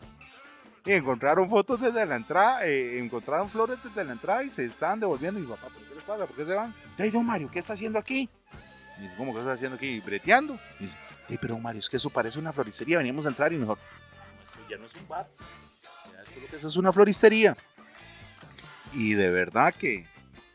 Y 0.83 0.93
encontraron 0.93 1.47
fotos 1.47 1.79
desde 1.79 2.05
la 2.05 2.15
entrada, 2.15 2.65
eh, 2.65 2.99
encontraron 2.99 3.47
flores 3.47 3.77
desde 3.83 4.03
la 4.03 4.13
entrada 4.13 4.43
y 4.43 4.49
se 4.49 4.65
estaban 4.65 4.99
devolviendo. 4.99 5.39
Y 5.39 5.43
mi 5.43 5.49
papá, 5.49 5.67
¿pero 5.73 5.87
qué 5.87 5.95
les 5.95 6.03
pasa? 6.03 6.25
¿Por 6.25 6.35
qué 6.35 6.45
se 6.45 6.55
van? 6.55 6.73
Ay, 6.97 7.11
don 7.11 7.25
Mario, 7.25 7.49
¿qué 7.51 7.59
está 7.59 7.73
haciendo 7.73 7.99
aquí? 7.99 8.29
Y 9.01 9.05
dice, 9.05 9.15
¿cómo 9.17 9.33
que 9.33 9.39
está 9.39 9.53
haciendo 9.53 9.77
aquí? 9.77 9.99
Breteando. 9.99 10.59
Y 10.79 10.83
dice, 10.83 10.97
"Ey, 11.27 11.39
pero 11.41 11.57
Mario, 11.57 11.79
es 11.79 11.89
que 11.89 11.97
eso 11.97 12.11
parece 12.11 12.37
una 12.37 12.53
floristería. 12.53 12.99
Veníamos 12.99 13.25
a 13.25 13.29
entrar 13.29 13.51
y 13.51 13.57
mejor. 13.57 13.79
"No, 13.79 14.43
esto 14.43 14.59
ya 14.69 14.77
no 14.77 14.85
es 14.85 14.95
un 14.95 15.07
bar. 15.07 15.27
Esto 16.53 16.67
es 16.67 16.75
una 16.77 16.91
floristería. 16.91 17.57
Y 18.93 19.13
de 19.13 19.31
verdad 19.31 19.73
que, 19.73 20.05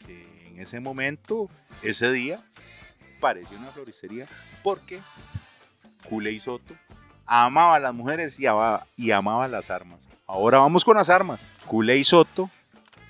que 0.06 0.48
en 0.48 0.60
ese 0.60 0.78
momento, 0.78 1.50
ese 1.82 2.12
día, 2.12 2.40
pareció 3.20 3.58
una 3.58 3.72
floristería 3.72 4.28
porque 4.62 5.00
Culey 6.08 6.38
Soto 6.38 6.76
amaba 7.24 7.76
a 7.76 7.80
las 7.80 7.94
mujeres 7.94 8.38
y 8.38 8.46
amaba, 8.46 8.86
y 8.96 9.10
amaba 9.10 9.48
las 9.48 9.70
armas. 9.70 10.08
Ahora 10.26 10.58
vamos 10.58 10.84
con 10.84 10.96
las 10.96 11.10
armas. 11.10 11.52
Culey 11.64 12.04
Soto, 12.04 12.48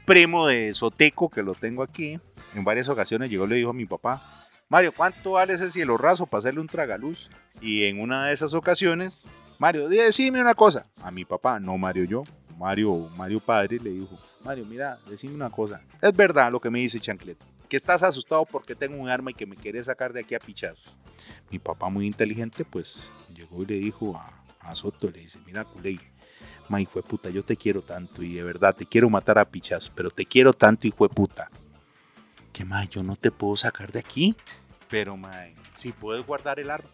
primo 0.07 0.47
de 0.47 0.72
Soteco, 0.74 1.28
que 1.28 1.43
lo 1.43 1.55
tengo 1.55 1.82
aquí, 1.82 2.18
en 2.55 2.64
varias 2.64 2.89
ocasiones 2.89 3.28
llegó 3.28 3.45
y 3.45 3.49
le 3.49 3.57
dijo 3.57 3.70
a 3.70 3.74
mi 3.74 3.84
papá, 3.84 4.36
Mario, 4.68 4.92
¿cuánto 4.92 5.32
vale 5.32 5.52
ese 5.52 5.70
cielo 5.70 5.96
raso 5.96 6.26
para 6.26 6.40
hacerle 6.40 6.60
un 6.60 6.66
tragaluz? 6.66 7.30
Y 7.60 7.84
en 7.84 8.00
una 8.00 8.26
de 8.26 8.34
esas 8.34 8.52
ocasiones, 8.52 9.24
Mario, 9.58 9.88
decime 9.88 10.40
una 10.40 10.54
cosa. 10.54 10.88
A 11.02 11.12
mi 11.12 11.24
papá, 11.24 11.60
no 11.60 11.78
Mario 11.78 12.04
yo, 12.04 12.24
Mario, 12.58 13.08
Mario 13.16 13.38
padre, 13.38 13.78
le 13.78 13.90
dijo, 13.90 14.18
Mario, 14.42 14.66
mira, 14.66 14.98
decime 15.08 15.36
una 15.36 15.50
cosa. 15.50 15.82
Es 16.02 16.12
verdad 16.16 16.50
lo 16.50 16.58
que 16.58 16.70
me 16.70 16.80
dice 16.80 16.98
Chancleto, 16.98 17.46
que 17.68 17.76
estás 17.76 18.02
asustado 18.02 18.44
porque 18.44 18.74
tengo 18.74 19.00
un 19.00 19.08
arma 19.08 19.30
y 19.30 19.34
que 19.34 19.46
me 19.46 19.54
querés 19.54 19.86
sacar 19.86 20.12
de 20.12 20.20
aquí 20.20 20.34
a 20.34 20.40
pichazos. 20.40 20.96
Mi 21.48 21.60
papá 21.60 21.88
muy 21.88 22.04
inteligente, 22.04 22.64
pues 22.64 23.12
llegó 23.36 23.62
y 23.62 23.66
le 23.66 23.76
dijo 23.76 24.16
a, 24.16 24.42
a 24.58 24.74
Soto, 24.74 25.08
le 25.08 25.20
dice, 25.20 25.38
mira, 25.46 25.64
Culey, 25.64 26.00
ma 26.68 26.80
hijo 26.80 27.00
puta, 27.02 27.30
yo 27.30 27.44
te 27.44 27.56
quiero 27.56 27.82
tanto 27.82 28.20
y 28.20 28.34
de 28.34 28.42
verdad 28.42 28.74
te 28.74 28.84
quiero 28.84 29.08
matar 29.10 29.38
a 29.38 29.48
pichazos, 29.48 29.92
pero 29.94 30.10
te 30.10 30.26
quiero 30.26 30.52
tanto, 30.52 30.88
hijo 30.88 31.06
de 31.06 31.14
puta, 31.14 31.52
que 32.57 32.64
ma, 32.64 32.84
yo 32.84 33.02
no 33.02 33.16
te 33.16 33.30
puedo 33.30 33.54
sacar 33.54 33.92
de 33.92 33.98
aquí. 33.98 34.34
Pero, 34.88 35.14
ma, 35.14 35.44
si 35.74 35.92
puedes 35.92 36.24
guardar 36.24 36.59
el 36.59 36.70
arma, 36.70 36.88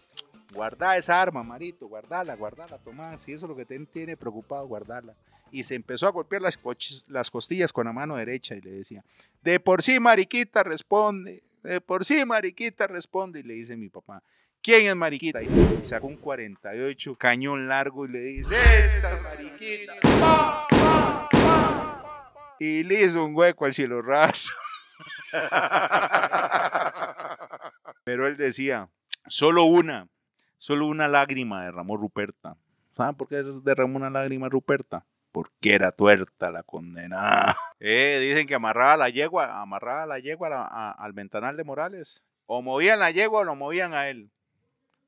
guarda 0.52 0.96
esa 0.96 1.22
arma, 1.22 1.44
Marito, 1.44 1.86
guardala, 1.86 2.34
guardala, 2.34 2.78
toma, 2.78 3.16
si 3.16 3.32
eso 3.32 3.46
es 3.46 3.48
lo 3.48 3.54
que 3.54 3.64
te 3.64 3.78
tiene 3.86 4.16
preocupado, 4.16 4.66
guardarla. 4.66 5.14
Y 5.52 5.62
se 5.62 5.76
empezó 5.76 6.08
a 6.08 6.10
golpear 6.10 6.42
las, 6.42 7.30
costillas 7.30 7.72
con 7.72 7.86
la 7.86 7.92
mano 7.92 8.16
derecha 8.16 8.56
y 8.56 8.60
le 8.60 8.72
decía, 8.72 9.04
de 9.40 9.60
por 9.60 9.82
sí, 9.82 10.00
Mariquita, 10.00 10.64
responde, 10.64 11.44
de 11.62 11.80
por 11.80 12.04
sí, 12.04 12.24
Mariquita, 12.24 12.88
responde. 12.88 13.38
Y 13.38 13.44
le 13.44 13.54
dice 13.54 13.76
mi 13.76 13.88
papá, 13.88 14.20
¿quién 14.60 14.88
es 14.88 14.96
Mariquita? 14.96 15.44
Y 15.44 15.48
sacó 15.82 16.08
un 16.08 16.16
48 16.16 17.14
cañón 17.14 17.68
largo 17.68 18.06
y 18.06 18.08
le 18.08 18.18
dice, 18.18 18.56
esta 18.56 19.16
es 19.16 19.22
Mariquita. 19.22 19.92
Y 22.58 22.82
le 22.82 23.04
hizo 23.04 23.24
un 23.24 23.36
hueco 23.36 23.64
al 23.64 23.72
cielo 23.72 24.02
raso. 24.02 24.50
Pero 28.04 28.26
él 28.26 28.36
decía, 28.36 28.90
solo 29.26 29.64
una, 29.64 30.08
solo 30.58 30.86
una 30.86 31.08
lágrima 31.08 31.64
derramó 31.64 31.96
Ruperta. 31.96 32.56
¿Saben 32.96 33.14
por 33.14 33.28
qué 33.28 33.42
derramó 33.64 33.96
una 33.96 34.10
lágrima 34.10 34.48
Ruperta? 34.48 35.06
Porque 35.30 35.74
era 35.74 35.92
tuerta 35.92 36.50
la 36.50 36.62
condenada. 36.62 37.56
Eh, 37.84 38.20
dicen 38.20 38.46
que 38.46 38.54
amarraba 38.54 38.96
la 38.96 39.08
yegua, 39.08 39.60
amarraba 39.60 40.06
la 40.06 40.20
yegua 40.20 40.92
al 40.92 41.12
ventanal 41.14 41.56
de 41.56 41.64
Morales. 41.64 42.22
O 42.46 42.62
movían 42.62 43.00
la 43.00 43.10
yegua 43.10 43.40
o 43.40 43.44
lo 43.44 43.56
movían 43.56 43.92
a 43.92 44.08
él. 44.08 44.30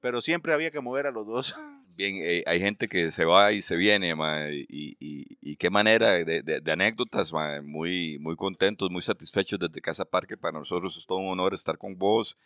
Pero 0.00 0.20
siempre 0.20 0.52
había 0.52 0.72
que 0.72 0.80
mover 0.80 1.06
a 1.06 1.12
los 1.12 1.24
dos. 1.24 1.56
Bien, 1.96 2.16
eh, 2.22 2.42
hay 2.46 2.58
gente 2.58 2.88
que 2.88 3.10
se 3.12 3.24
va 3.24 3.52
y 3.52 3.60
se 3.60 3.76
viene, 3.76 4.14
ma, 4.16 4.48
y, 4.50 4.66
y- 4.98 5.56
qué 5.56 5.70
manera 5.70 6.12
de, 6.24 6.42
de- 6.42 6.72
anécdotas, 6.72 7.32
ma, 7.32 7.62
muy, 7.62 8.18
muy 8.18 8.34
contentos, 8.36 8.90
muy 8.90 9.00
satisfechos 9.02 9.58
desde 9.60 9.80
Casa 9.80 10.04
Parque. 10.04 10.36
Para 10.36 10.58
nosotros 10.58 10.96
es 10.96 11.06
todo 11.06 11.18
un 11.18 11.28
honor 11.28 11.54
estar 11.54 11.78
con 11.78 11.96
vos. 11.96 12.36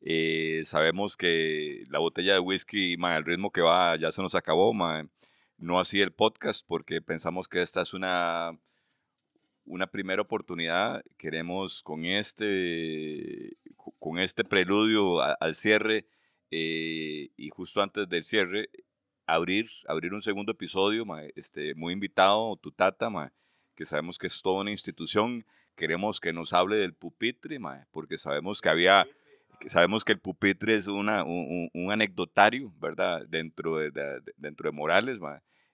Eh, 0.00 0.62
sabemos 0.64 1.16
que 1.16 1.84
la 1.90 2.00
botella 2.00 2.34
de 2.34 2.40
whisky, 2.40 2.96
ma, 2.98 3.16
el 3.16 3.24
ritmo 3.24 3.50
que 3.52 3.60
va 3.62 3.96
ya 3.96 4.10
se 4.12 4.22
nos 4.22 4.34
acabó, 4.34 4.72
ma. 4.74 5.08
no 5.58 5.80
así 5.80 6.00
el 6.00 6.12
podcast, 6.12 6.66
porque 6.66 7.00
pensamos 7.02 7.48
que 7.48 7.62
esta 7.62 7.82
es 7.82 7.94
una, 7.94 8.58
una 9.64 9.86
primera 9.86 10.22
oportunidad. 10.22 11.02
Queremos 11.16 11.82
con 11.82 12.04
este, 12.04 13.56
con 13.98 14.18
este 14.18 14.44
preludio 14.44 15.20
al 15.20 15.54
cierre 15.54 16.06
eh, 16.50 17.30
y 17.36 17.48
justo 17.50 17.82
antes 17.82 18.08
del 18.08 18.24
cierre, 18.24 18.70
abrir, 19.28 19.68
abrir 19.86 20.12
un 20.14 20.22
segundo 20.22 20.52
episodio, 20.52 21.04
este, 21.36 21.74
muy 21.74 21.92
invitado, 21.92 22.56
tu 22.56 22.72
tata, 22.72 23.10
ma, 23.10 23.32
que 23.76 23.84
sabemos 23.84 24.18
que 24.18 24.26
es 24.26 24.42
toda 24.42 24.62
una 24.62 24.72
institución. 24.72 25.44
Queremos 25.76 26.18
que 26.18 26.32
nos 26.32 26.52
hable 26.52 26.76
del 26.76 26.94
pupitre, 26.94 27.60
porque 27.92 28.18
sabemos 28.18 28.60
que 28.60 28.68
había, 28.68 29.06
sabemos 29.68 30.04
que 30.04 30.12
el 30.12 30.18
pupitre 30.18 30.74
es 30.74 30.88
una, 30.88 31.22
un, 31.22 31.70
anecdotario, 31.92 32.72
¿verdad? 32.80 33.24
Dentro 33.28 33.76
de, 33.76 33.90
de- 33.92 34.20
de- 34.20 34.32
dentro 34.36 34.68
de 34.68 34.76
Morales. 34.76 35.20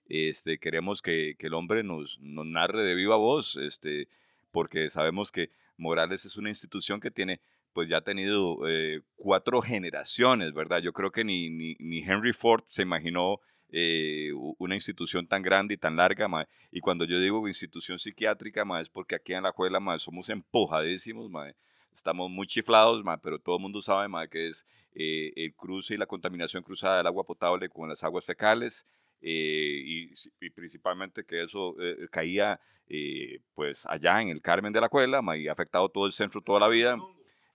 Este, 0.07 0.59
queremos 0.59 1.01
que, 1.01 1.35
que 1.39 1.47
el 1.47 1.55
hombre 1.55 1.81
nos, 1.83 2.19
nos 2.19 2.45
narre 2.45 2.83
de 2.83 2.93
viva 2.93 3.15
voz, 3.15 3.57
este, 3.57 4.07
porque 4.51 4.89
sabemos 4.89 5.31
que 5.31 5.49
Morales 5.77 6.25
es 6.25 6.37
una 6.37 6.49
institución 6.49 6.99
que 6.99 7.09
tiene 7.09 7.41
pues 7.75 7.89
ya 7.89 7.97
ha 7.97 8.01
tenido 8.01 8.57
eh, 8.69 9.01
cuatro 9.17 9.61
generaciones, 9.61 10.53
¿verdad? 10.53 10.79
Yo 10.81 10.93
creo 10.93 11.11
que 11.11 11.25
ni, 11.25 11.49
ni, 11.49 11.75
ni 11.77 11.99
Henry 11.99 12.31
Ford 12.31 12.63
se 12.67 12.83
imaginó 12.83 13.41
eh, 13.69 14.31
una 14.33 14.75
institución 14.75 15.27
tan 15.27 15.41
grande 15.41 15.73
y 15.73 15.77
tan 15.77 15.97
larga, 15.97 16.29
ma, 16.29 16.47
y 16.71 16.79
cuando 16.79 17.03
yo 17.03 17.19
digo 17.19 17.45
institución 17.49 17.99
psiquiátrica, 17.99 18.63
ma, 18.63 18.79
es 18.79 18.87
porque 18.87 19.15
aquí 19.15 19.33
en 19.33 19.43
la 19.43 19.49
escuela 19.49 19.81
ma, 19.81 19.99
somos 19.99 20.29
empujadísimos, 20.29 21.29
ma, 21.29 21.51
estamos 21.93 22.31
muy 22.31 22.47
chiflados, 22.47 23.03
ma, 23.03 23.17
pero 23.17 23.39
todo 23.39 23.57
el 23.57 23.61
mundo 23.63 23.81
sabe 23.81 24.07
ma, 24.07 24.25
que 24.29 24.47
es 24.47 24.65
eh, 24.93 25.33
el 25.35 25.53
cruce 25.53 25.95
y 25.95 25.97
la 25.97 26.05
contaminación 26.05 26.63
cruzada 26.63 26.95
del 26.95 27.07
agua 27.07 27.25
potable 27.25 27.67
con 27.67 27.89
las 27.89 28.05
aguas 28.05 28.23
fecales, 28.23 28.85
y, 29.19 30.07
principalmente 30.51 31.25
que 31.25 31.43
eso 31.43 31.75
caía 32.11 32.59
pues 33.55 33.85
allá 33.87 34.21
en 34.21 34.29
el 34.29 34.41
Carmen 34.41 34.71
de 34.71 34.79
la 34.79 34.87
Cuela, 34.87 35.21
y 35.35 35.47
ha 35.49 35.51
afectado 35.51 35.89
todo 35.89 36.05
el 36.05 36.13
centro 36.13 36.41
toda 36.41 36.59
la 36.59 36.67
vida, 36.67 36.95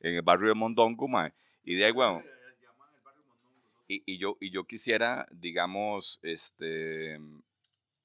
en 0.00 0.14
el 0.14 0.22
barrio 0.22 0.48
de 0.48 0.54
Mondongo, 0.54 1.08
ma, 1.08 1.32
y 1.64 1.74
de 1.74 1.84
ahí, 1.84 1.92
bueno, 1.92 2.22
y, 3.88 4.02
y, 4.06 4.18
yo, 4.18 4.36
y 4.40 4.50
yo 4.50 4.64
quisiera, 4.64 5.26
digamos, 5.32 6.20
este, 6.22 7.18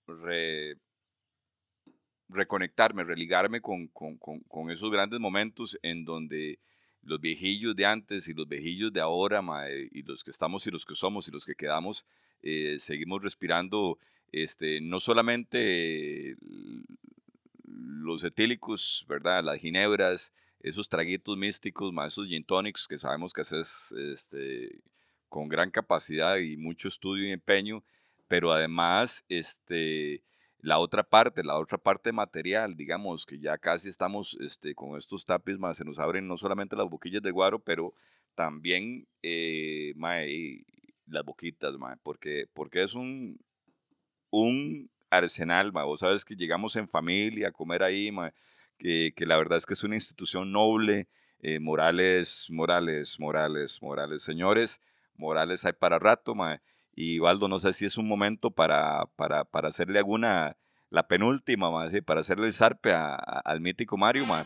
re, 0.07 0.77
reconectarme, 2.29 3.03
religarme 3.03 3.61
con, 3.61 3.87
con, 3.87 4.17
con, 4.17 4.39
con, 4.41 4.71
esos 4.71 4.91
grandes 4.91 5.19
momentos 5.19 5.77
en 5.83 6.05
donde 6.05 6.59
los 7.03 7.21
viejillos 7.21 7.75
de 7.75 7.85
antes 7.85 8.27
y 8.27 8.33
los 8.33 8.47
viejillos 8.47 8.91
de 8.91 9.01
ahora, 9.01 9.41
mae, 9.41 9.89
y 9.91 10.01
los 10.01 10.23
que 10.23 10.31
estamos 10.31 10.65
y 10.65 10.71
los 10.71 10.85
que 10.85 10.95
somos 10.95 11.27
y 11.27 11.31
los 11.31 11.45
que 11.45 11.55
quedamos, 11.55 12.05
eh, 12.41 12.77
seguimos 12.79 13.21
respirando 13.21 13.99
este, 14.31 14.81
no 14.81 14.99
solamente 14.99 16.35
los 17.63 18.23
etílicos, 18.23 19.05
¿verdad? 19.07 19.43
Las 19.43 19.59
ginebras, 19.59 20.33
esos 20.65 20.89
traguitos 20.89 21.37
místicos, 21.37 21.93
más 21.93 22.13
esos 22.13 22.27
gin 22.27 22.43
tonics 22.43 22.87
que 22.87 22.97
sabemos 22.97 23.33
que 23.33 23.41
haces 23.41 23.93
este, 24.11 24.81
con 25.29 25.47
gran 25.47 25.69
capacidad 25.69 26.37
y 26.37 26.57
mucho 26.57 26.87
estudio 26.87 27.27
y 27.27 27.31
empeño, 27.31 27.83
pero 28.27 28.51
además 28.51 29.23
este, 29.29 30.23
la 30.57 30.79
otra 30.79 31.03
parte, 31.03 31.43
la 31.43 31.59
otra 31.59 31.77
parte 31.77 32.11
material, 32.11 32.75
digamos 32.75 33.27
que 33.27 33.37
ya 33.37 33.59
casi 33.59 33.89
estamos 33.89 34.35
este, 34.41 34.73
con 34.73 34.97
estos 34.97 35.23
tapis, 35.23 35.59
más 35.59 35.77
se 35.77 35.85
nos 35.85 35.99
abren 35.99 36.27
no 36.27 36.35
solamente 36.35 36.75
las 36.75 36.89
boquillas 36.89 37.21
de 37.21 37.29
guaro, 37.29 37.59
pero 37.59 37.93
también 38.33 39.07
eh, 39.21 39.93
las 41.05 41.23
boquitas, 41.23 41.77
mae, 41.77 41.95
porque, 42.01 42.47
porque 42.55 42.81
es 42.81 42.95
un, 42.95 43.39
un 44.31 44.89
arsenal, 45.11 45.71
mae. 45.71 45.85
vos 45.85 45.99
sabes 45.99 46.25
que 46.25 46.35
llegamos 46.35 46.75
en 46.75 46.87
familia 46.87 47.49
a 47.49 47.51
comer 47.51 47.83
ahí, 47.83 48.11
mae, 48.11 48.33
que, 48.77 49.13
la 49.19 49.37
verdad 49.37 49.57
es 49.57 49.65
que 49.65 49.73
es 49.73 49.83
una 49.83 49.95
institución 49.95 50.51
noble, 50.51 51.07
eh, 51.39 51.59
morales, 51.59 52.47
morales, 52.49 53.19
morales, 53.19 53.81
morales. 53.81 54.23
Señores, 54.23 54.81
Morales 55.17 55.65
hay 55.65 55.73
para 55.73 55.99
rato. 55.99 56.35
Y 56.93 57.19
Valdo, 57.19 57.47
no 57.47 57.59
sé 57.59 57.73
si 57.73 57.85
es 57.85 57.97
un 57.97 58.07
momento 58.07 58.51
para, 58.51 59.05
para, 59.15 59.43
para 59.43 59.69
hacerle 59.69 59.99
alguna, 59.99 60.57
la 60.89 61.07
penúltima, 61.07 61.69
mae, 61.69 61.89
¿sí? 61.89 62.01
para 62.01 62.21
hacerle 62.21 62.47
el 62.47 62.53
zarpe 62.53 62.93
a, 62.93 63.15
al 63.15 63.59
mítico 63.59 63.97
Mario, 63.97 64.25
mae. 64.25 64.45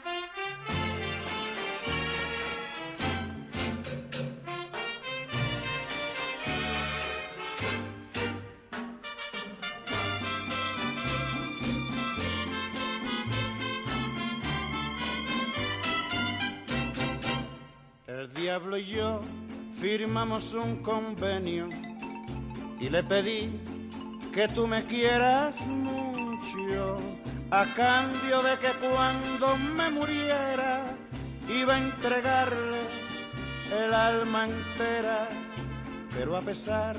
Y 18.77 18.85
yo 18.85 19.21
firmamos 19.73 20.53
un 20.53 20.83
convenio 20.83 21.69
y 22.79 22.87
le 22.87 23.03
pedí 23.03 23.49
que 24.31 24.47
tú 24.47 24.67
me 24.67 24.83
quieras 24.83 25.65
mucho 25.67 26.99
a 27.49 27.65
cambio 27.75 28.43
de 28.43 28.57
que 28.59 28.69
cuando 28.79 29.57
me 29.75 29.89
muriera 29.89 30.85
iba 31.49 31.75
a 31.75 31.79
entregarle 31.79 32.77
el 33.83 33.93
alma 33.93 34.45
entera. 34.45 35.27
Pero 36.13 36.37
a 36.37 36.41
pesar 36.41 36.95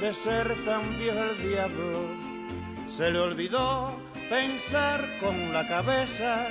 de 0.00 0.14
ser 0.14 0.48
tan 0.64 0.98
viejo 0.98 1.22
el 1.22 1.48
diablo 1.50 2.08
se 2.88 3.10
le 3.10 3.18
olvidó 3.18 3.92
pensar 4.30 5.04
con 5.20 5.52
la 5.52 5.68
cabeza 5.68 6.46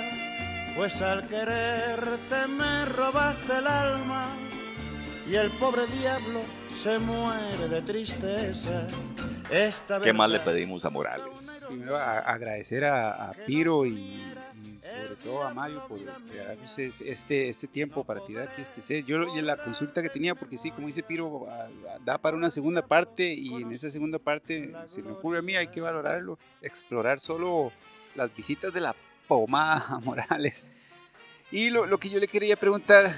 pues 0.75 1.01
al 1.01 1.27
quererte 1.27 2.47
me 2.47 2.85
robaste 2.85 3.57
el 3.57 3.67
alma 3.67 4.27
y 5.29 5.35
el 5.35 5.51
pobre 5.51 5.85
diablo 5.87 6.41
se 6.71 6.97
muere 6.97 7.67
de 7.67 7.81
tristeza. 7.83 8.87
Esta 9.51 10.01
¿Qué 10.01 10.11
más 10.11 10.29
le 10.29 10.39
pedimos 10.39 10.85
a 10.85 10.89
Morales? 10.89 11.65
Primero 11.67 11.95
a, 11.97 12.19
agradecer 12.19 12.83
a, 12.85 13.29
a 13.29 13.33
Piro 13.33 13.85
y, 13.85 13.91
y, 13.91 14.79
sobre 14.79 15.15
todo 15.21 15.43
a 15.43 15.53
Mario 15.53 15.85
por 15.87 15.99
regalarnos 15.99 16.79
este, 16.79 17.49
este 17.49 17.67
tiempo 17.67 18.03
para 18.03 18.25
tirar 18.25 18.47
aquí 18.47 18.61
este 18.61 18.81
set. 18.81 19.05
Yo 19.05 19.19
la 19.19 19.57
consulta 19.57 20.01
que 20.01 20.09
tenía, 20.09 20.33
porque 20.33 20.57
sí, 20.57 20.71
como 20.71 20.87
dice 20.87 21.03
Piro, 21.03 21.47
da 22.03 22.17
para 22.17 22.35
una 22.35 22.49
segunda 22.49 22.81
parte 22.85 23.31
y 23.31 23.53
en 23.61 23.71
esa 23.71 23.91
segunda 23.91 24.17
parte 24.17 24.73
se 24.87 25.03
me 25.03 25.11
ocurre 25.11 25.39
a 25.39 25.41
mí, 25.43 25.55
hay 25.55 25.67
que 25.67 25.81
valorarlo, 25.81 26.39
explorar 26.63 27.19
solo 27.19 27.71
las 28.15 28.35
visitas 28.35 28.73
de 28.73 28.81
la 28.81 28.95
pomada 29.27 29.85
a 29.89 29.99
Morales. 30.03 30.65
Y 31.51 31.69
lo, 31.69 31.85
lo 31.85 31.99
que 31.99 32.09
yo 32.09 32.19
le 32.19 32.27
quería 32.27 32.55
preguntar 32.55 33.13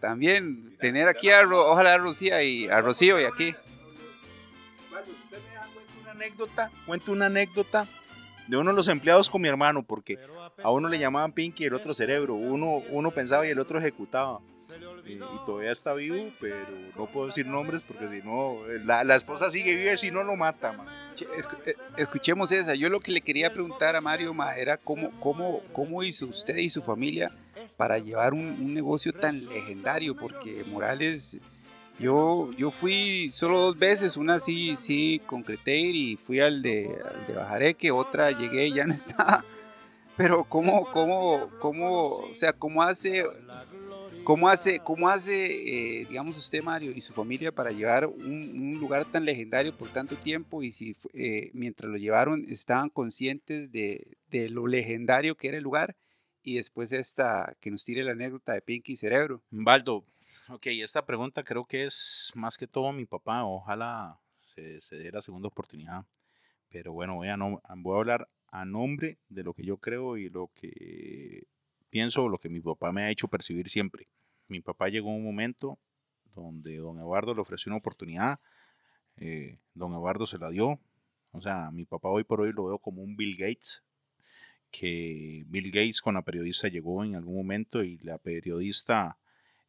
también 0.00 0.76
tener 0.78 1.08
aquí 1.08 1.30
a 1.30 1.46
ojalá 1.46 1.94
a 1.94 1.98
Rocío 1.98 2.40
y 2.40 2.68
a 2.68 2.80
Rocío 2.80 3.20
y 3.20 3.24
aquí. 3.24 3.48
usted 3.48 5.38
me 5.48 5.54
da 5.54 5.68
cuenta 5.72 6.00
una 6.00 6.10
anécdota, 6.10 6.70
cuento 6.86 7.12
una 7.12 7.26
anécdota 7.26 7.88
de 8.46 8.56
uno 8.56 8.70
de 8.70 8.76
los 8.76 8.88
empleados 8.88 9.28
con 9.28 9.42
mi 9.42 9.48
hermano, 9.48 9.82
porque 9.82 10.18
a 10.62 10.70
uno 10.70 10.88
le 10.88 10.98
llamaban 10.98 11.32
Pinky 11.32 11.64
y 11.64 11.66
el 11.66 11.74
otro 11.74 11.94
cerebro, 11.94 12.34
uno, 12.34 12.82
uno 12.88 13.10
pensaba 13.10 13.46
y 13.46 13.50
el 13.50 13.58
otro 13.58 13.78
ejecutaba. 13.78 14.40
Y, 15.06 15.12
y 15.12 15.20
todavía 15.46 15.72
está 15.72 15.94
vivo, 15.94 16.30
pero 16.38 16.66
no 16.96 17.06
puedo 17.06 17.28
decir 17.28 17.46
nombres 17.46 17.80
porque 17.80 18.08
si 18.08 18.20
no, 18.22 18.58
la, 18.84 19.04
la 19.04 19.16
esposa 19.16 19.50
sigue 19.50 19.74
viva 19.74 19.92
y 19.92 19.96
si 19.96 20.10
no 20.10 20.22
lo 20.22 20.36
mata. 20.36 20.72
Man. 20.72 20.86
Escuchemos 21.96 22.52
esa. 22.52 22.74
Yo 22.74 22.90
lo 22.90 23.00
que 23.00 23.10
le 23.10 23.22
quería 23.22 23.52
preguntar 23.52 23.96
a 23.96 24.00
Mario 24.02 24.34
ma, 24.34 24.54
era 24.54 24.76
cómo, 24.76 25.10
cómo, 25.20 25.62
cómo 25.72 26.02
hizo 26.02 26.26
usted 26.26 26.56
y 26.58 26.68
su 26.68 26.82
familia 26.82 27.32
para 27.76 27.98
llevar 27.98 28.34
un, 28.34 28.74
negocio 28.74 29.12
tan 29.12 29.44
legendario, 29.46 30.16
porque 30.16 30.64
Morales, 30.64 31.40
yo, 31.98 32.50
yo 32.56 32.70
fui 32.70 33.30
solo 33.30 33.60
dos 33.60 33.78
veces, 33.78 34.16
una 34.16 34.40
sí, 34.40 34.76
sí 34.76 35.20
concreté 35.26 35.78
y 35.78 36.16
fui 36.16 36.40
al 36.40 36.62
de, 36.62 36.96
al 37.04 37.26
de 37.26 37.34
Bajareque, 37.34 37.90
otra 37.90 38.30
llegué 38.30 38.68
y 38.68 38.74
ya 38.74 38.86
no 38.86 38.94
estaba. 38.94 39.44
Pero 40.16 40.44
cómo, 40.44 40.90
cómo, 40.92 41.48
cómo, 41.60 42.06
o 42.06 42.34
sea, 42.34 42.52
cómo 42.52 42.82
hace, 42.82 43.24
cómo 44.24 44.48
hace, 44.48 44.80
cómo 44.80 45.08
hace, 45.08 46.00
eh, 46.00 46.06
digamos 46.08 46.36
usted 46.36 46.62
Mario 46.62 46.92
y 46.94 47.00
su 47.00 47.12
familia 47.12 47.50
para 47.50 47.70
llevar 47.70 48.06
un, 48.06 48.24
un 48.24 48.78
lugar 48.78 49.04
tan 49.04 49.24
legendario 49.24 49.72
por 49.76 49.88
tanto 49.88 50.16
tiempo 50.16 50.62
y 50.62 50.72
si 50.72 50.96
eh, 51.14 51.50
mientras 51.54 51.90
lo 51.90 51.96
llevaron 51.96 52.44
estaban 52.48 52.90
conscientes 52.90 53.72
de, 53.72 54.18
de 54.30 54.50
lo 54.50 54.66
legendario 54.66 55.36
que 55.36 55.48
era 55.48 55.56
el 55.56 55.64
lugar 55.64 55.96
y 56.48 56.54
después 56.54 56.92
esta 56.92 57.54
que 57.60 57.70
nos 57.70 57.84
tire 57.84 58.02
la 58.02 58.12
anécdota 58.12 58.54
de 58.54 58.62
Pinky 58.62 58.96
Cerebro. 58.96 59.42
Baldo, 59.50 60.06
ok, 60.48 60.66
esta 60.68 61.04
pregunta 61.04 61.44
creo 61.44 61.66
que 61.66 61.84
es 61.84 62.32
más 62.34 62.56
que 62.56 62.66
todo 62.66 62.90
mi 62.92 63.04
papá, 63.04 63.44
ojalá 63.44 64.18
se, 64.40 64.80
dé 64.92 65.12
la 65.12 65.20
segunda 65.20 65.48
oportunidad, 65.48 66.06
pero 66.70 66.94
bueno, 66.94 67.16
voy 67.16 67.28
a, 67.28 67.36
no, 67.36 67.60
voy 67.76 67.94
a 67.94 67.98
hablar 67.98 68.28
a 68.46 68.64
nombre 68.64 69.18
de 69.28 69.42
lo 69.42 69.52
que 69.52 69.62
yo 69.62 69.76
creo 69.76 70.16
y 70.16 70.30
lo 70.30 70.50
que 70.54 71.46
pienso, 71.90 72.30
lo 72.30 72.38
que 72.38 72.48
mi 72.48 72.60
papá 72.60 72.92
me 72.92 73.02
ha 73.02 73.10
hecho 73.10 73.28
percibir 73.28 73.68
siempre. 73.68 74.08
Mi 74.46 74.60
papá 74.60 74.88
llegó 74.88 75.10
a 75.10 75.16
un 75.16 75.24
momento 75.24 75.78
donde 76.34 76.78
don 76.78 76.98
Eduardo 76.98 77.34
le 77.34 77.42
ofreció 77.42 77.68
una 77.68 77.78
oportunidad, 77.78 78.40
eh, 79.16 79.58
don 79.74 79.92
Eduardo 79.92 80.24
se 80.24 80.38
la 80.38 80.48
dio, 80.48 80.80
o 81.32 81.40
sea, 81.42 81.70
mi 81.70 81.84
papá 81.84 82.08
hoy 82.08 82.24
por 82.24 82.40
hoy 82.40 82.52
lo 82.54 82.64
veo 82.68 82.78
como 82.78 83.02
un 83.02 83.16
Bill 83.18 83.36
Gates 83.36 83.82
que 84.70 85.44
Bill 85.46 85.70
Gates 85.70 86.00
con 86.00 86.14
la 86.14 86.22
periodista 86.22 86.68
llegó 86.68 87.04
en 87.04 87.14
algún 87.14 87.36
momento 87.36 87.82
y 87.82 87.98
la 87.98 88.18
periodista 88.18 89.18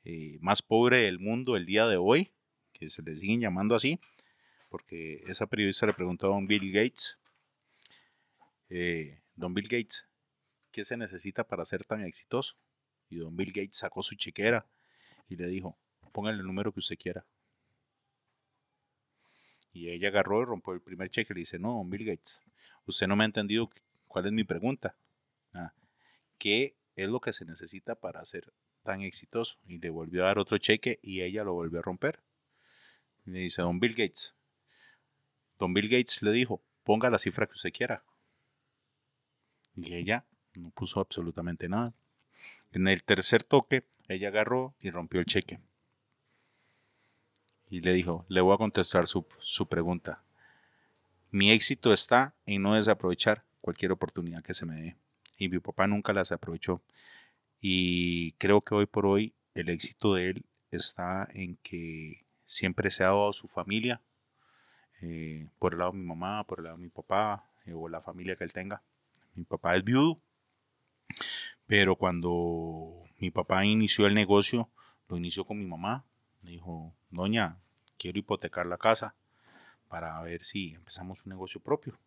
eh, 0.03 0.37
más 0.41 0.61
pobre 0.61 0.99
del 1.01 1.19
mundo 1.19 1.55
el 1.55 1.65
día 1.65 1.87
de 1.87 1.97
hoy, 1.97 2.31
que 2.73 2.89
se 2.89 3.01
le 3.01 3.15
siguen 3.15 3.41
llamando 3.41 3.75
así, 3.75 3.99
porque 4.69 5.23
esa 5.27 5.47
periodista 5.47 5.85
le 5.85 5.93
preguntó 5.93 6.27
a 6.27 6.29
don 6.29 6.47
Bill 6.47 6.71
Gates, 6.71 7.19
eh, 8.69 9.21
don 9.35 9.53
Bill 9.53 9.67
Gates, 9.67 10.07
¿qué 10.71 10.85
se 10.85 10.97
necesita 10.97 11.47
para 11.47 11.65
ser 11.65 11.85
tan 11.85 12.03
exitoso? 12.03 12.57
Y 13.09 13.17
don 13.17 13.35
Bill 13.35 13.51
Gates 13.51 13.77
sacó 13.77 14.03
su 14.03 14.15
chequera 14.15 14.67
y 15.27 15.35
le 15.35 15.47
dijo, 15.47 15.77
póngale 16.11 16.39
el 16.39 16.45
número 16.45 16.71
que 16.71 16.79
usted 16.79 16.97
quiera. 16.97 17.25
Y 19.71 19.89
ella 19.89 20.09
agarró 20.09 20.41
y 20.41 20.45
rompió 20.45 20.73
el 20.73 20.81
primer 20.81 21.09
cheque 21.09 21.33
y 21.33 21.35
le 21.35 21.39
dice, 21.39 21.59
no, 21.59 21.73
don 21.73 21.89
Bill 21.89 22.05
Gates, 22.05 22.39
usted 22.85 23.07
no 23.07 23.15
me 23.15 23.23
ha 23.23 23.25
entendido 23.25 23.69
¿Cuál 24.09 24.25
es 24.25 24.33
mi 24.33 24.43
pregunta? 24.43 24.97
Ah, 25.53 25.73
¿Qué 26.37 26.75
es 26.95 27.07
lo 27.07 27.21
que 27.21 27.31
se 27.31 27.45
necesita 27.45 27.95
para 27.95 28.25
ser 28.25 28.53
tan 28.83 29.01
exitoso. 29.01 29.59
Y 29.67 29.79
le 29.79 29.89
volvió 29.89 30.23
a 30.23 30.27
dar 30.27 30.39
otro 30.39 30.57
cheque 30.57 30.99
y 31.01 31.21
ella 31.21 31.43
lo 31.43 31.53
volvió 31.53 31.79
a 31.79 31.83
romper. 31.83 32.21
Le 33.25 33.39
dice, 33.39 33.61
don 33.61 33.79
Bill 33.79 33.93
Gates. 33.93 34.35
Don 35.57 35.73
Bill 35.73 35.89
Gates 35.89 36.21
le 36.21 36.31
dijo, 36.31 36.61
ponga 36.83 37.09
la 37.09 37.19
cifra 37.19 37.45
que 37.45 37.53
usted 37.53 37.71
quiera. 37.71 38.03
Y 39.75 39.93
ella 39.93 40.25
no 40.55 40.71
puso 40.71 40.99
absolutamente 40.99 41.69
nada. 41.69 41.93
En 42.71 42.87
el 42.87 43.03
tercer 43.03 43.43
toque, 43.43 43.85
ella 44.07 44.29
agarró 44.29 44.75
y 44.79 44.89
rompió 44.89 45.19
el 45.19 45.25
cheque. 45.25 45.59
Y 47.69 47.81
le 47.81 47.93
dijo, 47.93 48.25
le 48.29 48.41
voy 48.41 48.55
a 48.55 48.57
contestar 48.57 49.07
su, 49.07 49.27
su 49.37 49.67
pregunta. 49.67 50.23
Mi 51.29 51.51
éxito 51.51 51.93
está 51.93 52.33
en 52.47 52.63
no 52.63 52.73
desaprovechar 52.73 53.45
cualquier 53.61 53.91
oportunidad 53.91 54.43
que 54.43 54.53
se 54.53 54.65
me 54.65 54.75
dé. 54.75 54.97
Y 55.37 55.49
mi 55.49 55.59
papá 55.59 55.87
nunca 55.87 56.13
las 56.13 56.31
aprovechó. 56.31 56.81
Y 57.61 58.33
creo 58.33 58.61
que 58.61 58.75
hoy 58.75 58.85
por 58.85 59.05
hoy 59.05 59.33
el 59.53 59.69
éxito 59.69 60.13
de 60.13 60.29
él 60.29 60.45
está 60.71 61.27
en 61.31 61.57
que 61.57 62.25
siempre 62.45 62.91
se 62.91 63.03
ha 63.03 63.07
dado 63.07 63.33
su 63.33 63.47
familia, 63.47 64.01
eh, 65.01 65.49
por 65.59 65.73
el 65.73 65.79
lado 65.79 65.91
de 65.91 65.97
mi 65.97 66.05
mamá, 66.05 66.45
por 66.45 66.59
el 66.59 66.65
lado 66.65 66.77
de 66.77 66.83
mi 66.83 66.89
papá, 66.89 67.49
eh, 67.65 67.73
o 67.73 67.87
la 67.89 68.01
familia 68.01 68.35
que 68.35 68.43
él 68.43 68.53
tenga. 68.53 68.83
Mi 69.35 69.43
papá 69.43 69.75
es 69.75 69.83
viudo, 69.83 70.21
pero 71.67 71.95
cuando 71.95 73.03
mi 73.17 73.31
papá 73.31 73.65
inició 73.65 74.07
el 74.07 74.15
negocio, 74.15 74.69
lo 75.07 75.17
inició 75.17 75.45
con 75.45 75.59
mi 75.59 75.65
mamá. 75.65 76.05
Me 76.41 76.51
dijo, 76.51 76.93
doña, 77.09 77.59
quiero 77.97 78.19
hipotecar 78.19 78.65
la 78.65 78.77
casa 78.77 79.15
para 79.87 80.21
ver 80.21 80.43
si 80.43 80.73
empezamos 80.73 81.25
un 81.25 81.31
negocio 81.31 81.61
propio. 81.61 81.99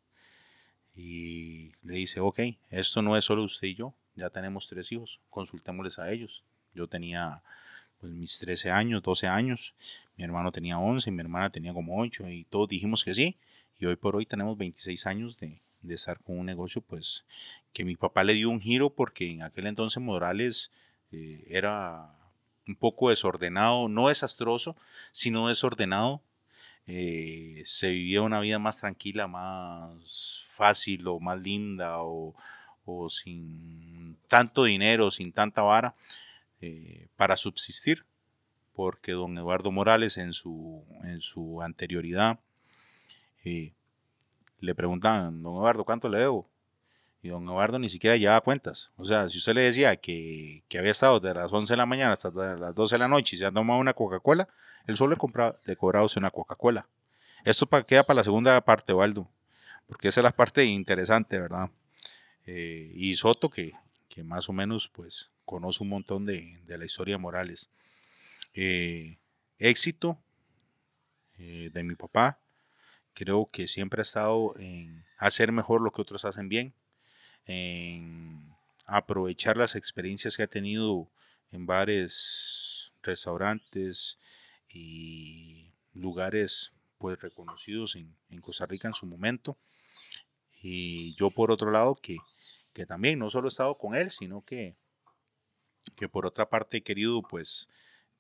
Y 0.95 1.73
le 1.83 1.95
dice, 1.95 2.21
ok, 2.21 2.41
esto 2.71 3.03
no 3.03 3.17
es 3.17 3.25
solo 3.25 3.43
usted 3.43 3.69
y 3.69 3.75
yo, 3.75 3.95
ya 4.15 4.31
tenemos 4.31 4.69
tres 4.69 4.93
hijos, 4.93 5.21
consultémosles 5.31 5.99
a 5.99 6.11
ellos. 6.11 6.45
Yo 6.75 6.87
tenía 6.89 7.43
pues, 7.99 8.13
mis 8.13 8.39
13 8.39 8.71
años, 8.71 9.03
12 9.03 9.29
años, 9.29 9.75
mi 10.17 10.25
hermano 10.25 10.53
tenía 10.53 10.79
11, 10.79 11.11
mi 11.11 11.21
hermana 11.21 11.51
tenía 11.51 11.73
como 11.73 12.01
8 12.01 12.29
y 12.29 12.45
todos 12.45 12.69
dijimos 12.69 13.05
que 13.05 13.15
sí. 13.15 13.37
Y 13.79 13.87
hoy 13.87 13.97
por 13.97 14.17
hoy 14.17 14.27
tenemos 14.27 14.57
26 14.59 15.07
años 15.07 15.39
de, 15.39 15.63
de 15.83 15.95
estar 15.95 16.19
con 16.19 16.39
un 16.39 16.47
negocio, 16.47 16.83
pues 16.83 17.25
que 17.73 17.85
mi 17.85 17.97
papá 17.97 18.25
le 18.25 18.35
dio 18.35 18.51
un 18.51 18.61
giro 18.61 18.91
porque 18.91 19.31
en 19.31 19.43
aquel 19.43 19.67
entonces 19.67 20.03
Morales 20.03 20.71
eh, 21.11 21.45
era 21.49 22.09
un 22.67 22.77
poco 22.77 23.11
desordenado, 23.11 23.89
no 23.89 24.09
desastroso, 24.09 24.77
sino 25.11 25.49
desordenado. 25.49 26.23
Eh, 26.87 27.63
se 27.65 27.91
vivía 27.91 28.23
una 28.23 28.41
vida 28.41 28.59
más 28.59 28.79
tranquila, 28.79 29.27
más 29.27 30.45
fácil 30.53 31.07
o 31.09 31.19
más 31.21 31.41
linda 31.41 31.97
o, 31.99 32.35
sin 33.09 34.19
tanto 34.29 34.65
dinero, 34.65 35.11
sin 35.11 35.33
tanta 35.33 35.63
vara 35.63 35.95
eh, 36.61 37.09
para 37.17 37.37
subsistir, 37.37 38.05
porque 38.75 39.13
don 39.13 39.37
Eduardo 39.39 39.71
Morales 39.71 40.19
en 40.19 40.33
su, 40.33 40.85
en 41.05 41.21
su 41.21 41.63
anterioridad 41.63 42.39
le 44.63 44.75
preguntaban, 44.75 45.43
don 45.43 45.57
Eduardo, 45.57 45.85
¿cuánto 45.85 46.09
le 46.09 46.19
debo? 46.19 46.49
Y 47.21 47.29
don 47.29 47.45
Eduardo 47.45 47.79
ni 47.79 47.89
siquiera 47.89 48.17
llevaba 48.17 48.41
cuentas. 48.41 48.93
O 48.97 49.05
sea, 49.05 49.29
si 49.29 49.39
usted 49.39 49.55
le 49.55 49.63
decía 49.63 49.97
que, 49.97 50.65
había 50.79 50.91
estado 50.91 51.21
de 51.21 51.35
las 51.35 51.53
11 51.53 51.73
de 51.73 51.77
la 51.77 51.87
mañana 51.87 52.13
hasta 52.13 52.31
las 52.31 52.75
12 52.75 52.95
de 52.95 52.99
la 52.99 53.09
noche 53.09 53.37
y 53.37 53.39
se 53.39 53.47
ha 53.47 53.53
tomado 53.53 53.81
una 53.81 53.93
Coca-Cola, 53.93 54.49
él 54.87 54.97
solo 54.97 55.11
le, 55.11 55.17
compraba, 55.17 55.59
le 55.65 55.77
cobraba 55.77 56.07
una 56.17 56.31
Coca-Cola. 56.31 56.89
Esto 57.45 57.67
para, 57.67 57.85
queda 57.85 58.05
para 58.05 58.19
la 58.19 58.25
segunda 58.25 58.61
parte, 58.65 58.93
Waldo, 58.93 59.29
porque 59.93 60.09
esa 60.09 60.21
es 60.21 60.25
la 60.25 60.35
parte 60.35 60.65
interesante, 60.65 61.39
¿verdad? 61.39 61.69
Eh, 62.47 62.91
y 62.95 63.15
Soto, 63.15 63.51
que, 63.51 63.75
que, 64.09 64.25
más 64.25 64.49
o 64.49 64.55
menos 64.55 64.89
pues 64.89 65.33
conoce 65.45 65.83
un 65.83 65.91
montón 65.91 66.25
de, 66.25 66.63
la 66.67 66.87
historia 66.87 67.17
de 67.17 67.19
Morales. 67.19 67.69
Eh, 68.55 69.19
éxito 69.59 70.19
eh, 71.37 71.69
de 71.75 71.83
mi 71.83 71.95
papá, 71.95 72.41
creo 73.13 73.51
que 73.53 73.69
siempre 73.69 74.01
ha 74.01 74.09
estado 74.09 74.55
en 74.57 75.05
hacer 75.19 75.53
mejor 75.53 75.83
lo 75.83 75.91
que 75.91 76.01
otros 76.01 76.25
hacen 76.25 76.49
bien 76.49 76.73
en 77.45 78.51
aprovechar 78.87 79.59
las 79.59 79.77
experiencias 79.77 80.39
que 80.39 80.45
ha 80.45 80.47
tenido 80.47 81.07
en 81.51 81.67
bares, 81.67 82.95
restaurantes 83.03 84.19
y 84.71 85.71
lugares 85.93 86.73
pues 87.03 87.21
reconocidos 87.21 87.97
en, 87.97 88.41
Costa 88.41 88.65
Rica 88.65 88.87
en 88.87 88.95
su 88.95 89.07
momento. 89.07 89.59
Y 90.63 91.17
yo 91.17 91.33
por 91.33 91.51
otro 91.51 91.73
lado 91.73 91.97
que, 91.97 92.17
que 92.73 92.87
también 92.87 93.19
no 93.19 93.29
solo 93.29 93.49
he 93.49 93.51
estado 93.51 93.77
con 93.77 93.97
él, 93.97 94.13
sino 94.13 94.45
que, 94.45 94.77
que 95.97 96.09
por 96.09 96.27
otra 96.27 96.49
parte 96.49 96.77
he 96.77 96.83
querido 96.85 97.21
pues 97.23 97.69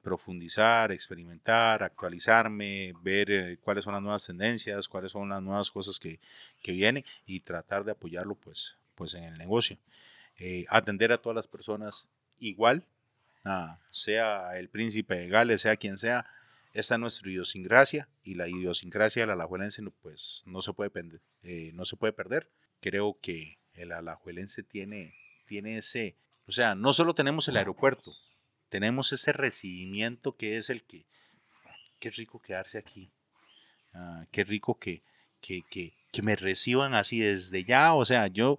profundizar, 0.00 0.90
experimentar, 0.90 1.84
actualizarme, 1.84 2.92
ver 3.02 3.30
eh, 3.30 3.58
cuáles 3.62 3.84
son 3.84 3.92
las 3.92 4.02
nuevas 4.02 4.26
tendencias, 4.26 4.88
cuáles 4.88 5.12
son 5.12 5.28
las 5.28 5.40
nuevas 5.40 5.70
cosas 5.70 6.00
que, 6.00 6.18
que 6.60 6.72
vienen 6.72 7.04
y 7.24 7.38
tratar 7.38 7.84
de 7.84 7.92
apoyarlo 7.92 8.34
pues 8.34 8.78
pues 8.96 9.14
en 9.14 9.22
el 9.22 9.38
negocio. 9.38 9.78
Eh, 10.38 10.64
atender 10.70 11.12
a 11.12 11.18
todas 11.18 11.36
las 11.36 11.46
personas 11.46 12.08
igual, 12.40 12.84
sea 13.90 14.58
el 14.58 14.68
príncipe 14.68 15.14
de 15.14 15.28
Gales, 15.28 15.60
sea 15.60 15.76
quien 15.76 15.96
sea, 15.96 16.26
esta 16.72 16.94
es 16.94 17.00
nuestra 17.00 17.30
idiosincrasia 17.30 18.08
y 18.22 18.34
la 18.34 18.48
idiosincrasia 18.48 19.22
del 19.22 19.30
alajuelense 19.30 19.82
pues 20.00 20.42
no 20.46 20.62
se 20.62 20.72
puede, 20.72 20.90
eh, 21.42 21.70
no 21.74 21.84
se 21.84 21.96
puede 21.96 22.12
perder. 22.12 22.50
Creo 22.80 23.18
que 23.20 23.58
el 23.74 23.92
alajuelense 23.92 24.62
tiene, 24.62 25.14
tiene 25.46 25.76
ese, 25.76 26.16
o 26.46 26.52
sea, 26.52 26.74
no 26.74 26.92
solo 26.92 27.14
tenemos 27.14 27.46
el 27.48 27.56
aeropuerto, 27.58 28.14
tenemos 28.68 29.12
ese 29.12 29.32
recibimiento 29.32 30.36
que 30.36 30.56
es 30.56 30.70
el 30.70 30.82
que, 30.82 31.06
qué 31.98 32.10
rico 32.10 32.40
quedarse 32.40 32.78
aquí, 32.78 33.12
ah, 33.92 34.26
qué 34.30 34.44
rico 34.44 34.78
que, 34.78 35.02
que, 35.40 35.62
que, 35.70 35.94
que 36.10 36.22
me 36.22 36.36
reciban 36.36 36.94
así 36.94 37.20
desde 37.20 37.64
ya, 37.64 37.94
o 37.94 38.04
sea, 38.04 38.28
yo 38.28 38.58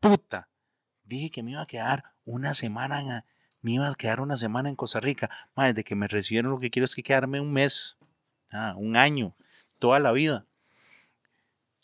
puta, 0.00 0.48
dije 1.04 1.30
que 1.30 1.42
me 1.44 1.52
iba 1.52 1.62
a 1.62 1.66
quedar 1.66 2.04
una 2.24 2.54
semana 2.54 3.00
en, 3.00 3.24
me 3.62 3.72
iba 3.72 3.88
a 3.88 3.94
quedar 3.94 4.20
una 4.20 4.36
semana 4.36 4.68
en 4.68 4.76
Costa 4.76 5.00
Rica. 5.00 5.30
Más 5.54 5.74
de 5.74 5.84
que 5.84 5.94
me 5.94 6.08
recibieron 6.08 6.50
lo 6.50 6.58
que 6.58 6.70
quiero 6.70 6.84
es 6.84 6.94
que 6.94 7.02
quedarme 7.02 7.40
un 7.40 7.52
mes, 7.52 7.96
un 8.76 8.96
año, 8.96 9.34
toda 9.78 10.00
la 10.00 10.12
vida. 10.12 10.46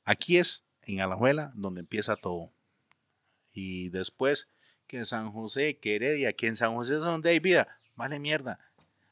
Aquí 0.05 0.39
es 0.39 0.65
en 0.83 1.01
Alajuela 1.01 1.53
donde 1.55 1.81
empieza 1.81 2.17
todo. 2.17 2.53
Y 3.53 3.89
después 3.91 4.49
que 4.87 5.05
San 5.05 5.31
José, 5.33 5.79
que 5.79 5.95
Heredia, 5.95 6.33
que 6.33 6.49
en 6.49 6.57
San 6.57 6.75
José 6.75 6.95
es 6.95 7.01
donde 7.01 7.31
hay 7.31 7.39
vida, 7.39 7.69
vale 7.95 8.19
mierda. 8.19 8.59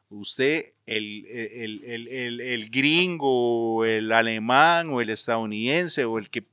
Usted, 0.09 0.65
el, 0.87 1.27
el, 1.27 1.85
el, 1.85 2.41
el 2.41 2.71
gringo, 2.71 3.85
el 3.85 4.11
alemán 4.13 4.91
o 4.91 5.01
el 5.01 5.11
estadounidense 5.11 6.05
o 6.05 6.19
el 6.19 6.31
que 6.31 6.47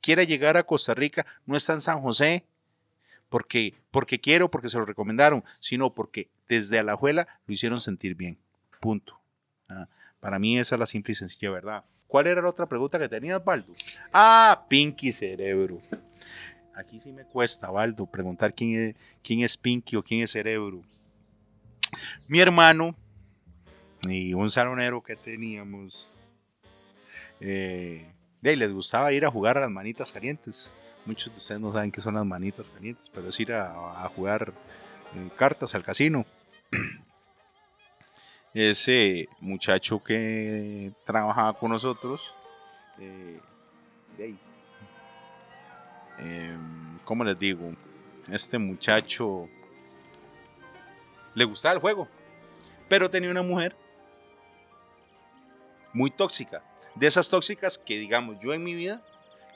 quiera 0.00 0.24
llegar 0.24 0.56
a 0.56 0.64
Costa 0.64 0.94
Rica 0.94 1.24
no 1.46 1.56
está 1.56 1.74
en 1.74 1.80
San 1.80 2.00
José 2.00 2.44
porque, 3.32 3.74
porque 3.90 4.20
quiero, 4.20 4.50
porque 4.50 4.68
se 4.68 4.76
lo 4.76 4.84
recomendaron, 4.84 5.42
sino 5.58 5.94
porque 5.94 6.28
desde 6.50 6.78
Alajuela 6.78 7.26
lo 7.46 7.54
hicieron 7.54 7.80
sentir 7.80 8.14
bien. 8.14 8.36
Punto. 8.78 9.18
Ah, 9.70 9.88
para 10.20 10.38
mí 10.38 10.58
esa 10.58 10.74
es 10.74 10.78
la 10.78 10.84
simple 10.84 11.12
y 11.12 11.14
sencilla 11.14 11.50
verdad. 11.50 11.82
¿Cuál 12.06 12.26
era 12.26 12.42
la 12.42 12.50
otra 12.50 12.68
pregunta 12.68 12.98
que 12.98 13.08
tenías, 13.08 13.42
Baldo? 13.42 13.72
Ah, 14.12 14.66
Pinky 14.68 15.12
Cerebro. 15.12 15.80
Aquí 16.74 17.00
sí 17.00 17.10
me 17.10 17.24
cuesta, 17.24 17.70
Baldo, 17.70 18.04
preguntar 18.04 18.52
quién 18.52 18.74
es, 18.74 18.96
quién 19.22 19.40
es 19.40 19.56
Pinky 19.56 19.96
o 19.96 20.04
quién 20.04 20.20
es 20.20 20.32
Cerebro. 20.32 20.82
Mi 22.28 22.38
hermano 22.38 22.94
y 24.02 24.34
un 24.34 24.50
salonero 24.50 25.00
que 25.00 25.16
teníamos 25.16 26.12
eh, 27.40 28.11
de 28.42 28.56
les 28.56 28.72
gustaba 28.72 29.12
ir 29.12 29.24
a 29.24 29.30
jugar 29.30 29.56
a 29.56 29.62
las 29.62 29.70
manitas 29.70 30.12
calientes. 30.12 30.74
Muchos 31.06 31.32
de 31.32 31.38
ustedes 31.38 31.60
no 31.60 31.72
saben 31.72 31.92
qué 31.92 32.00
son 32.00 32.14
las 32.14 32.26
manitas 32.26 32.70
calientes, 32.70 33.08
pero 33.08 33.28
es 33.28 33.40
ir 33.40 33.52
a, 33.52 34.08
jugar 34.14 34.52
eh, 35.14 35.30
cartas 35.36 35.74
al 35.74 35.84
casino. 35.84 36.26
Ese 38.54 39.28
muchacho 39.40 40.02
que 40.02 40.92
trabajaba 41.04 41.58
con 41.58 41.70
nosotros, 41.70 42.34
eh, 42.98 43.40
em, 46.18 46.98
¿cómo 47.04 47.24
les 47.24 47.38
digo? 47.38 47.72
Este 48.30 48.58
muchacho 48.58 49.48
le 51.34 51.44
gustaba 51.44 51.74
el 51.74 51.80
juego, 51.80 52.08
pero 52.88 53.08
tenía 53.08 53.30
una 53.30 53.42
mujer 53.42 53.74
muy 55.94 56.10
tóxica 56.10 56.62
de 56.94 57.06
esas 57.06 57.28
tóxicas 57.28 57.78
que 57.78 57.98
digamos 57.98 58.36
yo 58.40 58.52
en 58.54 58.62
mi 58.64 58.74
vida, 58.74 59.02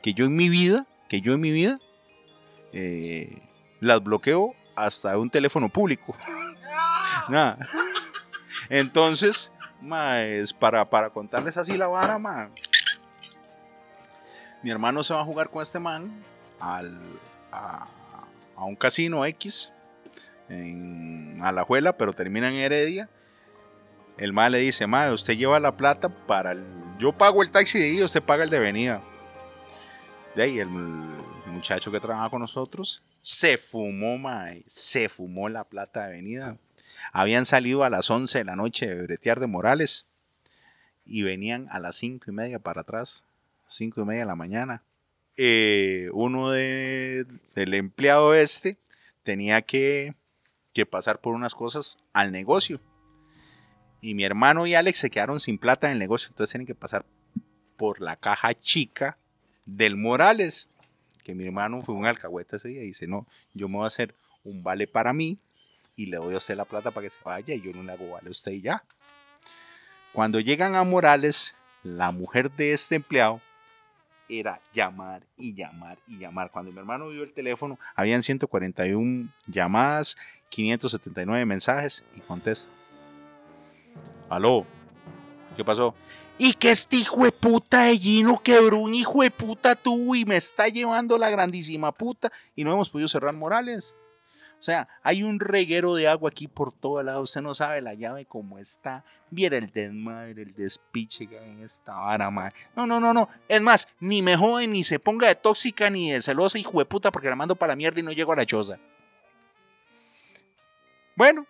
que 0.03 0.15
yo 0.15 0.27
en 0.27 0.37
mi 0.37 0.49
vida, 0.49 0.87
que 1.09 1.21
yo 1.21 1.35
en 1.35 1.41
mi 1.41 1.51
vida, 1.51 1.79
eh, 2.73 3.43
las 3.81 4.03
bloqueo 4.03 4.55
hasta 4.75 5.17
un 5.19 5.31
teléfono 5.31 5.69
público. 5.69 6.17
Nada. 7.29 7.59
Entonces, 8.69 9.53
es 10.17 10.53
para, 10.53 10.89
para 10.89 11.11
contarles 11.11 11.57
así 11.57 11.77
la 11.77 11.87
vara, 11.87 12.19
mi 14.63 14.71
hermano 14.71 15.05
se 15.05 15.15
va 15.15 15.21
a 15.21 15.25
jugar 15.25 15.51
con 15.51 15.63
este 15.63 15.79
man 15.79 16.11
al, 16.59 16.99
a, 17.53 17.87
a 18.57 18.65
un 18.65 18.75
casino 18.75 19.25
X 19.27 19.73
en 20.49 21.39
Alajuela, 21.43 21.97
pero 21.97 22.13
termina 22.13 22.49
en 22.49 22.55
Heredia. 22.55 23.09
El 24.19 24.33
mae 24.33 24.51
le 24.51 24.59
dice, 24.59 24.87
mae, 24.87 25.13
usted 25.13 25.37
lleva 25.37 25.61
la 25.61 25.77
plata 25.77 26.09
para 26.09 26.53
el... 26.53 26.65
Yo 26.99 27.13
pago 27.13 27.43
el 27.43 27.51
taxi 27.51 27.79
de 27.79 27.89
ida, 27.89 28.05
usted 28.07 28.23
paga 28.23 28.45
el 28.45 28.51
de 28.51 28.61
venida. 28.61 29.03
De 30.35 30.43
ahí 30.43 30.59
el 30.59 30.69
muchacho 30.69 31.93
que 31.93 32.01
trabaja 32.01 32.31
con 32.31 32.41
nosotros 32.41 33.03
se 33.21 33.59
fumó, 33.59 34.19
mae, 34.19 34.63
se 34.67 35.09
fumó 35.09 35.49
la 35.49 35.65
plata 35.65 36.07
de 36.07 36.13
venida. 36.13 36.59
Habían 37.13 37.45
salido 37.45 37.83
a 37.85 37.91
las 37.91 38.11
11 38.11 38.39
de 38.39 38.45
la 38.45 38.57
noche 38.57 38.87
de 38.87 39.03
bretear 39.03 39.41
de 39.41 39.49
Morales 39.49 40.07
y 41.05 41.23
venían 41.23 41.69
a 41.71 41.79
las 41.79 41.97
5 41.97 42.31
y 42.31 42.33
media 42.33 42.59
para 42.59 42.83
atrás, 42.83 43.25
5 43.69 44.01
y 44.01 44.05
media 44.05 44.21
de 44.21 44.27
la 44.27 44.37
mañana. 44.37 44.83
Eh, 45.37 46.09
uno 46.13 46.51
de, 46.51 47.27
del 47.55 47.75
empleado 47.75 48.33
este 48.33 48.79
tenía 49.23 49.61
que, 49.61 50.15
que 50.73 50.87
pasar 50.87 51.21
por 51.21 51.35
unas 51.35 51.55
cosas 51.55 51.99
al 52.13 52.33
negocio. 52.33 52.81
Y 54.07 54.15
mi 54.15 54.23
hermano 54.23 54.69
y 54.69 54.75
Alex 54.77 55.01
se 55.01 55.11
quedaron 55.11 55.41
sin 55.41 55.59
plata 55.59 55.89
en 55.89 55.95
el 55.95 55.99
negocio, 55.99 56.29
entonces 56.29 56.53
tienen 56.53 56.69
que 56.69 56.77
pasar 56.77 57.05
por 57.77 58.01
la 58.01 58.15
caja 58.15 58.55
chica 58.55 59.19
del 59.67 59.97
Morales. 59.97 60.69
Que 61.25 61.35
mi 61.35 61.45
hermano 61.45 61.83
fue 61.83 61.97
un 61.97 62.07
alcahueta 62.07 62.55
ese 62.55 62.69
día 62.69 62.85
y 62.85 62.87
dice, 62.87 63.09
no, 63.09 63.27
yo 63.53 63.69
me 63.69 63.79
voy 63.79 63.83
a 63.83 63.89
hacer 63.89 64.15
un 64.45 64.63
vale 64.63 64.87
para 64.87 65.13
mí 65.13 65.41
y 65.97 66.07
le 66.07 66.19
doy 66.19 66.35
a 66.35 66.37
usted 66.37 66.55
la 66.55 66.65
plata 66.65 66.93
para 66.93 67.05
que 67.05 67.11
se 67.11 67.19
vaya 67.25 67.53
y 67.53 67.61
yo 67.61 67.73
no 67.73 67.83
le 67.83 67.91
hago 67.91 68.09
vale 68.09 68.29
a 68.29 68.31
usted 68.31 68.53
y 68.53 68.61
ya. 68.61 68.85
Cuando 70.13 70.39
llegan 70.39 70.77
a 70.77 70.85
Morales, 70.85 71.57
la 71.83 72.13
mujer 72.13 72.53
de 72.53 72.75
este 72.75 72.95
empleado 72.95 73.41
era 74.29 74.61
llamar 74.73 75.27
y 75.37 75.53
llamar 75.53 75.99
y 76.07 76.19
llamar. 76.19 76.53
Cuando 76.53 76.71
mi 76.71 76.79
hermano 76.79 77.09
vio 77.09 77.25
el 77.25 77.33
teléfono, 77.33 77.77
habían 77.97 78.23
141 78.23 79.33
llamadas, 79.49 80.17
579 80.51 81.45
mensajes 81.45 82.05
y 82.15 82.21
contesta. 82.21 82.71
Aló, 84.29 84.67
¿qué 85.57 85.65
pasó? 85.65 85.95
Y 86.39 86.53
que 86.55 86.71
este 86.71 86.97
hijo 86.97 87.25
de 87.25 87.33
puta 87.33 87.85
de 87.85 87.97
Gino 87.97 88.41
quebró 88.43 88.79
un 88.79 88.95
hijo 88.95 89.23
de 89.23 89.31
puta 89.31 89.75
tú 89.75 90.15
y 90.15 90.25
me 90.25 90.37
está 90.37 90.69
llevando 90.69 91.17
la 91.17 91.31
grandísima 91.31 91.93
puta 91.93 92.31
y 92.55 92.65
no 92.65 92.73
hemos 92.73 92.91
podido 92.91 93.09
cerrar 93.09 93.35
Morales. 93.35 93.97
O 94.59 94.63
sea, 94.63 94.89
hay 95.03 95.23
un 95.23 95.39
reguero 95.39 95.95
de 95.95 96.09
agua 96.09 96.31
aquí 96.31 96.49
por 96.49 96.73
todo 96.73 97.03
lado. 97.03 97.21
Usted 97.23 97.43
no 97.43 97.53
sabe 97.55 97.83
la 97.83 97.95
llave 97.95 98.25
cómo 98.25 98.59
está. 98.59 99.05
Viera 99.31 99.59
el 99.59 99.71
desmadre, 99.71 100.43
el 100.43 100.55
despiche 100.55 101.27
que 101.27 101.39
hay 101.39 101.51
en 101.51 101.63
esta 101.63 101.95
vara, 101.95 102.31
madre. 102.31 102.55
No, 102.75 102.87
no, 102.87 102.99
no, 102.99 103.13
no. 103.13 103.29
Es 103.49 103.61
más, 103.61 103.95
ni 104.01 104.23
me 104.23 104.37
jode, 104.37 104.67
ni 104.67 104.83
se 104.83 104.99
ponga 104.99 105.29
de 105.29 105.35
tóxica, 105.35 105.91
ni 105.91 106.11
de 106.11 106.23
celosa, 106.23 106.59
hijo 106.59 106.79
de 106.79 106.87
puta, 106.87 107.13
porque 107.13 107.29
la 107.29 107.37
mando 107.37 107.55
para 107.55 107.73
la 107.73 107.77
mierda 107.77 108.01
y 108.01 108.03
no 108.03 108.13
llego 108.13 108.33
a 108.33 108.37
la 108.37 108.47
choza. 108.47 108.79
Bueno, 111.15 111.47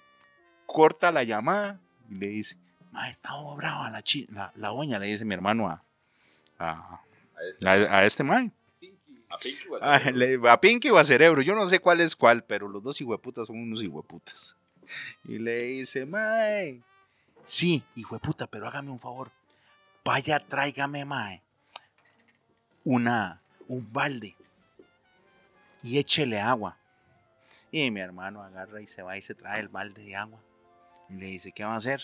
corta 0.66 1.12
la 1.12 1.22
llamada 1.22 1.80
y 2.10 2.16
le 2.16 2.26
dice, 2.26 2.56
ma, 2.96 3.10
está 3.10 3.30
brava 3.56 3.90
la, 3.90 4.00
chi 4.02 4.26
la, 4.32 4.50
la 4.56 4.72
oña, 4.72 4.98
le 4.98 5.06
dice 5.06 5.24
mi 5.24 5.34
hermano 5.34 5.68
a, 5.68 5.82
a, 6.58 7.00
a, 7.64 7.70
a 7.70 8.04
este 8.04 8.24
man. 8.24 8.52
A 9.28 9.38
Pinky 9.38 9.68
o 9.68 9.76
a 9.76 9.78
Ah, 9.96 10.10
le- 10.10 10.40
a 10.48 10.60
Pinky 10.60 10.90
o 10.90 10.96
a 10.98 11.04
Cerebro, 11.04 11.42
yo 11.42 11.54
no 11.54 11.66
sé 11.68 11.78
cuál 11.78 12.00
es 12.00 12.16
cuál, 12.16 12.42
pero 12.44 12.68
los 12.68 12.82
dos 12.82 13.00
hijueputas 13.00 13.46
son 13.48 13.58
unos 13.58 13.82
hijueputas. 13.82 14.56
Y 15.24 15.38
le 15.38 15.62
dice, 15.64 16.06
mae, 16.06 16.80
sí, 17.44 17.84
hijueputa, 17.96 18.46
pero 18.46 18.68
hágame 18.68 18.90
un 18.90 18.98
favor. 19.00 19.30
Vaya, 20.04 20.38
tráigame, 20.38 21.04
mae, 21.04 21.42
una, 22.84 23.42
un 23.68 23.92
balde 23.92 24.36
y 25.82 25.98
échele 25.98 26.40
agua. 26.40 26.78
Y 27.72 27.90
mi 27.90 28.00
hermano 28.00 28.42
agarra 28.42 28.80
y 28.80 28.86
se 28.86 29.02
va 29.02 29.18
y 29.18 29.22
se 29.22 29.34
trae 29.34 29.60
el 29.60 29.68
balde 29.68 30.02
de 30.02 30.16
agua. 30.16 30.40
Y 31.10 31.14
le 31.16 31.26
dice, 31.26 31.52
¿qué 31.52 31.64
va 31.64 31.74
a 31.74 31.76
hacer? 31.76 32.00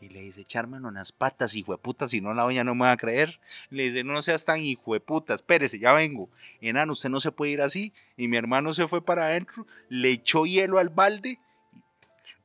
Y 0.00 0.10
le 0.10 0.20
dice, 0.20 0.42
echármelo 0.42 0.88
en 0.88 0.94
las 0.94 1.12
patas, 1.12 1.54
hijueputa, 1.54 2.08
si 2.08 2.20
no 2.20 2.34
la 2.34 2.42
doña 2.42 2.64
no 2.64 2.74
me 2.74 2.82
va 2.82 2.92
a 2.92 2.96
creer. 2.96 3.40
Le 3.70 3.84
dice, 3.84 4.04
no 4.04 4.20
seas 4.20 4.44
tan 4.44 4.58
hijueputa, 4.58 5.34
espérese, 5.34 5.78
ya 5.78 5.92
vengo. 5.92 6.28
Enano, 6.60 6.92
usted 6.92 7.08
no 7.08 7.20
se 7.20 7.32
puede 7.32 7.52
ir 7.52 7.62
así. 7.62 7.94
Y 8.16 8.28
mi 8.28 8.36
hermano 8.36 8.74
se 8.74 8.88
fue 8.88 9.02
para 9.02 9.26
adentro, 9.26 9.66
le 9.88 10.10
echó 10.10 10.44
hielo 10.44 10.78
al 10.78 10.90
balde, 10.90 11.38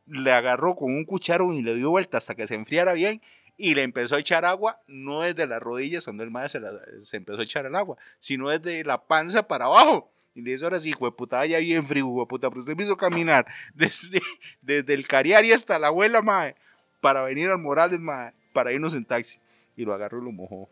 le 0.08 0.32
agarró 0.32 0.76
con 0.76 0.94
un 0.94 1.04
cucharo 1.04 1.52
y 1.54 1.62
le 1.62 1.76
dio 1.76 1.90
vuelta 1.90 2.18
hasta 2.20 2.36
que 2.36 2.48
se 2.48 2.56
enfriara 2.56 2.94
bien. 2.94 3.22
Y 3.58 3.76
le 3.76 3.84
empezó 3.84 4.16
a 4.16 4.20
echar 4.20 4.46
agua, 4.46 4.80
no 4.88 5.22
desde 5.22 5.46
las 5.46 5.62
rodillas, 5.62 6.06
donde 6.06 6.24
el 6.24 6.32
madre 6.32 6.50
se, 6.50 7.18
empezó 7.18 7.42
a 7.42 7.44
echar 7.44 7.66
el 7.66 7.76
agua, 7.76 7.98
sino 8.18 8.50
desde 8.50 8.84
la 8.86 9.06
panza 9.06 9.48
para 9.48 9.66
abajo. 9.66 10.10
Y 10.34 10.42
le 10.42 10.52
dice, 10.52 10.64
ahora 10.64 10.80
sí, 10.80 10.90
hijueputa, 10.90 11.46
ya 11.46 11.60
bien 11.60 11.86
frío, 11.86 12.08
hijueputa, 12.08 12.50
pero 12.50 12.62
usted 12.62 12.76
me 12.78 12.86
hizo 12.86 12.96
caminar 12.96 13.46
desde, 13.76 14.22
desde 14.62 14.94
el 14.94 15.06
Cariari 15.06 15.52
hasta 15.52 15.78
la 15.78 15.88
abuela, 15.88 16.22
mae, 16.22 16.56
para 17.02 17.24
venir 17.24 17.50
al 17.50 17.58
Morales, 17.58 18.00
mae, 18.00 18.34
para 18.54 18.72
irnos 18.72 18.96
en 18.96 19.06
taxi. 19.06 19.40
Y 19.76 19.84
lo 19.86 19.94
agarró 19.94 20.20
y 20.20 20.26
lo 20.26 20.32
mojó. 20.32 20.70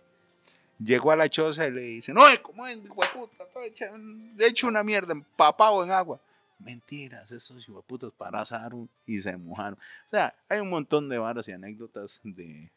Llegó 0.80 1.12
a 1.12 1.18
la 1.18 1.28
choza 1.28 1.68
y 1.68 1.72
le 1.72 1.82
dice, 1.82 2.14
no, 2.14 2.22
¿cómo 2.42 2.66
es, 2.66 2.78
hijueputa? 2.78 3.46
Todo 3.52 3.64
hecho, 3.64 4.68
una 4.68 4.84
mierda, 4.84 5.12
empapado 5.12 5.84
en 5.84 5.92
agua. 5.92 6.22
Mentiras, 6.60 7.32
esos 7.32 7.68
hijueputas 7.68 8.12
parazaron 8.18 8.90
y 9.06 9.20
se 9.20 9.36
mojaron. 9.36 9.78
O 10.08 10.10
sea, 10.10 10.34
hay 10.48 10.60
un 10.60 10.70
montón 10.70 11.10
de 11.10 11.18
varas 11.18 11.48
y 11.48 11.52
anécdotas 11.52 12.22
de, 12.24 12.72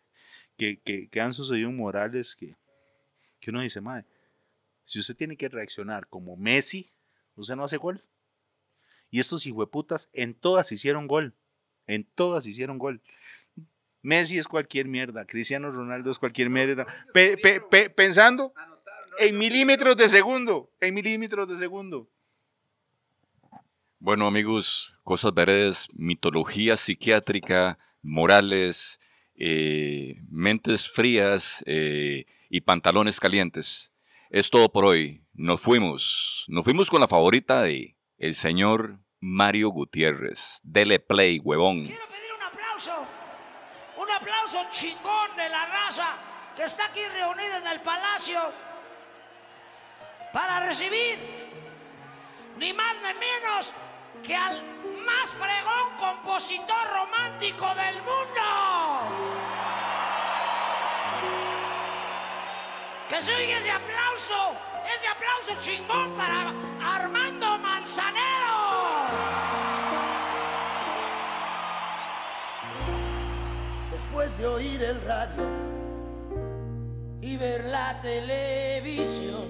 que, 0.57 0.79
que, 0.79 1.09
que 1.09 1.21
han 1.21 1.35
sucedido 1.35 1.69
en 1.69 1.77
Morales 1.77 2.35
que, 2.35 2.57
que 3.41 3.51
uno 3.51 3.61
dice, 3.61 3.81
madre, 3.81 4.07
si 4.85 4.99
usted 4.99 5.17
tiene 5.17 5.37
que 5.37 5.49
reaccionar 5.49 6.09
como 6.09 6.37
Messi, 6.37 6.91
usted 7.37 7.57
no 7.57 7.65
hace 7.65 7.77
gol. 7.77 8.01
Y 9.11 9.21
estos 9.21 9.47
hijueputas 9.47 10.11
en 10.13 10.35
todas 10.35 10.73
hicieron 10.73 11.07
gol. 11.07 11.35
En 11.87 12.05
todas 12.05 12.47
hicieron 12.47 12.79
gol. 12.79 13.03
Messi 14.03 14.39
es 14.39 14.49
cualquier 14.49 14.87
mierda, 14.87 15.25
Cristiano 15.25 15.71
Ronaldo 15.71 16.11
es 16.11 16.19
cualquier 16.19 16.51
mierda. 16.51 16.87
Pe- 17.15 17.37
pe- 17.37 17.61
pe- 17.61 17.91
pensando 17.91 18.53
en 19.19 19.39
milímetros 19.39 19.97
de 19.97 20.09
segundo, 20.09 20.71
en 20.81 20.95
milímetros 20.95 21.49
de 21.49 21.57
segundo. 21.59 22.09
Bueno, 23.99 24.27
amigos, 24.27 24.99
cosas 25.05 25.33
veredes, 25.33 25.89
mitología 25.95 26.77
psiquiátrica, 26.77 27.79
morales, 28.03 28.99
eh, 29.37 30.17
mentes 30.29 30.91
frías 30.91 31.63
eh, 31.67 32.25
y 32.51 32.61
pantalones 32.63 33.21
calientes. 33.21 33.93
Es 34.31 34.51
todo 34.51 34.73
por 34.73 34.85
hoy. 34.85 35.25
Nos 35.35 35.61
fuimos. 35.63 36.45
Nos 36.49 36.65
fuimos 36.65 36.91
con 36.91 37.01
la 37.01 37.07
favorita 37.09 37.63
de 37.63 37.97
el 38.19 38.35
señor 38.35 38.99
Mario 39.21 39.69
Gutiérrez. 39.69 40.61
Dele 40.65 40.99
play, 40.99 41.39
huevón. 41.39 41.87
Quiero 41.87 42.03
pedir 42.09 42.33
un 42.37 42.43
aplauso, 42.43 43.07
un 43.99 44.11
aplauso 44.23 44.65
chingón 44.71 45.37
de 45.37 45.49
la 45.49 45.67
raza 45.67 46.15
que 46.55 46.65
está 46.65 46.87
aquí 46.87 47.05
reunida 47.09 47.59
en 47.59 47.67
el 47.67 47.81
palacio 47.81 48.41
para 50.33 50.61
recibir 50.61 51.19
ni 52.57 52.73
más 52.73 52.95
ni 52.97 53.15
menos 53.15 53.73
que 54.23 54.37
al 54.37 54.63
más 55.05 55.31
fregón 55.31 55.97
compositor 55.99 56.91
romántico 56.93 57.75
del 57.75 57.97
mundo. 57.97 58.43
Que 63.09 63.21
se 63.21 63.35
oiga 63.35 63.59
ese 63.59 63.71
aplauso, 63.71 64.57
ese 64.97 65.09
aplauso 65.09 65.61
chingón 65.61 66.15
para 66.17 66.53
Armando 66.95 67.59
Manzanero. 67.59 68.42
De 74.23 74.47
oír 74.47 74.81
el 74.81 75.01
radio 75.01 75.43
y 77.21 77.37
ver 77.37 77.65
la 77.65 78.01
televisión 78.01 79.49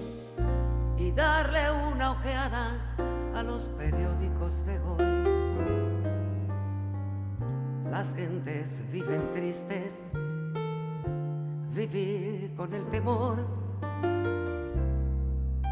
y 0.97 1.11
darle 1.11 1.69
una 1.69 2.13
ojeada 2.13 2.95
a 3.35 3.43
los 3.43 3.69
periódicos 3.77 4.65
de 4.65 4.79
hoy. 4.79 4.97
Las 7.91 8.15
gentes 8.15 8.81
viven 8.91 9.31
tristes, 9.31 10.13
vivir 11.69 12.55
con 12.55 12.73
el 12.73 12.87
temor. 12.87 13.45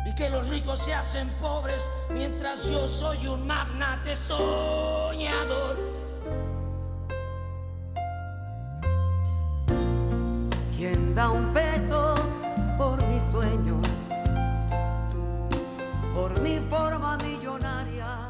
y 0.03 0.15
que 0.15 0.29
los 0.29 0.47
ricos 0.49 0.79
se 0.79 0.93
hacen 0.93 1.27
pobres 1.39 1.89
mientras 2.09 2.67
yo 2.67 2.87
soy 2.87 3.25
un 3.27 3.47
magnate 3.47 4.15
soñador. 4.15 6.00
¿Quién 10.81 11.13
da 11.13 11.29
un 11.29 11.53
peso 11.53 12.15
por 12.75 12.97
mis 13.05 13.23
sueños? 13.25 13.87
Por 16.11 16.41
mi 16.41 16.57
forma 16.57 17.17
millonaria 17.17 18.20